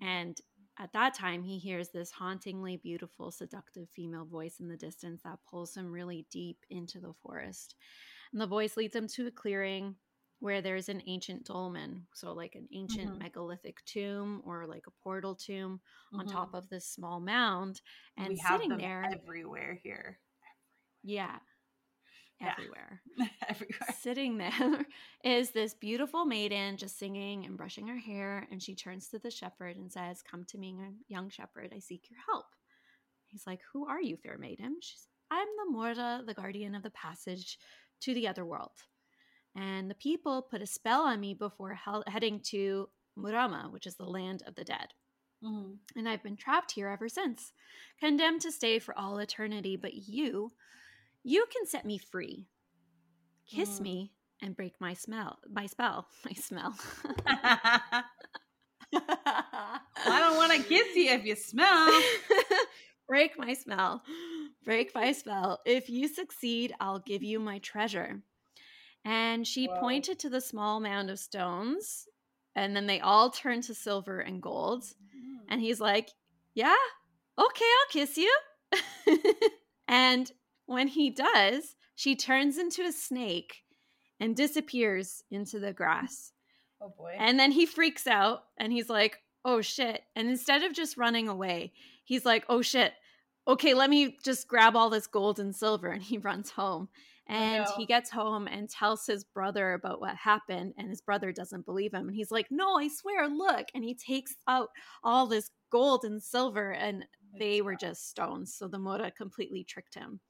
Mm. 0.00 0.06
And 0.06 0.40
at 0.78 0.92
that 0.92 1.14
time, 1.14 1.42
he 1.42 1.58
hears 1.58 1.90
this 1.90 2.10
hauntingly 2.10 2.76
beautiful, 2.76 3.30
seductive 3.30 3.88
female 3.94 4.24
voice 4.24 4.60
in 4.60 4.68
the 4.68 4.76
distance 4.76 5.20
that 5.24 5.38
pulls 5.48 5.76
him 5.76 5.92
really 5.92 6.26
deep 6.30 6.58
into 6.70 7.00
the 7.00 7.12
forest. 7.22 7.74
And 8.32 8.40
the 8.40 8.46
voice 8.46 8.76
leads 8.76 8.94
him 8.94 9.08
to 9.08 9.26
a 9.26 9.30
clearing 9.30 9.96
where 10.38 10.62
there's 10.62 10.88
an 10.88 11.02
ancient 11.06 11.44
dolmen, 11.44 12.06
so 12.14 12.32
like 12.32 12.54
an 12.54 12.66
ancient 12.72 13.10
mm-hmm. 13.10 13.18
megalithic 13.18 13.84
tomb 13.84 14.40
or 14.46 14.66
like 14.66 14.84
a 14.86 15.02
portal 15.02 15.34
tomb 15.34 15.80
mm-hmm. 16.14 16.20
on 16.20 16.26
top 16.26 16.54
of 16.54 16.68
this 16.70 16.86
small 16.86 17.20
mound, 17.20 17.82
and 18.16 18.30
we 18.30 18.36
sitting 18.36 18.76
there 18.78 19.04
everywhere 19.12 19.78
here. 19.82 20.18
Yeah, 21.02 21.36
everywhere, 22.42 23.00
everywhere. 23.48 23.94
Sitting 24.00 24.38
there 24.38 24.86
is 25.24 25.50
this 25.50 25.74
beautiful 25.74 26.24
maiden 26.24 26.76
just 26.76 26.98
singing 26.98 27.44
and 27.44 27.56
brushing 27.56 27.86
her 27.88 27.98
hair, 27.98 28.46
and 28.50 28.62
she 28.62 28.74
turns 28.74 29.08
to 29.08 29.18
the 29.18 29.30
shepherd 29.30 29.76
and 29.76 29.90
says, 29.90 30.22
"Come 30.22 30.44
to 30.46 30.58
me, 30.58 30.74
young 31.08 31.30
shepherd. 31.30 31.72
I 31.74 31.78
seek 31.78 32.10
your 32.10 32.20
help." 32.30 32.46
He's 33.26 33.46
like, 33.46 33.60
"Who 33.72 33.86
are 33.86 34.00
you, 34.00 34.16
fair 34.16 34.38
maiden?" 34.38 34.76
She's, 34.80 35.06
"I'm 35.30 35.48
the 35.56 35.76
Moura, 35.76 36.26
the 36.26 36.34
guardian 36.34 36.74
of 36.74 36.82
the 36.82 36.90
passage 36.90 37.58
to 38.00 38.14
the 38.14 38.28
other 38.28 38.44
world." 38.44 38.72
and 39.56 39.90
the 39.90 39.94
people 39.96 40.42
put 40.42 40.62
a 40.62 40.66
spell 40.66 41.02
on 41.02 41.20
me 41.20 41.34
before 41.34 41.74
he- 41.74 42.10
heading 42.10 42.40
to 42.40 42.88
Murama, 43.18 43.70
which 43.70 43.86
is 43.86 43.96
the 43.96 44.04
land 44.04 44.42
of 44.46 44.54
the 44.54 44.64
dead. 44.64 44.94
Mm-hmm. 45.44 45.98
And 45.98 46.08
I've 46.08 46.22
been 46.22 46.36
trapped 46.36 46.72
here 46.72 46.88
ever 46.88 47.08
since, 47.08 47.52
condemned 47.98 48.42
to 48.42 48.52
stay 48.52 48.78
for 48.78 48.96
all 48.96 49.18
eternity. 49.18 49.76
But 49.76 49.94
you, 49.94 50.52
you 51.22 51.46
can 51.52 51.66
set 51.66 51.84
me 51.84 51.98
free. 51.98 52.46
Kiss 53.46 53.80
mm. 53.80 53.82
me, 53.82 54.12
and 54.42 54.56
break 54.56 54.74
my 54.80 54.94
smell, 54.94 55.38
my 55.50 55.66
spell, 55.66 56.06
my 56.24 56.32
smell. 56.32 56.74
I 58.92 60.18
don't 60.18 60.36
want 60.36 60.52
to 60.52 60.62
kiss 60.62 60.96
you 60.96 61.10
if 61.10 61.24
you 61.24 61.36
smell. 61.36 62.02
break 63.08 63.38
my 63.38 63.54
smell. 63.54 64.02
Break 64.64 64.94
my 64.94 65.12
spell. 65.12 65.60
If 65.64 65.88
you 65.88 66.08
succeed, 66.08 66.74
I'll 66.80 67.00
give 67.00 67.22
you 67.22 67.38
my 67.38 67.58
treasure. 67.58 68.22
And 69.04 69.46
she 69.46 69.66
Whoa. 69.66 69.80
pointed 69.80 70.18
to 70.20 70.30
the 70.30 70.40
small 70.40 70.80
mound 70.80 71.10
of 71.10 71.18
stones, 71.18 72.06
and 72.54 72.74
then 72.76 72.86
they 72.86 73.00
all 73.00 73.30
turned 73.30 73.64
to 73.64 73.74
silver 73.74 74.20
and 74.20 74.42
gold. 74.42 74.84
Mm. 74.84 75.44
And 75.48 75.60
he's 75.60 75.80
like, 75.80 76.10
Yeah, 76.54 76.74
okay, 77.38 77.64
I'll 77.64 77.92
kiss 77.92 78.16
you. 78.16 78.34
and 79.88 80.30
when 80.70 80.86
he 80.86 81.10
does, 81.10 81.74
she 81.96 82.14
turns 82.14 82.56
into 82.56 82.82
a 82.82 82.92
snake 82.92 83.64
and 84.20 84.36
disappears 84.36 85.24
into 85.28 85.58
the 85.58 85.72
grass. 85.72 86.30
Oh 86.80 86.94
boy. 86.96 87.16
And 87.18 87.40
then 87.40 87.50
he 87.50 87.66
freaks 87.66 88.06
out 88.06 88.44
and 88.56 88.72
he's 88.72 88.88
like, 88.88 89.18
oh 89.44 89.62
shit. 89.62 90.02
And 90.14 90.28
instead 90.28 90.62
of 90.62 90.72
just 90.72 90.96
running 90.96 91.28
away, 91.28 91.72
he's 92.04 92.24
like, 92.24 92.44
oh 92.48 92.62
shit. 92.62 92.92
Okay, 93.48 93.74
let 93.74 93.90
me 93.90 94.16
just 94.24 94.46
grab 94.46 94.76
all 94.76 94.90
this 94.90 95.08
gold 95.08 95.40
and 95.40 95.56
silver. 95.56 95.88
And 95.88 96.04
he 96.04 96.18
runs 96.30 96.50
home. 96.50 96.88
Oh, 97.28 97.34
and 97.34 97.66
he 97.76 97.84
gets 97.84 98.08
home 98.10 98.46
and 98.46 98.70
tells 98.70 99.04
his 99.06 99.24
brother 99.24 99.72
about 99.72 100.00
what 100.00 100.14
happened. 100.14 100.74
And 100.78 100.88
his 100.88 101.00
brother 101.00 101.32
doesn't 101.32 101.66
believe 101.66 101.92
him. 101.92 102.06
And 102.06 102.14
he's 102.14 102.30
like, 102.30 102.46
no, 102.48 102.76
I 102.76 102.86
swear, 102.86 103.28
look. 103.28 103.66
And 103.74 103.82
he 103.82 103.94
takes 103.94 104.36
out 104.46 104.68
all 105.02 105.26
this 105.26 105.50
gold 105.72 106.04
and 106.04 106.22
silver. 106.22 106.70
And 106.70 107.06
they 107.36 107.60
were 107.60 107.74
just 107.74 108.08
stones. 108.08 108.54
So 108.54 108.68
the 108.68 108.78
Moura 108.78 109.12
completely 109.16 109.64
tricked 109.64 109.96
him. 109.96 110.20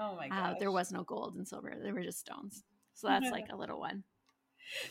Oh 0.00 0.16
my 0.16 0.28
god. 0.28 0.56
Uh, 0.56 0.58
there 0.58 0.70
was 0.70 0.90
no 0.90 1.04
gold 1.04 1.34
and 1.36 1.46
silver. 1.46 1.74
They 1.80 1.92
were 1.92 2.02
just 2.02 2.20
stones. 2.20 2.64
So 2.94 3.06
that's 3.08 3.30
like 3.30 3.52
a 3.52 3.56
little 3.56 3.78
one. 3.78 4.04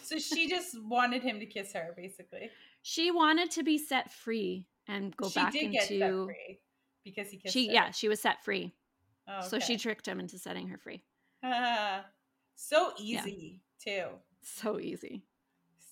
So 0.03 0.19
she 0.19 0.47
just 0.47 0.79
wanted 0.83 1.23
him 1.23 1.39
to 1.39 1.45
kiss 1.45 1.73
her, 1.73 1.93
basically. 1.95 2.51
She 2.81 3.11
wanted 3.11 3.51
to 3.51 3.63
be 3.63 3.77
set 3.77 4.11
free 4.11 4.67
and 4.87 5.15
go 5.17 5.29
back 5.29 5.55
into. 5.55 5.73
Yeah, 5.73 5.83
she 5.85 5.99
back 5.99 6.09
into 6.09 6.33
because 7.03 7.29
he 7.29 7.37
kissed 7.37 7.53
she 7.53 7.67
her. 7.67 7.73
yeah 7.73 7.91
she 7.91 8.07
was 8.07 8.21
set 8.21 8.43
free. 8.43 8.73
Oh, 9.27 9.39
okay. 9.39 9.47
So 9.47 9.59
she 9.59 9.77
tricked 9.77 10.07
him 10.07 10.19
into 10.19 10.37
setting 10.37 10.67
her 10.67 10.77
free. 10.77 11.03
Uh, 11.43 12.01
so 12.55 12.93
easy 12.99 13.61
yeah. 13.85 14.03
too. 14.03 14.07
So 14.41 14.79
easy. 14.79 15.23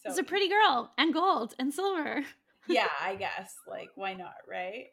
So 0.03 0.09
it's 0.09 0.19
a 0.19 0.23
pretty 0.23 0.49
girl 0.49 0.91
and 0.97 1.13
gold 1.13 1.53
and 1.59 1.73
silver. 1.73 2.23
yeah, 2.67 2.87
I 3.01 3.15
guess. 3.15 3.55
Like, 3.67 3.89
why 3.95 4.13
not, 4.13 4.35
right? 4.49 4.87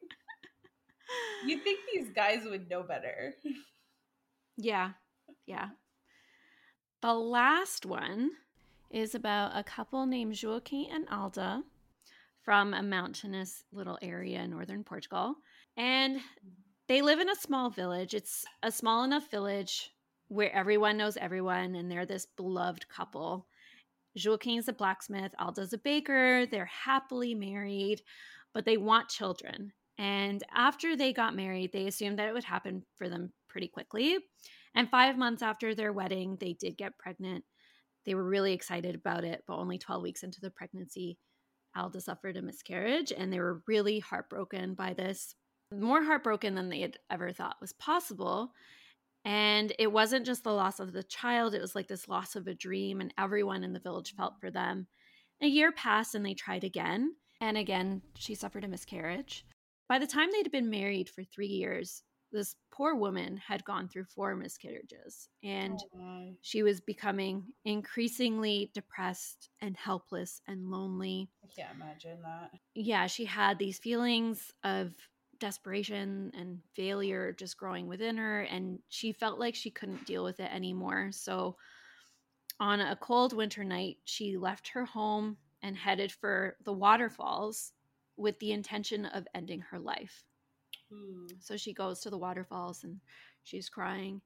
you 1.46 1.58
think 1.58 1.80
these 1.92 2.08
guys 2.10 2.44
would 2.44 2.68
know 2.70 2.82
better. 2.82 3.34
Yeah. 4.56 4.90
Yeah. 5.46 5.68
The 7.02 7.14
last 7.14 7.84
one 7.84 8.30
is 8.90 9.14
about 9.14 9.52
a 9.54 9.64
couple 9.64 10.06
named 10.06 10.38
Joaquim 10.42 10.86
and 10.92 11.08
Alda 11.10 11.62
from 12.42 12.74
a 12.74 12.82
mountainous 12.82 13.64
little 13.72 13.98
area 14.02 14.40
in 14.40 14.50
northern 14.50 14.84
Portugal. 14.84 15.34
And 15.76 16.20
they 16.86 17.02
live 17.02 17.18
in 17.18 17.30
a 17.30 17.36
small 17.36 17.70
village. 17.70 18.14
It's 18.14 18.44
a 18.62 18.70
small 18.70 19.04
enough 19.04 19.30
village 19.30 19.90
where 20.28 20.52
everyone 20.54 20.96
knows 20.96 21.16
everyone, 21.16 21.74
and 21.74 21.90
they're 21.90 22.06
this 22.06 22.26
beloved 22.36 22.88
couple. 22.88 23.46
Joaquim's 24.22 24.68
a 24.68 24.72
blacksmith, 24.72 25.32
Alda's 25.38 25.72
a 25.72 25.78
baker. 25.78 26.46
They're 26.46 26.66
happily 26.66 27.34
married, 27.34 28.02
but 28.52 28.64
they 28.64 28.76
want 28.76 29.08
children. 29.08 29.72
And 29.98 30.42
after 30.54 30.96
they 30.96 31.12
got 31.12 31.36
married, 31.36 31.72
they 31.72 31.86
assumed 31.86 32.18
that 32.18 32.28
it 32.28 32.34
would 32.34 32.44
happen 32.44 32.84
for 32.96 33.08
them 33.08 33.32
pretty 33.54 33.68
quickly. 33.68 34.18
And 34.74 34.90
five 34.90 35.16
months 35.16 35.40
after 35.40 35.76
their 35.76 35.92
wedding, 35.92 36.36
they 36.40 36.54
did 36.54 36.76
get 36.76 36.98
pregnant. 36.98 37.44
They 38.04 38.16
were 38.16 38.28
really 38.28 38.52
excited 38.52 38.96
about 38.96 39.22
it, 39.22 39.44
but 39.46 39.54
only 39.54 39.78
12 39.78 40.02
weeks 40.02 40.24
into 40.24 40.40
the 40.40 40.50
pregnancy, 40.50 41.18
Alda 41.76 42.00
suffered 42.00 42.36
a 42.36 42.42
miscarriage 42.42 43.12
and 43.16 43.32
they 43.32 43.38
were 43.38 43.62
really 43.68 44.00
heartbroken 44.00 44.74
by 44.74 44.92
this, 44.92 45.36
more 45.72 46.02
heartbroken 46.02 46.56
than 46.56 46.68
they 46.68 46.80
had 46.80 46.98
ever 47.10 47.32
thought 47.32 47.60
was 47.60 47.72
possible. 47.74 48.50
And 49.24 49.72
it 49.78 49.92
wasn't 49.92 50.26
just 50.26 50.42
the 50.42 50.52
loss 50.52 50.80
of 50.80 50.92
the 50.92 51.04
child, 51.04 51.54
it 51.54 51.60
was 51.60 51.76
like 51.76 51.86
this 51.86 52.08
loss 52.08 52.34
of 52.34 52.48
a 52.48 52.54
dream, 52.54 53.00
and 53.00 53.14
everyone 53.16 53.62
in 53.62 53.72
the 53.72 53.78
village 53.78 54.16
felt 54.16 54.34
for 54.40 54.50
them. 54.50 54.88
A 55.40 55.46
year 55.46 55.70
passed 55.70 56.16
and 56.16 56.26
they 56.26 56.34
tried 56.34 56.64
again. 56.64 57.14
And 57.40 57.56
again, 57.56 58.02
she 58.16 58.34
suffered 58.34 58.64
a 58.64 58.68
miscarriage. 58.68 59.46
By 59.88 60.00
the 60.00 60.08
time 60.08 60.30
they'd 60.32 60.50
been 60.50 60.70
married 60.70 61.08
for 61.08 61.22
three 61.22 61.46
years, 61.46 62.02
this 62.34 62.56
poor 62.70 62.94
woman 62.96 63.36
had 63.38 63.64
gone 63.64 63.88
through 63.88 64.04
four 64.04 64.34
miscarriages 64.34 65.28
and 65.44 65.78
oh, 65.96 66.34
she 66.42 66.62
was 66.62 66.80
becoming 66.80 67.44
increasingly 67.64 68.70
depressed 68.74 69.50
and 69.62 69.76
helpless 69.76 70.42
and 70.48 70.70
lonely. 70.70 71.30
I 71.44 71.48
can't 71.54 71.74
imagine 71.76 72.20
that. 72.22 72.50
Yeah, 72.74 73.06
she 73.06 73.24
had 73.24 73.58
these 73.58 73.78
feelings 73.78 74.52
of 74.64 74.92
desperation 75.38 76.32
and 76.36 76.58
failure 76.74 77.32
just 77.32 77.56
growing 77.56 77.86
within 77.86 78.16
her 78.16 78.42
and 78.42 78.80
she 78.88 79.12
felt 79.12 79.38
like 79.38 79.54
she 79.54 79.70
couldn't 79.70 80.04
deal 80.06 80.24
with 80.24 80.40
it 80.40 80.52
anymore. 80.52 81.10
So 81.12 81.56
on 82.60 82.80
a 82.80 82.96
cold 82.96 83.32
winter 83.32 83.64
night, 83.64 83.98
she 84.04 84.36
left 84.36 84.68
her 84.68 84.84
home 84.84 85.36
and 85.62 85.76
headed 85.76 86.12
for 86.12 86.56
the 86.64 86.72
waterfalls 86.72 87.72
with 88.16 88.38
the 88.38 88.52
intention 88.52 89.06
of 89.06 89.26
ending 89.34 89.60
her 89.60 89.78
life. 89.78 90.24
Hmm. 90.92 91.26
So 91.40 91.56
she 91.56 91.72
goes 91.72 92.00
to 92.00 92.10
the 92.10 92.18
waterfalls 92.18 92.84
and 92.84 93.00
she's 93.42 93.68
crying. 93.68 94.20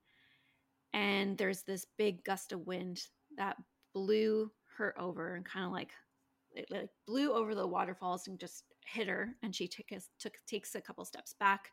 And 0.92 1.36
there's 1.36 1.62
this 1.62 1.86
big 1.96 2.24
gust 2.24 2.52
of 2.52 2.66
wind 2.66 3.02
that 3.36 3.56
blew 3.94 4.50
her 4.76 4.98
over 4.98 5.34
and 5.34 5.44
kind 5.44 5.66
of 5.66 5.72
like 5.72 5.90
it 6.52 6.66
like 6.70 6.88
blew 7.06 7.32
over 7.32 7.54
the 7.54 7.66
waterfalls 7.66 8.26
and 8.26 8.38
just 8.38 8.64
hit 8.86 9.08
her 9.08 9.34
and 9.42 9.54
she 9.54 9.68
took 9.68 9.90
a, 9.92 10.00
took 10.18 10.34
takes 10.46 10.74
a 10.74 10.80
couple 10.80 11.04
steps 11.04 11.34
back. 11.38 11.72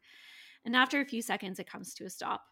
And 0.66 0.76
after 0.76 1.00
a 1.00 1.06
few 1.06 1.22
seconds 1.22 1.60
it 1.60 1.70
comes 1.70 1.94
to 1.96 2.06
a 2.06 2.10
stop. 2.10 2.44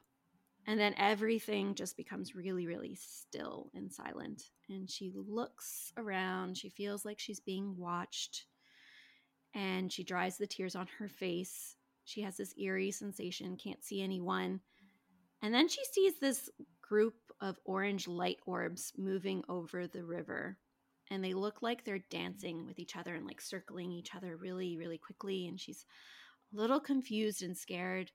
And 0.65 0.79
then 0.79 0.95
everything 0.97 1.75
just 1.75 1.97
becomes 1.97 2.35
really 2.35 2.65
really 2.65 2.95
still 2.95 3.69
and 3.75 3.91
silent. 3.91 4.43
And 4.69 4.89
she 4.89 5.11
looks 5.13 5.91
around. 5.97 6.57
She 6.57 6.69
feels 6.69 7.03
like 7.03 7.19
she's 7.19 7.41
being 7.41 7.75
watched. 7.77 8.45
And 9.53 9.91
she 9.91 10.03
dries 10.03 10.37
the 10.37 10.47
tears 10.47 10.75
on 10.75 10.87
her 10.97 11.09
face 11.09 11.75
she 12.05 12.21
has 12.21 12.37
this 12.37 12.53
eerie 12.57 12.91
sensation, 12.91 13.57
can't 13.57 13.83
see 13.83 14.01
anyone. 14.01 14.59
And 15.41 15.53
then 15.53 15.67
she 15.67 15.83
sees 15.85 16.19
this 16.19 16.49
group 16.81 17.15
of 17.41 17.59
orange 17.65 18.07
light 18.07 18.37
orbs 18.45 18.93
moving 18.97 19.43
over 19.49 19.87
the 19.87 20.03
river. 20.03 20.57
And 21.11 21.23
they 21.23 21.33
look 21.33 21.61
like 21.61 21.83
they're 21.83 22.05
dancing 22.09 22.65
with 22.65 22.79
each 22.79 22.95
other 22.95 23.13
and 23.13 23.25
like 23.25 23.41
circling 23.41 23.91
each 23.91 24.15
other 24.15 24.37
really, 24.37 24.77
really 24.77 24.97
quickly. 24.97 25.47
And 25.47 25.59
she's 25.59 25.85
a 26.53 26.57
little 26.57 26.79
confused 26.79 27.43
and 27.43 27.57
scared, 27.57 28.11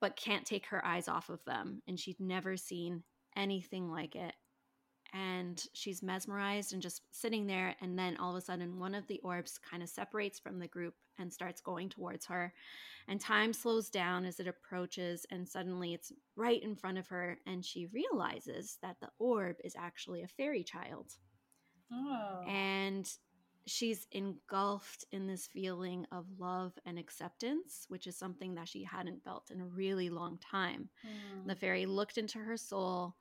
but 0.00 0.16
can't 0.16 0.44
take 0.44 0.66
her 0.66 0.84
eyes 0.84 1.08
off 1.08 1.30
of 1.30 1.44
them. 1.44 1.82
And 1.88 1.98
she'd 1.98 2.20
never 2.20 2.56
seen 2.56 3.02
anything 3.36 3.90
like 3.90 4.14
it 4.14 4.34
and 5.12 5.64
she's 5.72 6.02
mesmerized 6.02 6.72
and 6.72 6.82
just 6.82 7.02
sitting 7.10 7.46
there. 7.46 7.74
And 7.80 7.98
then 7.98 8.16
all 8.16 8.30
of 8.30 8.36
a 8.36 8.40
sudden, 8.44 8.78
one 8.78 8.94
of 8.94 9.06
the 9.06 9.20
orbs 9.20 9.58
kind 9.58 9.82
of 9.82 9.88
separates 9.88 10.38
from 10.38 10.58
the 10.58 10.68
group 10.68 10.94
and 11.18 11.32
starts 11.32 11.60
going 11.60 11.88
towards 11.88 12.26
her. 12.26 12.52
And 13.08 13.20
time 13.20 13.52
slows 13.52 13.88
down 13.88 14.24
as 14.24 14.38
it 14.38 14.46
approaches, 14.46 15.24
and 15.30 15.48
suddenly 15.48 15.94
it's 15.94 16.12
right 16.36 16.62
in 16.62 16.76
front 16.76 16.98
of 16.98 17.06
her. 17.08 17.38
And 17.46 17.64
she 17.64 17.86
realizes 17.86 18.78
that 18.82 18.96
the 19.00 19.08
orb 19.18 19.56
is 19.64 19.74
actually 19.78 20.22
a 20.22 20.28
fairy 20.28 20.62
child. 20.62 21.12
Oh. 21.92 22.44
And 22.46 23.10
she's 23.66 24.06
engulfed 24.12 25.04
in 25.12 25.26
this 25.26 25.46
feeling 25.46 26.06
of 26.12 26.26
love 26.38 26.72
and 26.86 26.98
acceptance, 26.98 27.84
which 27.88 28.06
is 28.06 28.18
something 28.18 28.54
that 28.54 28.68
she 28.68 28.84
hadn't 28.84 29.22
felt 29.24 29.50
in 29.50 29.60
a 29.60 29.66
really 29.66 30.10
long 30.10 30.38
time. 30.38 30.88
Mm. 31.06 31.46
The 31.46 31.56
fairy 31.56 31.86
looked 31.86 32.18
into 32.18 32.38
her 32.38 32.56
soul 32.56 33.14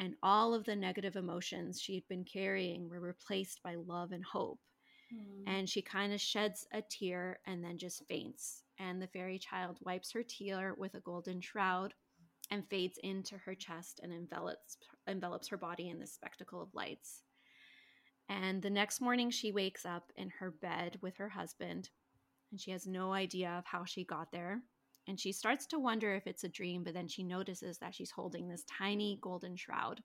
and 0.00 0.14
all 0.22 0.54
of 0.54 0.64
the 0.64 0.76
negative 0.76 1.16
emotions 1.16 1.80
she 1.80 1.94
had 1.94 2.06
been 2.08 2.24
carrying 2.24 2.88
were 2.88 3.00
replaced 3.00 3.62
by 3.62 3.74
love 3.74 4.12
and 4.12 4.24
hope. 4.24 4.60
Mm. 5.12 5.44
And 5.46 5.68
she 5.68 5.82
kind 5.82 6.12
of 6.12 6.20
sheds 6.20 6.66
a 6.72 6.82
tear 6.82 7.40
and 7.46 7.62
then 7.62 7.78
just 7.78 8.06
faints. 8.06 8.62
And 8.78 9.00
the 9.00 9.06
fairy 9.08 9.38
child 9.38 9.78
wipes 9.82 10.12
her 10.12 10.22
tear 10.22 10.74
with 10.76 10.94
a 10.94 11.00
golden 11.00 11.40
shroud 11.40 11.94
and 12.50 12.68
fades 12.68 12.98
into 13.02 13.36
her 13.38 13.54
chest 13.54 14.00
and 14.02 14.12
envelops 14.12 14.78
envelops 15.06 15.48
her 15.48 15.56
body 15.56 15.88
in 15.88 15.98
this 15.98 16.12
spectacle 16.12 16.62
of 16.62 16.74
lights. 16.74 17.22
And 18.28 18.62
the 18.62 18.70
next 18.70 19.00
morning 19.00 19.30
she 19.30 19.52
wakes 19.52 19.86
up 19.86 20.12
in 20.16 20.30
her 20.38 20.50
bed 20.50 20.98
with 21.00 21.16
her 21.16 21.30
husband 21.30 21.90
and 22.50 22.60
she 22.60 22.70
has 22.70 22.86
no 22.86 23.12
idea 23.12 23.50
of 23.50 23.64
how 23.64 23.84
she 23.84 24.04
got 24.04 24.32
there 24.32 24.62
and 25.08 25.18
she 25.18 25.32
starts 25.32 25.64
to 25.66 25.78
wonder 25.78 26.14
if 26.14 26.26
it's 26.26 26.44
a 26.44 26.48
dream, 26.48 26.84
but 26.84 26.92
then 26.92 27.08
she 27.08 27.22
notices 27.22 27.78
that 27.78 27.94
she's 27.94 28.10
holding 28.10 28.46
this 28.46 28.64
tiny 28.64 29.18
golden 29.22 29.56
shroud. 29.56 30.02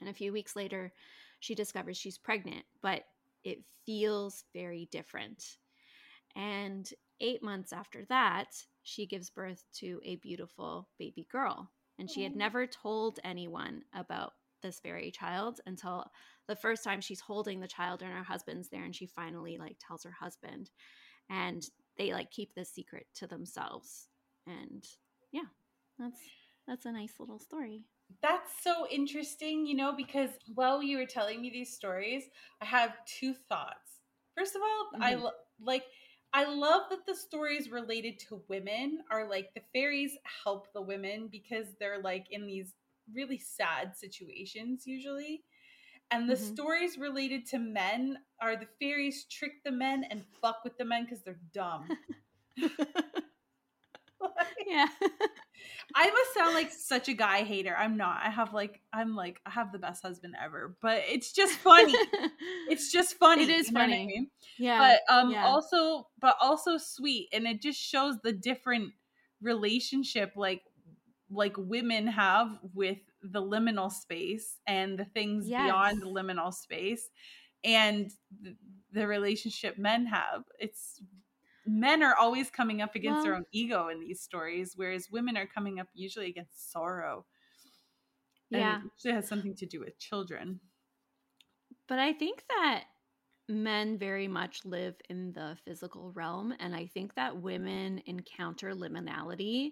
And 0.00 0.08
a 0.08 0.14
few 0.14 0.32
weeks 0.32 0.56
later, 0.56 0.92
she 1.38 1.54
discovers 1.54 1.96
she's 1.96 2.18
pregnant, 2.18 2.64
but 2.82 3.04
it 3.44 3.58
feels 3.86 4.44
very 4.54 4.88
different. 4.90 5.42
And 6.36 6.88
eight 7.20 7.42
months 7.42 7.72
after 7.72 8.04
that, 8.08 8.54
she 8.82 9.06
gives 9.06 9.30
birth 9.30 9.64
to 9.78 10.00
a 10.04 10.16
beautiful 10.16 10.88
baby 10.98 11.26
girl. 11.30 11.70
And 11.98 12.10
she 12.10 12.22
had 12.22 12.34
never 12.34 12.66
told 12.66 13.20
anyone 13.24 13.82
about 13.94 14.32
this 14.62 14.80
fairy 14.80 15.10
child 15.10 15.60
until 15.66 16.04
the 16.48 16.56
first 16.56 16.84
time 16.84 17.00
she's 17.00 17.20
holding 17.20 17.60
the 17.60 17.68
child 17.68 18.02
and 18.02 18.12
her 18.12 18.22
husband's 18.22 18.68
there 18.68 18.84
and 18.84 18.94
she 18.94 19.06
finally 19.06 19.56
like 19.58 19.76
tells 19.86 20.04
her 20.04 20.10
husband 20.10 20.70
and 21.28 21.64
they 21.96 22.12
like 22.12 22.30
keep 22.30 22.54
this 22.54 22.70
secret 22.70 23.06
to 23.14 23.26
themselves 23.26 24.08
and 24.46 24.84
yeah 25.32 25.48
that's 25.98 26.20
that's 26.66 26.86
a 26.86 26.92
nice 26.92 27.14
little 27.18 27.38
story 27.38 27.84
that's 28.22 28.50
so 28.62 28.86
interesting 28.90 29.66
you 29.66 29.74
know 29.74 29.94
because 29.96 30.30
while 30.54 30.82
you 30.82 30.98
were 30.98 31.06
telling 31.06 31.40
me 31.40 31.50
these 31.50 31.74
stories 31.74 32.24
i 32.60 32.64
have 32.64 32.92
two 33.06 33.34
thoughts 33.48 34.00
first 34.36 34.54
of 34.56 34.62
all 34.62 34.98
mm-hmm. 34.98 35.02
i 35.02 35.14
lo- 35.14 35.30
like 35.60 35.84
I 36.32 36.44
love 36.44 36.82
that 36.90 37.06
the 37.06 37.14
stories 37.16 37.70
related 37.70 38.20
to 38.28 38.42
women 38.48 39.00
are 39.10 39.28
like 39.28 39.52
the 39.54 39.62
fairies 39.72 40.16
help 40.44 40.72
the 40.72 40.80
women 40.80 41.28
because 41.30 41.66
they're 41.78 42.00
like 42.00 42.26
in 42.30 42.46
these 42.46 42.74
really 43.12 43.38
sad 43.38 43.96
situations 43.96 44.84
usually. 44.86 45.42
And 46.12 46.28
the 46.28 46.34
mm-hmm. 46.34 46.54
stories 46.54 46.98
related 46.98 47.46
to 47.46 47.58
men 47.58 48.18
are 48.40 48.56
the 48.56 48.68
fairies 48.80 49.24
trick 49.24 49.62
the 49.64 49.72
men 49.72 50.04
and 50.10 50.24
fuck 50.40 50.62
with 50.64 50.76
the 50.76 50.84
men 50.84 51.04
because 51.04 51.22
they're 51.22 51.40
dumb. 51.52 51.88
yeah. 54.70 54.86
I 55.94 56.10
must 56.10 56.34
sound 56.34 56.54
like 56.54 56.70
such 56.72 57.08
a 57.08 57.14
guy 57.14 57.42
hater. 57.42 57.74
I'm 57.76 57.96
not. 57.96 58.20
I 58.24 58.30
have 58.30 58.54
like 58.54 58.80
I'm 58.92 59.16
like 59.16 59.40
I 59.44 59.50
have 59.50 59.72
the 59.72 59.78
best 59.78 60.02
husband 60.02 60.34
ever, 60.42 60.76
but 60.80 61.02
it's 61.08 61.32
just 61.32 61.54
funny. 61.58 61.94
it's 62.68 62.92
just 62.92 63.18
funny. 63.18 63.42
It 63.42 63.50
is 63.50 63.70
funny. 63.70 64.02
I 64.02 64.06
mean? 64.06 64.30
Yeah. 64.58 64.78
But 64.78 65.14
um 65.14 65.30
yeah. 65.32 65.46
also 65.46 66.06
but 66.20 66.36
also 66.40 66.76
sweet 66.78 67.28
and 67.32 67.46
it 67.46 67.60
just 67.60 67.80
shows 67.80 68.16
the 68.22 68.32
different 68.32 68.92
relationship 69.42 70.32
like 70.36 70.62
like 71.30 71.54
women 71.56 72.06
have 72.06 72.58
with 72.74 72.98
the 73.22 73.42
liminal 73.42 73.90
space 73.90 74.58
and 74.66 74.98
the 74.98 75.04
things 75.04 75.48
yes. 75.48 75.64
beyond 75.64 76.02
the 76.02 76.06
liminal 76.06 76.52
space 76.52 77.08
and 77.64 78.10
the, 78.42 78.56
the 78.92 79.06
relationship 79.06 79.78
men 79.78 80.06
have. 80.06 80.44
It's 80.58 81.02
men 81.70 82.02
are 82.02 82.16
always 82.16 82.50
coming 82.50 82.82
up 82.82 82.94
against 82.94 83.18
well, 83.18 83.24
their 83.24 83.34
own 83.36 83.44
ego 83.52 83.88
in 83.88 84.00
these 84.00 84.20
stories, 84.20 84.72
whereas 84.74 85.08
women 85.10 85.36
are 85.36 85.46
coming 85.46 85.78
up 85.78 85.86
usually 85.94 86.26
against 86.26 86.72
sorrow. 86.72 87.24
Yeah. 88.50 88.80
And 88.80 88.90
it 89.04 89.14
has 89.14 89.28
something 89.28 89.54
to 89.56 89.66
do 89.66 89.78
with 89.78 89.98
children. 89.98 90.60
But 91.86 92.00
I 92.00 92.12
think 92.12 92.42
that 92.48 92.84
men 93.48 93.98
very 93.98 94.26
much 94.26 94.64
live 94.64 94.96
in 95.08 95.32
the 95.32 95.56
physical 95.64 96.10
realm. 96.12 96.52
And 96.58 96.74
I 96.74 96.86
think 96.86 97.14
that 97.14 97.40
women 97.40 98.02
encounter 98.06 98.72
liminality 98.74 99.70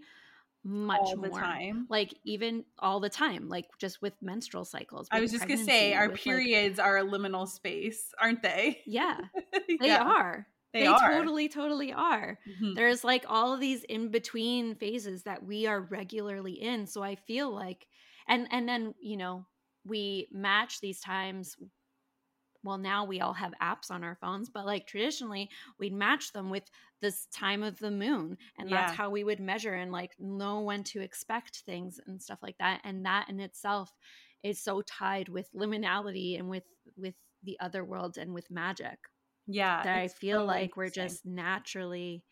much 0.65 1.01
all 1.03 1.17
more 1.17 1.41
time. 1.41 1.87
like 1.89 2.13
even 2.25 2.65
all 2.81 2.99
the 2.99 3.09
time 3.09 3.49
like 3.49 3.67
just 3.79 4.03
with 4.03 4.13
menstrual 4.21 4.65
cycles 4.65 5.07
i 5.13 5.21
was 5.21 5.31
just 5.31 5.47
gonna 5.47 5.57
say 5.57 5.95
our 5.95 6.09
periods 6.11 6.79
like, 6.79 6.87
are 6.87 6.99
a 6.99 7.05
liminal 7.05 7.47
space 7.47 8.13
aren't 8.21 8.43
they 8.43 8.83
yeah 8.85 9.19
they 9.69 9.77
yeah. 9.81 10.03
are 10.03 10.49
they, 10.73 10.81
they 10.81 10.87
are. 10.87 11.11
totally, 11.13 11.49
totally 11.49 11.93
are. 11.93 12.39
Mm-hmm. 12.49 12.75
There's 12.75 13.05
like 13.05 13.25
all 13.29 13.55
of 13.55 13.61
these 13.61 13.85
in 13.85 14.11
between 14.11 14.75
phases 14.75 15.23
that 15.23 15.45
we 15.45 15.67
are 15.67 15.81
regularly 15.81 16.53
in. 16.53 16.87
So 16.87 17.03
I 17.03 17.15
feel 17.15 17.51
like, 17.51 17.87
and 18.29 18.47
and 18.51 18.69
then 18.69 18.95
you 19.01 19.17
know 19.17 19.47
we 19.85 20.29
match 20.31 20.81
these 20.81 21.01
times. 21.01 21.57
Well, 22.65 22.79
now 22.79 23.05
we 23.05 23.21
all 23.21 23.33
have 23.35 23.55
apps 23.63 23.91
on 23.91 24.03
our 24.03 24.19
phones, 24.21 24.51
but 24.51 24.67
like 24.67 24.87
traditionally, 24.87 25.49
we'd 25.79 25.93
match 25.93 26.33
them 26.33 26.51
with 26.51 26.65
this 27.01 27.27
time 27.33 27.63
of 27.63 27.79
the 27.79 27.91
moon, 27.91 28.37
and 28.59 28.69
yeah. 28.69 28.77
that's 28.77 28.97
how 28.97 29.09
we 29.09 29.25
would 29.25 29.41
measure 29.41 29.75
and 29.75 29.93
like 29.93 30.11
know 30.19 30.61
when 30.61 30.85
to 30.85 31.01
expect 31.01 31.63
things 31.65 31.99
and 32.07 32.21
stuff 32.21 32.41
like 32.43 32.59
that. 32.59 32.81
And 32.85 33.07
that 33.07 33.31
in 33.31 33.41
itself 33.41 33.95
is 34.43 34.61
so 34.61 34.83
tied 34.83 35.29
with 35.29 35.49
liminality 35.55 36.39
and 36.39 36.51
with 36.51 36.65
with 36.97 37.15
the 37.45 37.57
other 37.61 37.85
worlds 37.85 38.19
and 38.19 38.35
with 38.35 38.51
magic 38.51 38.99
yeah 39.49 39.83
that 39.83 39.99
i 39.99 40.07
feel 40.07 40.45
like 40.45 40.77
we're 40.77 40.91
just 40.91 41.27
naturally 41.27 42.23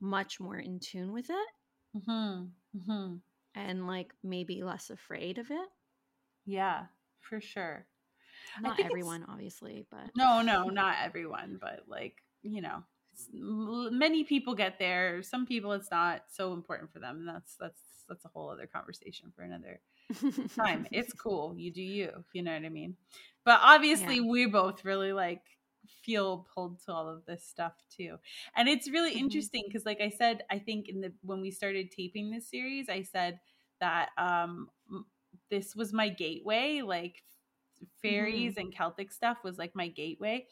much 0.00 0.40
more 0.40 0.58
in 0.58 0.78
tune 0.80 1.12
with 1.12 1.30
it. 1.30 1.48
Mm-hmm. 1.96 2.44
Mm-hmm. 2.78 3.14
and 3.54 3.86
like 3.86 4.12
maybe 4.22 4.62
less 4.62 4.90
afraid 4.90 5.38
of 5.38 5.50
it. 5.50 5.68
Yeah 6.44 6.86
for 7.20 7.40
sure. 7.40 7.86
Not 8.60 8.80
everyone 8.80 9.24
obviously 9.28 9.86
but 9.90 10.10
no 10.16 10.42
no 10.42 10.64
not 10.64 10.96
everyone 11.02 11.58
but 11.60 11.84
like 11.88 12.16
you 12.42 12.60
know 12.60 12.84
many 13.32 14.24
people 14.24 14.54
get 14.54 14.78
there. 14.78 15.22
Some 15.22 15.46
people 15.46 15.72
it's 15.72 15.90
not 15.90 16.22
so 16.28 16.52
important 16.52 16.92
for 16.92 16.98
them. 16.98 17.20
And 17.20 17.28
that's 17.28 17.56
that's 17.58 17.80
that's 18.08 18.24
a 18.24 18.28
whole 18.28 18.50
other 18.50 18.66
conversation 18.66 19.32
for 19.34 19.42
another 19.42 19.80
time. 20.54 20.86
It's 20.92 21.12
cool. 21.24 21.54
You 21.56 21.72
do 21.72 21.82
you. 21.82 22.10
You 22.32 22.42
know 22.42 22.52
what 22.52 22.64
i 22.64 22.68
mean? 22.68 22.96
But 23.44 23.60
obviously 23.62 24.16
yeah. 24.16 24.28
we 24.28 24.46
both 24.46 24.84
really 24.84 25.12
like 25.12 25.42
feel 26.02 26.46
pulled 26.54 26.82
to 26.84 26.92
all 26.92 27.08
of 27.08 27.24
this 27.26 27.44
stuff 27.44 27.74
too. 27.90 28.16
And 28.54 28.68
it's 28.68 28.90
really 28.90 29.10
mm-hmm. 29.12 29.24
interesting 29.24 29.64
because 29.66 29.86
like 29.86 30.00
I 30.00 30.10
said, 30.10 30.42
I 30.50 30.58
think 30.58 30.88
in 30.88 31.00
the 31.00 31.12
when 31.22 31.40
we 31.40 31.50
started 31.50 31.90
taping 31.90 32.30
this 32.30 32.48
series, 32.48 32.88
I 32.88 33.02
said 33.02 33.40
that 33.80 34.10
um 34.18 34.68
this 35.50 35.76
was 35.76 35.92
my 35.92 36.08
gateway, 36.08 36.82
like 36.82 37.22
fairies 38.02 38.52
mm-hmm. 38.52 38.60
and 38.60 38.74
Celtic 38.74 39.12
stuff 39.12 39.38
was 39.44 39.58
like 39.58 39.74
my 39.74 39.88
gateway. 39.88 40.46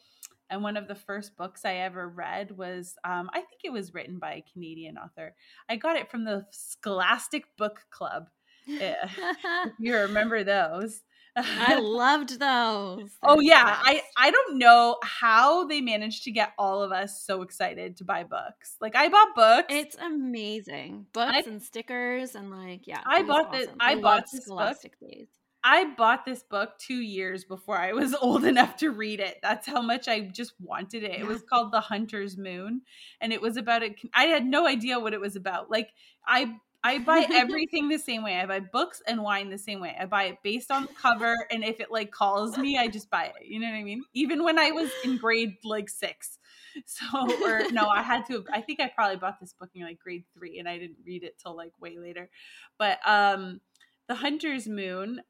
And 0.49 0.61
one 0.61 0.77
of 0.77 0.87
the 0.87 0.95
first 0.95 1.35
books 1.37 1.65
I 1.65 1.77
ever 1.77 2.07
read 2.07 2.55
was, 2.55 2.95
um, 3.03 3.29
I 3.33 3.39
think 3.39 3.61
it 3.63 3.73
was 3.73 3.95
written 3.95 4.19
by 4.19 4.33
a 4.35 4.45
Canadian 4.53 4.97
author. 4.97 5.33
I 5.67 5.75
got 5.75 5.95
it 5.95 6.11
from 6.11 6.23
the 6.23 6.45
Scholastic 6.51 7.45
Book 7.57 7.81
Club. 7.89 8.29
Eh, 8.69 8.95
if 9.03 9.73
you 9.79 9.95
remember 9.95 10.43
those. 10.43 11.01
I 11.35 11.79
loved 11.79 12.39
those. 12.39 13.09
oh 13.23 13.39
yeah, 13.39 13.77
I 13.81 14.01
I 14.17 14.31
don't 14.31 14.57
know 14.57 14.97
how 15.03 15.65
they 15.67 15.81
managed 15.81 16.23
to 16.23 16.31
get 16.31 16.53
all 16.57 16.81
of 16.81 16.91
us 16.91 17.23
so 17.25 17.41
excited 17.41 17.97
to 17.97 18.05
buy 18.05 18.23
books. 18.23 18.77
Like 18.79 18.95
I 18.95 19.09
bought 19.09 19.35
books. 19.35 19.67
It's 19.73 19.95
amazing. 19.97 21.07
Books 21.13 21.33
I, 21.33 21.49
and 21.49 21.61
stickers 21.61 22.35
and 22.35 22.51
like 22.51 22.87
yeah. 22.87 23.01
I 23.05 23.23
bought 23.23 23.47
awesome. 23.47 23.59
this 23.59 23.69
I, 23.79 23.91
I 23.91 23.95
bought 23.95 24.25
this 24.31 24.45
Scholastic 24.45 24.99
book. 24.99 25.11
Days. 25.11 25.27
I 25.67 25.95
bought 25.97 26.25
this 26.25 26.43
book 26.43 26.77
2 26.77 26.93
years 26.93 27.43
before 27.43 27.75
I 27.75 27.93
was 27.93 28.13
old 28.21 28.45
enough 28.45 28.77
to 28.77 28.91
read 28.91 29.19
it. 29.19 29.39
That's 29.41 29.65
how 29.65 29.81
much 29.81 30.07
I 30.07 30.21
just 30.21 30.53
wanted 30.59 31.03
it. 31.03 31.19
It 31.19 31.25
was 31.25 31.41
called 31.41 31.71
The 31.71 31.81
Hunter's 31.81 32.37
Moon 32.37 32.81
and 33.19 33.33
it 33.33 33.41
was 33.41 33.57
about 33.57 33.81
it 33.81 33.99
I 34.13 34.25
had 34.25 34.45
no 34.45 34.67
idea 34.67 34.99
what 34.99 35.13
it 35.13 35.19
was 35.19 35.35
about. 35.35 35.71
Like 35.71 35.89
I 36.25 36.55
I 36.85 36.99
buy 36.99 37.25
everything 37.33 37.89
the 37.89 37.97
same 37.97 38.23
way. 38.23 38.35
I 38.35 38.45
buy 38.45 38.59
books 38.59 39.01
and 39.07 39.23
wine 39.23 39.49
the 39.49 39.57
same 39.57 39.79
way. 39.79 39.95
I 39.99 40.05
buy 40.05 40.25
it 40.25 40.37
based 40.43 40.69
on 40.69 40.83
the 40.83 40.93
cover, 40.93 41.35
and 41.49 41.63
if 41.63 41.79
it 41.79 41.89
like 41.89 42.11
calls 42.11 42.59
me, 42.59 42.77
I 42.77 42.87
just 42.87 43.09
buy 43.09 43.23
it. 43.25 43.47
You 43.47 43.59
know 43.59 43.67
what 43.67 43.75
I 43.75 43.83
mean? 43.83 44.03
Even 44.13 44.43
when 44.43 44.59
I 44.59 44.69
was 44.69 44.91
in 45.03 45.17
grade 45.17 45.55
like 45.63 45.89
six. 45.89 46.37
So, 46.85 47.05
or 47.45 47.71
no, 47.71 47.87
I 47.87 48.01
had 48.01 48.25
to. 48.27 48.43
I 48.51 48.59
think 48.59 48.81
I 48.81 48.91
probably 48.93 49.15
bought 49.15 49.39
this 49.39 49.53
book 49.53 49.69
in 49.73 49.83
like 49.83 49.97
grade 49.97 50.25
three, 50.37 50.59
and 50.59 50.67
I 50.67 50.77
didn't 50.77 50.97
read 51.05 51.23
it 51.23 51.39
till 51.41 51.55
like 51.55 51.71
way 51.79 51.97
later. 51.97 52.29
But 52.77 52.99
um, 53.07 53.61
the 54.09 54.15
Hunter's 54.15 54.67
Moon 54.67 55.21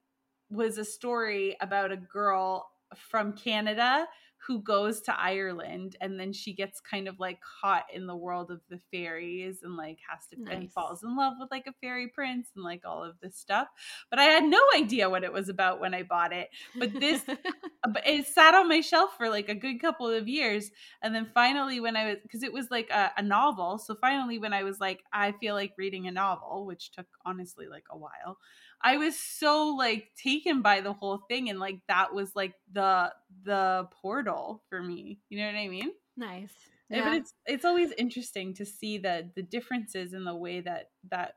was 0.50 0.80
a 0.80 0.84
story 0.84 1.56
about 1.62 1.92
a 1.92 1.98
girl 1.98 2.68
from 2.98 3.34
Canada 3.34 4.08
who 4.48 4.62
goes 4.62 5.02
to 5.02 5.20
Ireland 5.20 5.96
and 6.02 6.20
then 6.20 6.34
she 6.34 6.54
gets 6.54 6.80
kind 6.80 7.08
of 7.08 7.20
like 7.20 7.40
caught 7.62 7.86
in 7.94 8.06
the 8.06 8.16
world 8.16 8.52
of 8.52 8.62
the 8.70 8.80
fairies 8.92 9.62
and 9.64 9.76
like 9.76 10.00
has 10.10 10.28
to 10.28 10.42
nice. 10.42 10.54
and 10.54 10.72
falls 10.72 11.04
in 11.04 11.16
love 11.16 11.34
with 11.40 11.50
like 11.52 11.68
a 11.68 11.74
fairy 11.82 12.08
prince 12.08 12.50
and 12.56 12.64
like 12.64 12.82
all 12.86 13.04
of 13.04 13.20
this 13.22 13.38
stuff. 13.38 13.68
But 14.10 14.20
I 14.20 14.26
had 14.26 14.44
no 14.44 14.62
idea 14.76 15.10
what 15.10 15.24
it 15.24 15.34
was 15.34 15.50
about 15.50 15.80
when 15.80 15.94
I 15.94 16.04
bought 16.04 16.34
it. 16.34 16.50
But 16.78 16.94
this 16.94 17.24
but 17.84 18.08
it 18.08 18.28
sat 18.28 18.54
on 18.56 18.70
my 18.70 18.82
shelf 18.82 19.12
for 19.18 19.30
like 19.30 19.50
a 19.50 19.56
good 19.56 19.80
couple 19.80 20.10
of 20.10 20.28
years 20.28 20.70
and 21.02 21.14
then 21.14 21.30
finally 21.34 21.80
when 21.80 21.96
I 21.96 22.06
was 22.06 22.18
because 22.24 22.44
it 22.44 22.54
was 22.54 22.70
like 22.70 22.90
a, 22.90 23.12
a 23.18 23.22
novel, 23.24 23.78
so 23.78 23.96
finally 23.96 24.40
when 24.40 24.54
I 24.54 24.64
was 24.64 24.80
like 24.80 25.04
I 25.12 25.32
feel 25.34 25.56
like 25.56 25.74
reading 25.78 26.08
a 26.08 26.12
novel, 26.12 26.66
which 26.66 26.92
took 26.92 27.08
honestly 27.26 27.68
like 27.68 27.86
a 27.92 27.98
while. 27.98 28.38
I 28.86 28.98
was 28.98 29.20
so 29.20 29.70
like 29.70 30.10
taken 30.16 30.62
by 30.62 30.82
the 30.82 30.94
whole 30.94 31.18
thing 31.28 31.50
and 31.50 31.60
like 31.60 31.80
that 31.88 32.14
was 32.14 32.36
like 32.36 32.54
the 32.72 33.12
the 33.44 33.88
portal 34.02 34.64
for 34.70 34.82
me. 34.82 35.20
You 35.30 35.40
know 35.40 35.48
what 35.48 35.56
I 35.56 35.68
mean? 35.68 35.92
Nice. 36.16 36.54
Eh, 36.92 36.98
yeah. 36.98 37.06
But 37.06 37.14
it's 37.16 37.34
it's 37.48 37.66
always 37.66 37.92
interesting 37.98 38.54
to 38.54 38.66
see 38.66 39.00
the 39.00 39.32
the 39.36 39.42
differences 39.42 40.14
in 40.14 40.24
the 40.24 40.36
way 40.36 40.62
that 40.62 40.92
that 41.10 41.34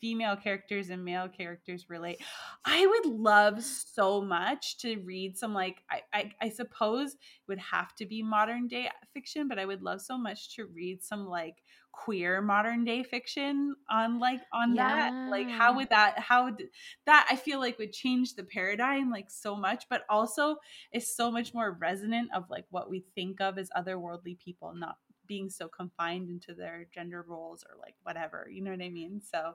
female 0.00 0.36
characters 0.36 0.90
and 0.90 1.04
male 1.04 1.28
characters 1.28 1.86
relate. 1.88 2.22
I 2.64 2.86
would 2.86 3.06
love 3.12 3.62
so 3.64 4.20
much 4.20 4.78
to 4.78 4.98
read 4.98 5.36
some 5.36 5.54
like 5.54 5.82
I, 5.90 6.02
I, 6.12 6.30
I 6.42 6.48
suppose 6.50 7.14
it 7.14 7.18
would 7.48 7.58
have 7.58 7.96
to 7.96 8.06
be 8.06 8.22
modern 8.22 8.68
day 8.68 8.88
fiction, 9.12 9.48
but 9.48 9.58
I 9.58 9.64
would 9.64 9.82
love 9.82 10.00
so 10.02 10.16
much 10.16 10.54
to 10.54 10.66
read 10.66 11.02
some 11.02 11.26
like 11.26 11.56
queer 12.04 12.42
modern 12.42 12.84
day 12.84 13.02
fiction 13.02 13.74
on 13.90 14.18
like 14.18 14.40
on 14.52 14.74
yeah. 14.74 15.10
that. 15.10 15.30
Like 15.30 15.48
how 15.48 15.74
would 15.76 15.88
that 15.90 16.18
how 16.18 16.44
would 16.44 16.68
that 17.06 17.26
I 17.30 17.36
feel 17.36 17.58
like 17.58 17.78
would 17.78 17.92
change 17.92 18.34
the 18.34 18.44
paradigm 18.44 19.10
like 19.10 19.30
so 19.30 19.56
much, 19.56 19.84
but 19.88 20.02
also 20.08 20.56
is 20.92 21.14
so 21.14 21.30
much 21.30 21.54
more 21.54 21.76
resonant 21.80 22.30
of 22.34 22.44
like 22.50 22.66
what 22.70 22.90
we 22.90 23.04
think 23.14 23.40
of 23.40 23.58
as 23.58 23.70
otherworldly 23.76 24.38
people, 24.38 24.74
not 24.74 24.96
being 25.26 25.50
so 25.50 25.68
confined 25.68 26.28
into 26.28 26.54
their 26.54 26.86
gender 26.94 27.24
roles 27.26 27.64
or 27.68 27.76
like 27.80 27.94
whatever. 28.02 28.48
You 28.50 28.62
know 28.62 28.70
what 28.70 28.82
I 28.82 28.90
mean? 28.90 29.20
So 29.20 29.54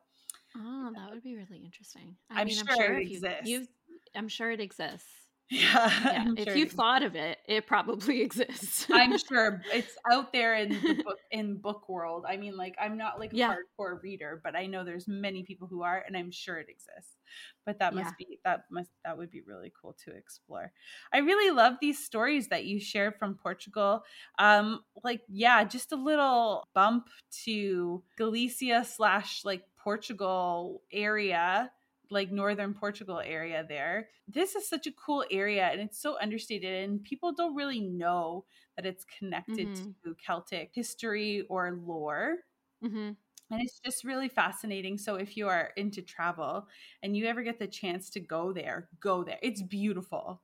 Oh, 0.58 0.92
that 0.94 1.10
would 1.10 1.24
be 1.24 1.36
really 1.36 1.62
interesting. 1.64 2.16
I 2.30 2.42
am 2.42 2.48
mean, 2.48 2.56
sure, 2.58 2.66
I'm 2.70 2.78
sure 2.78 3.00
if 3.00 3.10
you, 3.10 3.22
you've 3.46 3.68
I'm 4.16 4.28
sure 4.28 4.52
it 4.52 4.60
exists. 4.60 5.08
Yeah. 5.50 5.92
yeah. 6.06 6.26
If 6.38 6.46
sure 6.46 6.56
you've 6.56 6.72
thought 6.72 7.04
of 7.04 7.16
it, 7.16 7.40
it 7.48 7.68
probably 7.68 8.22
exists. 8.28 8.88
I'm 8.92 9.18
sure 9.30 9.62
it's 9.74 9.96
out 10.10 10.32
there 10.32 10.56
in 10.56 10.70
the 10.70 11.02
book 11.04 11.18
in 11.32 11.58
book 11.58 11.90
world. 11.90 12.26
I 12.28 12.38
mean, 12.38 12.56
like 12.56 12.76
I'm 12.80 12.98
not 12.98 13.20
like 13.20 13.34
a 13.34 13.36
yeah. 13.36 13.54
hardcore 13.54 14.02
reader, 14.02 14.40
but 14.44 14.56
I 14.56 14.66
know 14.66 14.86
there's 14.86 15.08
many 15.08 15.44
people 15.44 15.68
who 15.68 15.84
are, 15.84 16.04
and 16.08 16.16
I'm 16.16 16.32
sure 16.32 16.58
it 16.58 16.68
exists. 16.70 17.18
But 17.66 17.80
that 17.80 17.94
must 17.94 18.16
yeah. 18.20 18.26
be 18.26 18.40
that 18.46 18.64
must 18.72 18.92
that 19.04 19.18
would 19.18 19.30
be 19.30 19.42
really 19.42 19.72
cool 19.80 19.96
to 20.06 20.16
explore. 20.16 20.72
I 21.14 21.20
really 21.20 21.52
love 21.52 21.76
these 21.82 22.04
stories 22.04 22.48
that 22.48 22.66
you 22.66 22.80
shared 22.80 23.16
from 23.18 23.36
Portugal. 23.36 24.04
Um, 24.40 24.82
like 25.04 25.22
yeah, 25.28 25.64
just 25.66 25.92
a 25.92 25.98
little 25.98 26.68
bump 26.74 27.10
to 27.46 28.04
Galicia 28.18 28.86
slash 28.86 29.44
like 29.44 29.64
Portugal 29.84 30.82
area 30.92 31.72
like 32.12 32.32
northern 32.32 32.74
Portugal 32.74 33.22
area 33.24 33.66
there. 33.68 34.10
This 34.28 34.56
is 34.56 34.68
such 34.68 34.86
a 34.86 34.92
cool 34.92 35.24
area 35.32 35.70
and 35.72 35.82
it's 35.82 36.00
so 36.00 36.18
understated 36.22 36.84
and 36.84 37.04
people 37.04 37.34
don't 37.34 37.56
really 37.56 37.80
know 37.80 38.46
that 38.76 38.86
it's 38.86 39.06
connected 39.18 39.68
mm-hmm. 39.68 39.92
to 40.04 40.16
Celtic 40.16 40.72
history 40.74 41.46
or 41.50 41.80
lore. 41.86 42.38
Mm-hmm. 42.84 43.12
And 43.54 43.62
it's 43.62 43.80
just 43.80 44.04
really 44.04 44.30
fascinating. 44.30 44.98
So 44.98 45.16
if 45.16 45.36
you 45.36 45.48
are 45.48 45.72
into 45.76 46.02
travel 46.02 46.68
and 47.04 47.18
you 47.18 47.26
ever 47.26 47.44
get 47.44 47.60
the 47.60 47.68
chance 47.68 48.10
to 48.12 48.20
go 48.20 48.54
there, 48.54 48.88
go 49.00 49.24
there. 49.24 49.40
It's 49.42 49.62
beautiful. 49.62 50.42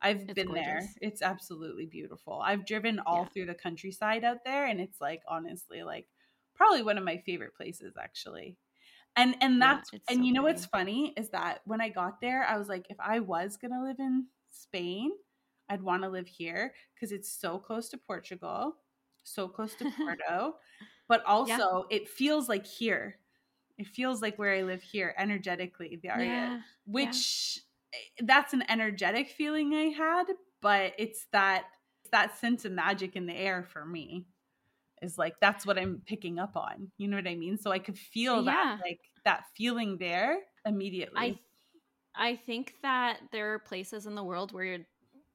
I've 0.00 0.22
it's 0.22 0.34
been 0.34 0.48
gorgeous. 0.48 0.64
there. 0.64 0.88
It's 1.00 1.22
absolutely 1.22 1.86
beautiful. 1.86 2.40
I've 2.44 2.66
driven 2.66 3.00
all 3.00 3.22
yeah. 3.22 3.28
through 3.28 3.46
the 3.46 3.54
countryside 3.54 4.24
out 4.24 4.44
there 4.44 4.66
and 4.66 4.80
it's 4.80 5.00
like 5.00 5.22
honestly 5.28 5.82
like 5.82 6.06
probably 6.54 6.82
one 6.82 6.98
of 6.98 7.04
my 7.04 7.18
favorite 7.18 7.54
places 7.56 7.94
actually 8.00 8.56
and 9.16 9.36
and 9.40 9.60
that's 9.60 9.90
yeah, 9.92 9.98
and 10.08 10.18
so 10.18 10.24
you 10.24 10.32
know 10.32 10.42
what's 10.42 10.66
funny 10.66 11.12
is 11.16 11.28
that 11.30 11.60
when 11.64 11.80
i 11.80 11.88
got 11.88 12.20
there 12.20 12.44
i 12.44 12.56
was 12.56 12.68
like 12.68 12.86
if 12.88 12.96
i 13.00 13.20
was 13.20 13.56
gonna 13.56 13.82
live 13.82 13.98
in 13.98 14.26
spain 14.50 15.10
i'd 15.68 15.82
want 15.82 16.02
to 16.02 16.08
live 16.08 16.26
here 16.26 16.72
because 16.94 17.12
it's 17.12 17.30
so 17.30 17.58
close 17.58 17.88
to 17.88 17.98
portugal 17.98 18.76
so 19.24 19.48
close 19.48 19.74
to 19.74 19.90
porto 19.98 20.54
but 21.08 21.24
also 21.26 21.86
yeah. 21.90 21.96
it 21.96 22.08
feels 22.08 22.48
like 22.48 22.66
here 22.66 23.18
it 23.76 23.86
feels 23.86 24.22
like 24.22 24.38
where 24.38 24.54
i 24.54 24.62
live 24.62 24.82
here 24.82 25.14
energetically 25.18 25.98
the 26.02 26.08
area 26.08 26.26
yeah. 26.26 26.60
which 26.86 27.60
eh, 27.92 28.24
that's 28.24 28.52
an 28.52 28.64
energetic 28.68 29.28
feeling 29.28 29.74
i 29.74 29.84
had 29.84 30.24
but 30.60 30.92
it's 30.98 31.26
that 31.32 31.64
it's 32.02 32.10
that 32.10 32.38
sense 32.38 32.64
of 32.64 32.72
magic 32.72 33.16
in 33.16 33.26
the 33.26 33.34
air 33.34 33.62
for 33.62 33.84
me 33.84 34.26
is 35.02 35.18
like 35.18 35.34
that's 35.40 35.66
what 35.66 35.78
I'm 35.78 36.02
picking 36.06 36.38
up 36.38 36.56
on. 36.56 36.90
You 36.98 37.08
know 37.08 37.16
what 37.16 37.28
I 37.28 37.34
mean? 37.34 37.58
So 37.58 37.70
I 37.70 37.78
could 37.78 37.98
feel 37.98 38.44
yeah. 38.44 38.52
that 38.52 38.78
like 38.82 39.00
that 39.24 39.44
feeling 39.56 39.98
there 39.98 40.38
immediately. 40.64 41.18
I 41.18 41.38
I 42.14 42.36
think 42.36 42.74
that 42.82 43.20
there 43.32 43.54
are 43.54 43.58
places 43.58 44.06
in 44.06 44.14
the 44.14 44.24
world 44.24 44.52
where 44.52 44.80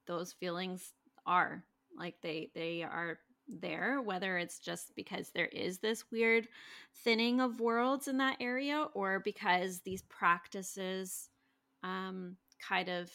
those 0.05 0.33
feelings 0.33 0.91
are 1.25 1.63
like 1.97 2.15
they 2.21 2.49
they 2.53 2.83
are 2.83 3.19
there 3.47 4.01
whether 4.01 4.37
it's 4.37 4.59
just 4.59 4.95
because 4.95 5.29
there 5.29 5.47
is 5.47 5.79
this 5.79 6.05
weird 6.11 6.47
thinning 7.03 7.41
of 7.41 7.59
worlds 7.59 8.07
in 8.07 8.17
that 8.17 8.37
area 8.39 8.87
or 8.93 9.19
because 9.19 9.81
these 9.81 10.01
practices 10.03 11.29
um 11.83 12.37
kind 12.65 12.89
of 12.89 13.11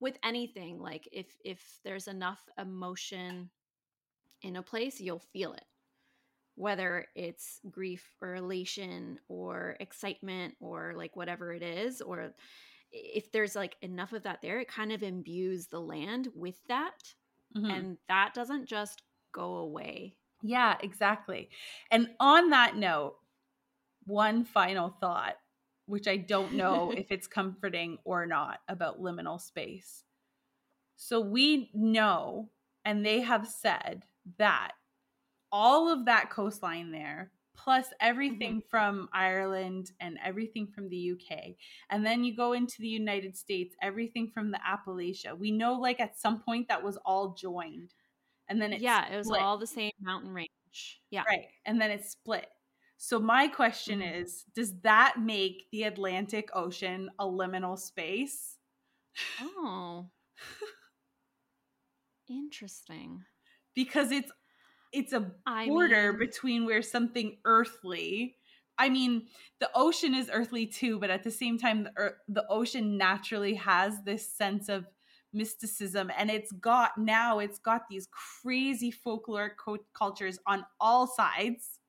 with 0.00 0.18
anything 0.24 0.80
like 0.80 1.08
if 1.12 1.26
if 1.44 1.60
there's 1.84 2.08
enough 2.08 2.40
emotion 2.58 3.50
in 4.46 4.56
a 4.56 4.62
place, 4.62 5.00
you'll 5.00 5.18
feel 5.18 5.52
it. 5.52 5.64
Whether 6.54 7.06
it's 7.14 7.60
grief 7.70 8.08
or 8.22 8.36
elation 8.36 9.18
or 9.28 9.76
excitement 9.80 10.54
or 10.60 10.94
like 10.96 11.16
whatever 11.16 11.52
it 11.52 11.62
is, 11.62 12.00
or 12.00 12.32
if 12.92 13.30
there's 13.32 13.56
like 13.56 13.76
enough 13.82 14.12
of 14.12 14.22
that 14.22 14.40
there, 14.40 14.60
it 14.60 14.68
kind 14.68 14.92
of 14.92 15.02
imbues 15.02 15.66
the 15.66 15.80
land 15.80 16.28
with 16.34 16.58
that. 16.68 17.02
Mm-hmm. 17.56 17.70
And 17.70 17.98
that 18.08 18.32
doesn't 18.32 18.66
just 18.66 19.02
go 19.32 19.56
away. 19.56 20.14
Yeah, 20.42 20.76
exactly. 20.80 21.50
And 21.90 22.08
on 22.20 22.50
that 22.50 22.76
note, 22.76 23.16
one 24.04 24.44
final 24.44 24.90
thought, 25.00 25.34
which 25.86 26.08
I 26.08 26.16
don't 26.16 26.54
know 26.54 26.90
if 26.96 27.10
it's 27.10 27.26
comforting 27.26 27.98
or 28.04 28.24
not 28.26 28.60
about 28.68 29.02
liminal 29.02 29.40
space. 29.40 30.04
So 30.96 31.20
we 31.20 31.70
know, 31.74 32.48
and 32.84 33.04
they 33.04 33.20
have 33.20 33.46
said 33.46 34.04
that 34.38 34.72
all 35.52 35.90
of 35.90 36.06
that 36.06 36.30
coastline 36.30 36.90
there 36.90 37.30
plus 37.56 37.86
everything 38.00 38.58
mm-hmm. 38.58 38.68
from 38.68 39.08
Ireland 39.12 39.90
and 40.00 40.18
everything 40.24 40.66
from 40.66 40.88
the 40.88 41.12
UK. 41.12 41.54
And 41.90 42.04
then 42.04 42.22
you 42.22 42.36
go 42.36 42.52
into 42.52 42.76
the 42.78 42.88
United 42.88 43.36
States, 43.36 43.74
everything 43.82 44.30
from 44.32 44.50
the 44.50 44.58
Appalachia. 44.58 45.36
We 45.36 45.50
know 45.50 45.74
like 45.74 45.98
at 46.00 46.18
some 46.18 46.40
point 46.40 46.68
that 46.68 46.82
was 46.82 46.98
all 47.04 47.34
joined. 47.34 47.94
And 48.48 48.60
then 48.60 48.72
it 48.72 48.80
Yeah, 48.80 49.02
split. 49.02 49.14
it 49.14 49.18
was 49.18 49.30
all 49.30 49.58
the 49.58 49.66
same 49.66 49.92
mountain 50.00 50.32
range. 50.32 51.00
Yeah. 51.10 51.24
Right. 51.26 51.46
And 51.64 51.80
then 51.80 51.90
it 51.90 52.04
split. 52.04 52.46
So 52.98 53.18
my 53.18 53.48
question 53.48 54.00
mm-hmm. 54.00 54.22
is, 54.22 54.44
does 54.54 54.78
that 54.82 55.16
make 55.18 55.66
the 55.72 55.84
Atlantic 55.84 56.50
Ocean 56.54 57.10
a 57.18 57.24
liminal 57.24 57.78
space? 57.78 58.58
Oh. 59.40 60.10
Interesting 62.28 63.24
because 63.76 64.12
it's 64.12 64.32
it's 64.92 65.12
a 65.12 65.32
border 65.64 66.12
I 66.12 66.16
mean, 66.16 66.18
between 66.18 66.64
where 66.64 66.82
something 66.82 67.38
earthly 67.44 68.36
I 68.78 68.90
mean, 68.90 69.28
the 69.58 69.70
ocean 69.74 70.14
is 70.14 70.28
earthly 70.30 70.66
too, 70.66 70.98
but 70.98 71.08
at 71.08 71.24
the 71.24 71.30
same 71.30 71.56
time, 71.56 71.84
the, 71.84 71.92
earth, 71.96 72.16
the 72.28 72.46
ocean 72.50 72.98
naturally 72.98 73.54
has 73.54 74.02
this 74.04 74.30
sense 74.30 74.68
of 74.68 74.86
mysticism, 75.32 76.10
and 76.14 76.30
it's 76.30 76.52
got 76.52 76.98
now 76.98 77.38
it's 77.38 77.58
got 77.58 77.88
these 77.88 78.06
crazy 78.12 78.92
folkloric 78.92 79.56
co- 79.56 79.78
cultures 79.94 80.38
on 80.46 80.66
all 80.78 81.06
sides. 81.06 81.80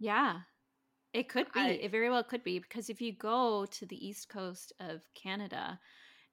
Yeah, 0.00 0.42
it 1.12 1.28
could 1.28 1.52
be. 1.52 1.72
I, 1.72 1.80
it 1.82 1.90
very 1.92 2.10
well 2.10 2.24
could 2.24 2.42
be 2.44 2.58
because 2.58 2.90
if 2.90 3.00
you 3.00 3.12
go 3.12 3.66
to 3.66 3.86
the 3.86 4.06
east 4.06 4.28
coast 4.28 4.72
of 4.80 5.12
Canada, 5.14 5.80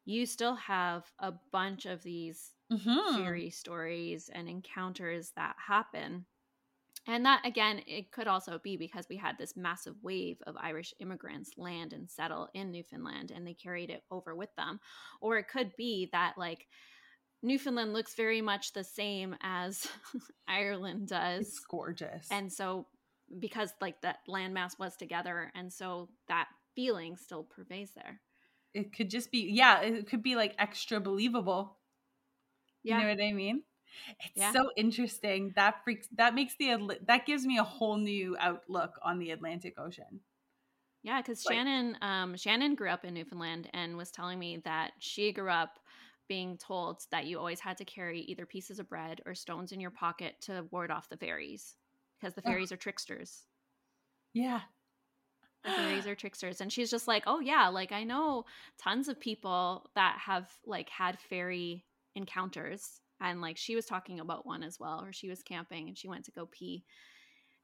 you 0.05 0.25
still 0.27 0.55
have 0.55 1.11
a 1.19 1.33
bunch 1.51 1.85
of 1.87 2.03
these 2.03 2.56
mm-hmm. 2.71 3.21
fairy 3.21 3.49
stories 3.49 4.29
and 4.33 4.47
encounters 4.47 5.31
that 5.35 5.55
happen. 5.67 6.25
And 7.09 7.25
that, 7.25 7.45
again, 7.45 7.81
it 7.87 8.11
could 8.11 8.27
also 8.27 8.59
be 8.61 8.75
because 8.75 9.07
we 9.09 9.15
had 9.15 9.37
this 9.37 9.55
massive 9.55 9.95
wave 10.03 10.37
of 10.45 10.57
Irish 10.59 10.93
immigrants 10.99 11.51
land 11.57 11.93
and 11.93 12.09
settle 12.09 12.49
in 12.53 12.71
Newfoundland 12.71 13.31
and 13.33 13.47
they 13.47 13.53
carried 13.53 13.89
it 13.89 14.03
over 14.11 14.35
with 14.35 14.53
them. 14.57 14.81
Or 15.21 15.37
it 15.37 15.47
could 15.47 15.71
be 15.77 16.09
that, 16.11 16.33
like, 16.37 16.67
Newfoundland 17.41 17.93
looks 17.93 18.15
very 18.15 18.41
much 18.41 18.73
the 18.73 18.83
same 18.83 19.35
as 19.41 19.87
Ireland 20.47 21.07
does. 21.07 21.47
It's 21.47 21.59
gorgeous. 21.59 22.27
And 22.29 22.51
so, 22.51 22.87
because, 23.39 23.73
like, 23.79 24.01
that 24.01 24.17
landmass 24.27 24.77
was 24.77 24.97
together, 24.97 25.51
and 25.55 25.71
so 25.71 26.09
that 26.27 26.47
feeling 26.75 27.15
still 27.15 27.43
pervades 27.43 27.91
there. 27.95 28.19
It 28.73 28.93
could 28.93 29.09
just 29.09 29.31
be, 29.31 29.49
yeah, 29.51 29.81
it 29.81 30.09
could 30.09 30.21
be 30.21 30.35
like 30.35 30.55
extra 30.59 30.99
believable 30.99 31.76
yeah. 32.87 32.97
You 32.97 33.03
know 33.03 33.09
what 33.09 33.23
I 33.23 33.33
mean? 33.33 33.63
It's 34.19 34.31
yeah. 34.35 34.51
so 34.53 34.71
interesting. 34.77 35.53
That 35.55 35.83
freaks 35.83 36.07
that 36.15 36.35
makes 36.35 36.55
the 36.57 36.97
that 37.07 37.25
gives 37.25 37.45
me 37.45 37.57
a 37.57 37.63
whole 37.63 37.97
new 37.97 38.35
outlook 38.39 38.99
on 39.03 39.19
the 39.19 39.31
Atlantic 39.31 39.75
Ocean. 39.77 40.21
Yeah, 41.03 41.21
because 41.21 41.45
like, 41.45 41.55
Shannon 41.55 41.97
um, 42.01 42.35
Shannon 42.35 42.75
grew 42.75 42.89
up 42.89 43.05
in 43.05 43.13
Newfoundland 43.13 43.69
and 43.73 43.97
was 43.97 44.11
telling 44.11 44.39
me 44.39 44.57
that 44.65 44.91
she 44.99 45.31
grew 45.31 45.49
up 45.49 45.79
being 46.27 46.57
told 46.57 47.03
that 47.11 47.25
you 47.25 47.39
always 47.39 47.59
had 47.59 47.77
to 47.77 47.85
carry 47.85 48.21
either 48.21 48.45
pieces 48.45 48.79
of 48.79 48.89
bread 48.89 49.21
or 49.25 49.33
stones 49.33 49.71
in 49.71 49.79
your 49.79 49.91
pocket 49.91 50.35
to 50.41 50.65
ward 50.71 50.91
off 50.91 51.09
the 51.09 51.17
fairies 51.17 51.75
because 52.19 52.33
the 52.33 52.41
fairies 52.41 52.71
oh. 52.71 52.75
are 52.75 52.77
tricksters. 52.77 53.43
Yeah. 54.33 54.61
The 55.63 55.71
fairies 55.71 56.07
are 56.07 56.15
tricksters. 56.15 56.61
And 56.61 56.71
she's 56.71 56.91
just 56.91 57.07
like, 57.07 57.23
oh, 57.27 57.39
yeah, 57.39 57.69
like 57.69 57.91
I 57.91 58.03
know 58.03 58.45
tons 58.77 59.07
of 59.07 59.19
people 59.19 59.89
that 59.95 60.17
have 60.19 60.49
like 60.65 60.89
had 60.89 61.17
fairy 61.19 61.85
encounters 62.17 62.99
and 63.21 63.41
like 63.41 63.57
she 63.57 63.75
was 63.75 63.85
talking 63.85 64.19
about 64.19 64.45
one 64.45 64.63
as 64.63 64.79
well 64.79 65.01
or 65.01 65.13
she 65.13 65.29
was 65.29 65.41
camping 65.43 65.87
and 65.87 65.97
she 65.97 66.07
went 66.07 66.25
to 66.25 66.31
go 66.31 66.47
pee. 66.51 66.83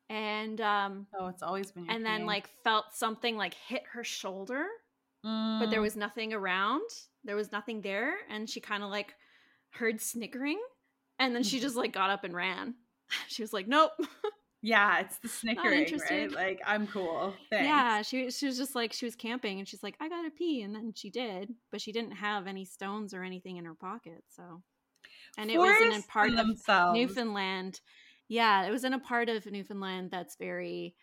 And 0.10 0.62
um 0.62 1.08
oh 1.20 1.28
it's 1.28 1.44
always 1.44 1.72
been 1.72 1.90
and 1.90 2.06
then 2.06 2.26
like 2.26 2.50
felt 2.64 2.86
something 2.94 3.36
like 3.36 3.54
hit 3.54 3.84
her 3.94 4.04
shoulder 4.04 4.66
mm. 5.26 5.60
but 5.60 5.70
there 5.70 5.80
mm. 5.80 5.84
was 5.84 5.96
nothing 5.96 6.34
around. 6.34 6.90
There 7.24 7.36
was 7.36 7.52
nothing 7.52 7.82
there 7.82 8.14
and 8.30 8.50
she 8.50 8.60
kind 8.60 8.84
of 8.84 8.90
like 8.90 9.14
heard 9.72 10.00
snickering 10.00 10.60
and 11.20 11.36
then 11.36 11.44
she 11.44 11.60
just 11.60 11.76
like 11.76 11.94
got 11.94 12.10
up 12.10 12.24
and 12.24 12.34
ran. 12.34 12.76
She 13.28 13.44
was 13.44 13.54
like 13.54 13.68
nope 13.68 13.92
yeah 14.64 15.02
it's 15.02 15.18
the 15.20 15.28
snickering 15.28 15.86
right 16.10 16.32
like 16.32 16.62
i'm 16.66 16.88
cool 16.88 17.34
Thanks. 17.52 17.68
yeah 17.68 18.02
she, 18.02 18.32
she 18.32 18.48
was 18.48 18.58
just 18.58 18.74
like 18.74 18.94
she 18.94 19.06
was 19.06 19.16
camping 19.16 19.60
and 19.60 19.68
she's 19.68 19.84
like 19.84 19.96
i 20.00 20.10
gotta 20.10 20.32
pee 20.32 20.62
and 20.62 20.74
then 20.74 20.94
she 20.96 21.10
did 21.10 21.54
but 21.72 21.82
she 21.82 21.92
didn't 21.92 22.14
have 22.14 22.48
any 22.48 22.66
stones 22.66 23.14
or 23.14 23.24
anything 23.24 23.58
in 23.58 23.66
her 23.66 23.76
pocket 23.76 24.24
so 24.30 24.62
and 25.38 25.50
it 25.50 25.58
was 25.58 25.82
in 25.82 25.94
a 25.94 26.02
part 26.04 26.30
of 26.30 26.36
themselves. 26.36 26.98
Newfoundland. 26.98 27.80
Yeah, 28.28 28.66
it 28.66 28.72
was 28.72 28.84
in 28.84 28.94
a 28.94 29.00
part 29.00 29.30
of 29.30 29.46
Newfoundland 29.46 30.10
that's 30.12 30.36
very 30.38 30.96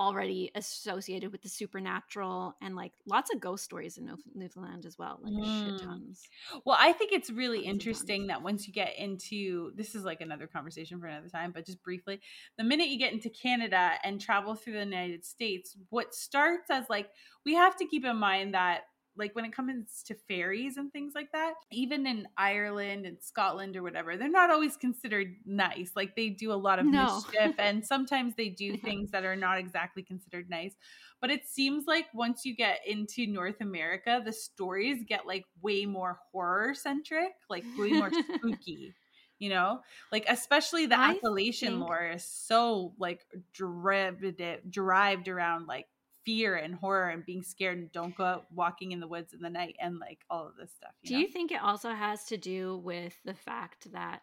already 0.00 0.50
associated 0.54 1.30
with 1.30 1.42
the 1.42 1.48
supernatural 1.48 2.56
and 2.62 2.74
like 2.74 2.92
lots 3.06 3.32
of 3.32 3.38
ghost 3.38 3.62
stories 3.62 3.98
in 3.98 4.10
Newfoundland 4.34 4.86
as 4.86 4.96
well, 4.98 5.20
like 5.22 5.34
mm. 5.34 5.66
shit 5.66 5.82
tons. 5.82 6.22
Well, 6.64 6.78
I 6.80 6.92
think 6.92 7.12
it's 7.12 7.30
really 7.30 7.60
tons 7.60 7.66
interesting 7.66 8.28
that 8.28 8.42
once 8.42 8.66
you 8.66 8.72
get 8.72 8.96
into 8.98 9.72
this 9.76 9.94
is 9.94 10.02
like 10.02 10.22
another 10.22 10.46
conversation 10.46 10.98
for 10.98 11.06
another 11.06 11.28
time, 11.28 11.52
but 11.52 11.66
just 11.66 11.82
briefly, 11.82 12.18
the 12.56 12.64
minute 12.64 12.88
you 12.88 12.98
get 12.98 13.12
into 13.12 13.28
Canada 13.28 13.92
and 14.02 14.18
travel 14.18 14.54
through 14.54 14.72
the 14.72 14.78
United 14.78 15.22
States, 15.22 15.76
what 15.90 16.14
starts 16.14 16.70
as 16.70 16.86
like 16.88 17.10
we 17.44 17.54
have 17.54 17.76
to 17.76 17.86
keep 17.86 18.06
in 18.06 18.16
mind 18.16 18.54
that 18.54 18.84
like 19.16 19.34
when 19.34 19.44
it 19.44 19.52
comes 19.52 20.02
to 20.06 20.14
fairies 20.28 20.76
and 20.76 20.92
things 20.92 21.12
like 21.14 21.30
that 21.32 21.54
even 21.72 22.06
in 22.06 22.26
ireland 22.36 23.06
and 23.06 23.18
scotland 23.20 23.76
or 23.76 23.82
whatever 23.82 24.16
they're 24.16 24.30
not 24.30 24.50
always 24.50 24.76
considered 24.76 25.34
nice. 25.44 25.92
Like 25.96 26.16
they 26.16 26.28
do 26.30 26.52
a 26.52 26.54
lot 26.54 26.78
of 26.78 26.86
no. 26.86 27.16
mischief 27.16 27.54
and 27.58 27.84
sometimes 27.94 28.34
they 28.36 28.48
do 28.48 28.76
things 28.76 29.10
that 29.10 29.24
are 29.24 29.36
not 29.36 29.58
exactly 29.58 30.02
considered 30.02 30.48
nice. 30.48 30.74
But 31.20 31.30
it 31.30 31.46
seems 31.46 31.86
like 31.86 32.06
once 32.14 32.44
you 32.44 32.56
get 32.56 32.80
into 32.86 33.26
north 33.26 33.60
america 33.60 34.22
the 34.24 34.32
stories 34.32 35.04
get 35.06 35.26
like 35.26 35.44
way 35.62 35.84
more 35.84 36.18
horror 36.32 36.74
centric 36.74 37.32
like 37.48 37.64
way 37.78 37.90
more 37.90 38.10
spooky 38.36 38.94
you 39.38 39.48
know? 39.48 39.80
Like 40.12 40.26
especially 40.28 40.84
the 40.84 40.98
I 40.98 41.12
appalachian 41.12 41.78
think... 41.78 41.88
lore 41.88 42.10
is 42.14 42.24
so 42.24 42.92
like 42.98 43.24
derived 43.54 44.22
derived 44.68 45.28
around 45.28 45.66
like 45.66 45.86
fear 46.24 46.56
and 46.56 46.74
horror 46.74 47.08
and 47.08 47.24
being 47.24 47.42
scared 47.42 47.78
and 47.78 47.92
don't 47.92 48.16
go 48.16 48.24
out 48.24 48.46
walking 48.54 48.92
in 48.92 49.00
the 49.00 49.08
woods 49.08 49.32
in 49.32 49.40
the 49.40 49.50
night 49.50 49.76
and 49.80 49.98
like 49.98 50.20
all 50.28 50.46
of 50.46 50.56
this 50.56 50.70
stuff. 50.72 50.92
You 51.02 51.08
do 51.08 51.14
know? 51.14 51.20
you 51.20 51.28
think 51.28 51.52
it 51.52 51.62
also 51.62 51.90
has 51.90 52.24
to 52.26 52.36
do 52.36 52.78
with 52.78 53.14
the 53.24 53.34
fact 53.34 53.92
that 53.92 54.22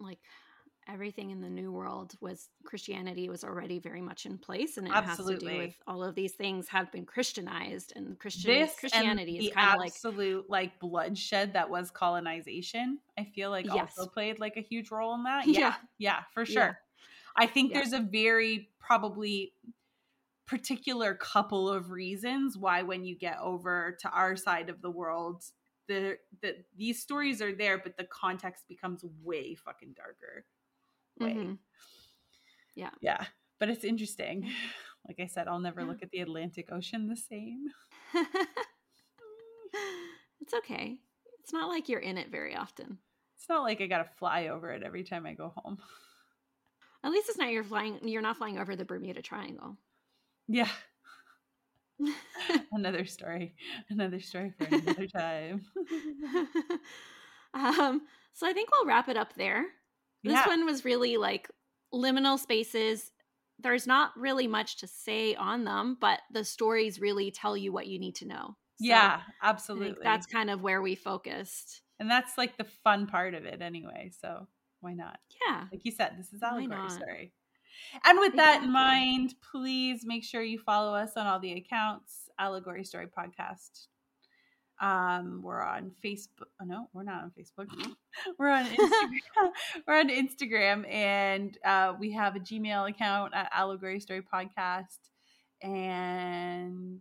like 0.00 0.18
everything 0.88 1.30
in 1.30 1.40
the 1.40 1.48
new 1.48 1.70
world 1.70 2.14
was 2.20 2.48
Christianity 2.64 3.28
was 3.28 3.44
already 3.44 3.78
very 3.78 4.00
much 4.00 4.26
in 4.26 4.36
place 4.36 4.78
and 4.78 4.88
it 4.88 4.92
Absolutely. 4.92 5.34
has 5.34 5.40
to 5.42 5.48
do 5.48 5.58
with 5.58 5.74
all 5.86 6.02
of 6.02 6.14
these 6.14 6.32
things 6.32 6.68
have 6.68 6.90
been 6.90 7.04
Christianized 7.04 7.92
and 7.94 8.18
Christian 8.18 8.50
this 8.50 8.74
Christianity 8.78 9.38
is 9.38 9.54
kind 9.54 9.74
of 9.74 9.78
like 9.78 9.92
absolute 9.92 10.50
like 10.50 10.80
bloodshed 10.80 11.52
that 11.52 11.70
was 11.70 11.90
colonization. 11.90 12.98
I 13.16 13.24
feel 13.24 13.50
like 13.50 13.66
yes. 13.66 13.94
also 13.96 14.10
played 14.10 14.40
like 14.40 14.56
a 14.56 14.60
huge 14.60 14.90
role 14.90 15.14
in 15.14 15.24
that. 15.24 15.46
Yeah. 15.52 15.60
Yeah, 15.60 15.74
yeah 15.98 16.18
for 16.34 16.44
sure. 16.44 16.62
Yeah. 16.62 16.72
I 17.36 17.46
think 17.46 17.70
yeah. 17.70 17.78
there's 17.78 17.92
a 17.92 18.00
very 18.00 18.68
probably 18.80 19.54
particular 20.52 21.14
couple 21.14 21.66
of 21.66 21.90
reasons 21.90 22.58
why 22.58 22.82
when 22.82 23.06
you 23.06 23.16
get 23.16 23.38
over 23.40 23.96
to 23.98 24.10
our 24.10 24.36
side 24.36 24.68
of 24.68 24.82
the 24.82 24.90
world 24.90 25.42
the, 25.88 26.18
the 26.42 26.56
these 26.76 27.00
stories 27.00 27.40
are 27.40 27.54
there 27.54 27.78
but 27.78 27.96
the 27.96 28.04
context 28.04 28.64
becomes 28.68 29.02
way 29.22 29.54
fucking 29.54 29.94
darker. 29.96 30.44
Way 31.18 31.32
mm-hmm. 31.32 31.52
yeah. 32.74 32.90
Yeah 33.00 33.24
but 33.58 33.70
it's 33.70 33.84
interesting. 33.84 34.50
Like 35.08 35.18
i 35.18 35.26
said 35.26 35.48
i'll 35.48 35.58
never 35.58 35.82
look 35.82 36.00
at 36.04 36.12
the 36.12 36.20
atlantic 36.20 36.68
ocean 36.70 37.08
the 37.08 37.16
same. 37.16 37.66
It's 40.40 40.54
okay. 40.54 40.98
It's 41.40 41.52
not 41.52 41.68
like 41.68 41.88
you're 41.88 42.00
in 42.00 42.18
it 42.18 42.30
very 42.30 42.54
often. 42.54 42.98
It's 43.36 43.48
not 43.48 43.62
like 43.62 43.80
i 43.80 43.86
gotta 43.86 44.08
fly 44.16 44.48
over 44.48 44.70
it 44.70 44.84
every 44.84 45.02
time 45.02 45.26
i 45.26 45.32
go 45.32 45.52
home. 45.56 45.78
At 47.02 47.10
least 47.10 47.30
it's 47.30 47.38
not 47.38 47.50
you're 47.50 47.64
flying 47.64 47.98
you're 48.06 48.22
not 48.22 48.36
flying 48.36 48.58
over 48.58 48.76
the 48.76 48.84
bermuda 48.84 49.22
triangle 49.22 49.76
yeah. 50.48 50.68
another 52.72 53.04
story. 53.04 53.54
Another 53.90 54.20
story 54.20 54.52
for 54.56 54.64
another 54.64 55.06
time. 55.06 55.62
um, 57.54 58.02
so 58.32 58.46
I 58.46 58.52
think 58.52 58.70
we'll 58.70 58.86
wrap 58.86 59.08
it 59.08 59.16
up 59.16 59.34
there. 59.34 59.66
This 60.24 60.34
yeah. 60.34 60.46
one 60.46 60.64
was 60.64 60.84
really 60.84 61.16
like 61.16 61.50
liminal 61.92 62.38
spaces. 62.38 63.10
There's 63.58 63.86
not 63.86 64.12
really 64.16 64.46
much 64.46 64.78
to 64.78 64.86
say 64.86 65.34
on 65.34 65.64
them, 65.64 65.96
but 66.00 66.20
the 66.32 66.44
stories 66.44 67.00
really 67.00 67.30
tell 67.30 67.56
you 67.56 67.72
what 67.72 67.86
you 67.86 67.98
need 67.98 68.16
to 68.16 68.26
know. 68.26 68.56
So 68.80 68.88
yeah, 68.88 69.20
absolutely. 69.42 70.02
That's 70.02 70.26
kind 70.26 70.50
of 70.50 70.62
where 70.62 70.82
we 70.82 70.94
focused. 70.94 71.82
And 72.00 72.10
that's 72.10 72.36
like 72.36 72.56
the 72.56 72.64
fun 72.64 73.06
part 73.06 73.34
of 73.34 73.44
it 73.44 73.62
anyway. 73.62 74.10
So 74.20 74.48
why 74.80 74.94
not? 74.94 75.18
Yeah. 75.46 75.66
Like 75.70 75.84
you 75.84 75.92
said, 75.92 76.16
this 76.18 76.32
is 76.32 76.42
allegory 76.42 76.90
story. 76.90 77.32
And 78.04 78.18
with 78.18 78.36
that 78.36 78.62
in 78.62 78.72
mind, 78.72 79.34
please 79.50 80.04
make 80.04 80.24
sure 80.24 80.42
you 80.42 80.58
follow 80.58 80.94
us 80.94 81.16
on 81.16 81.26
all 81.26 81.40
the 81.40 81.52
accounts. 81.52 82.28
Allegory 82.38 82.84
Story 82.84 83.06
Podcast. 83.06 83.86
Um, 84.80 85.42
we're 85.42 85.62
on 85.62 85.92
Facebook. 86.04 86.48
Oh, 86.60 86.64
no, 86.64 86.88
we're 86.92 87.04
not 87.04 87.22
on 87.22 87.32
Facebook. 87.38 87.68
we're 88.38 88.50
on 88.50 88.66
Instagram. 88.66 89.50
we're 89.86 89.98
on 89.98 90.08
Instagram, 90.08 90.92
and 90.92 91.56
uh, 91.64 91.94
we 91.98 92.10
have 92.12 92.34
a 92.34 92.40
Gmail 92.40 92.90
account 92.90 93.32
at 93.32 93.48
Allegory 93.54 94.00
Story 94.00 94.22
Podcast. 94.22 94.98
And 95.62 97.00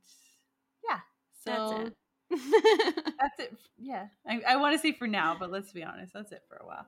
yeah, 0.88 1.00
so 1.44 1.90
that's 2.30 2.44
it. 2.44 3.16
that's 3.20 3.40
it. 3.40 3.58
Yeah, 3.80 4.06
I, 4.28 4.42
I 4.48 4.56
want 4.58 4.76
to 4.76 4.80
say 4.80 4.92
for 4.92 5.08
now, 5.08 5.36
but 5.40 5.50
let's 5.50 5.72
be 5.72 5.84
honest, 5.84 6.14
that's 6.14 6.32
it 6.32 6.44
for 6.48 6.58
a 6.58 6.68
while. 6.68 6.86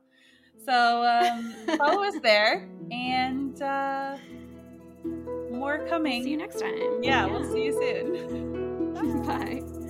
So 0.66 1.04
um, 1.04 1.78
follow 1.78 2.04
us 2.04 2.20
there, 2.22 2.70
and 2.92 3.62
uh, 3.62 4.18
more 5.52 5.86
coming. 5.88 6.24
See 6.24 6.32
you 6.32 6.38
next 6.38 6.60
time. 6.60 6.74
Yeah, 7.02 7.26
yeah. 7.26 7.26
we'll 7.26 7.52
see 7.52 7.66
you 7.66 7.74
soon. 7.74 9.24
Bye. 9.24 9.83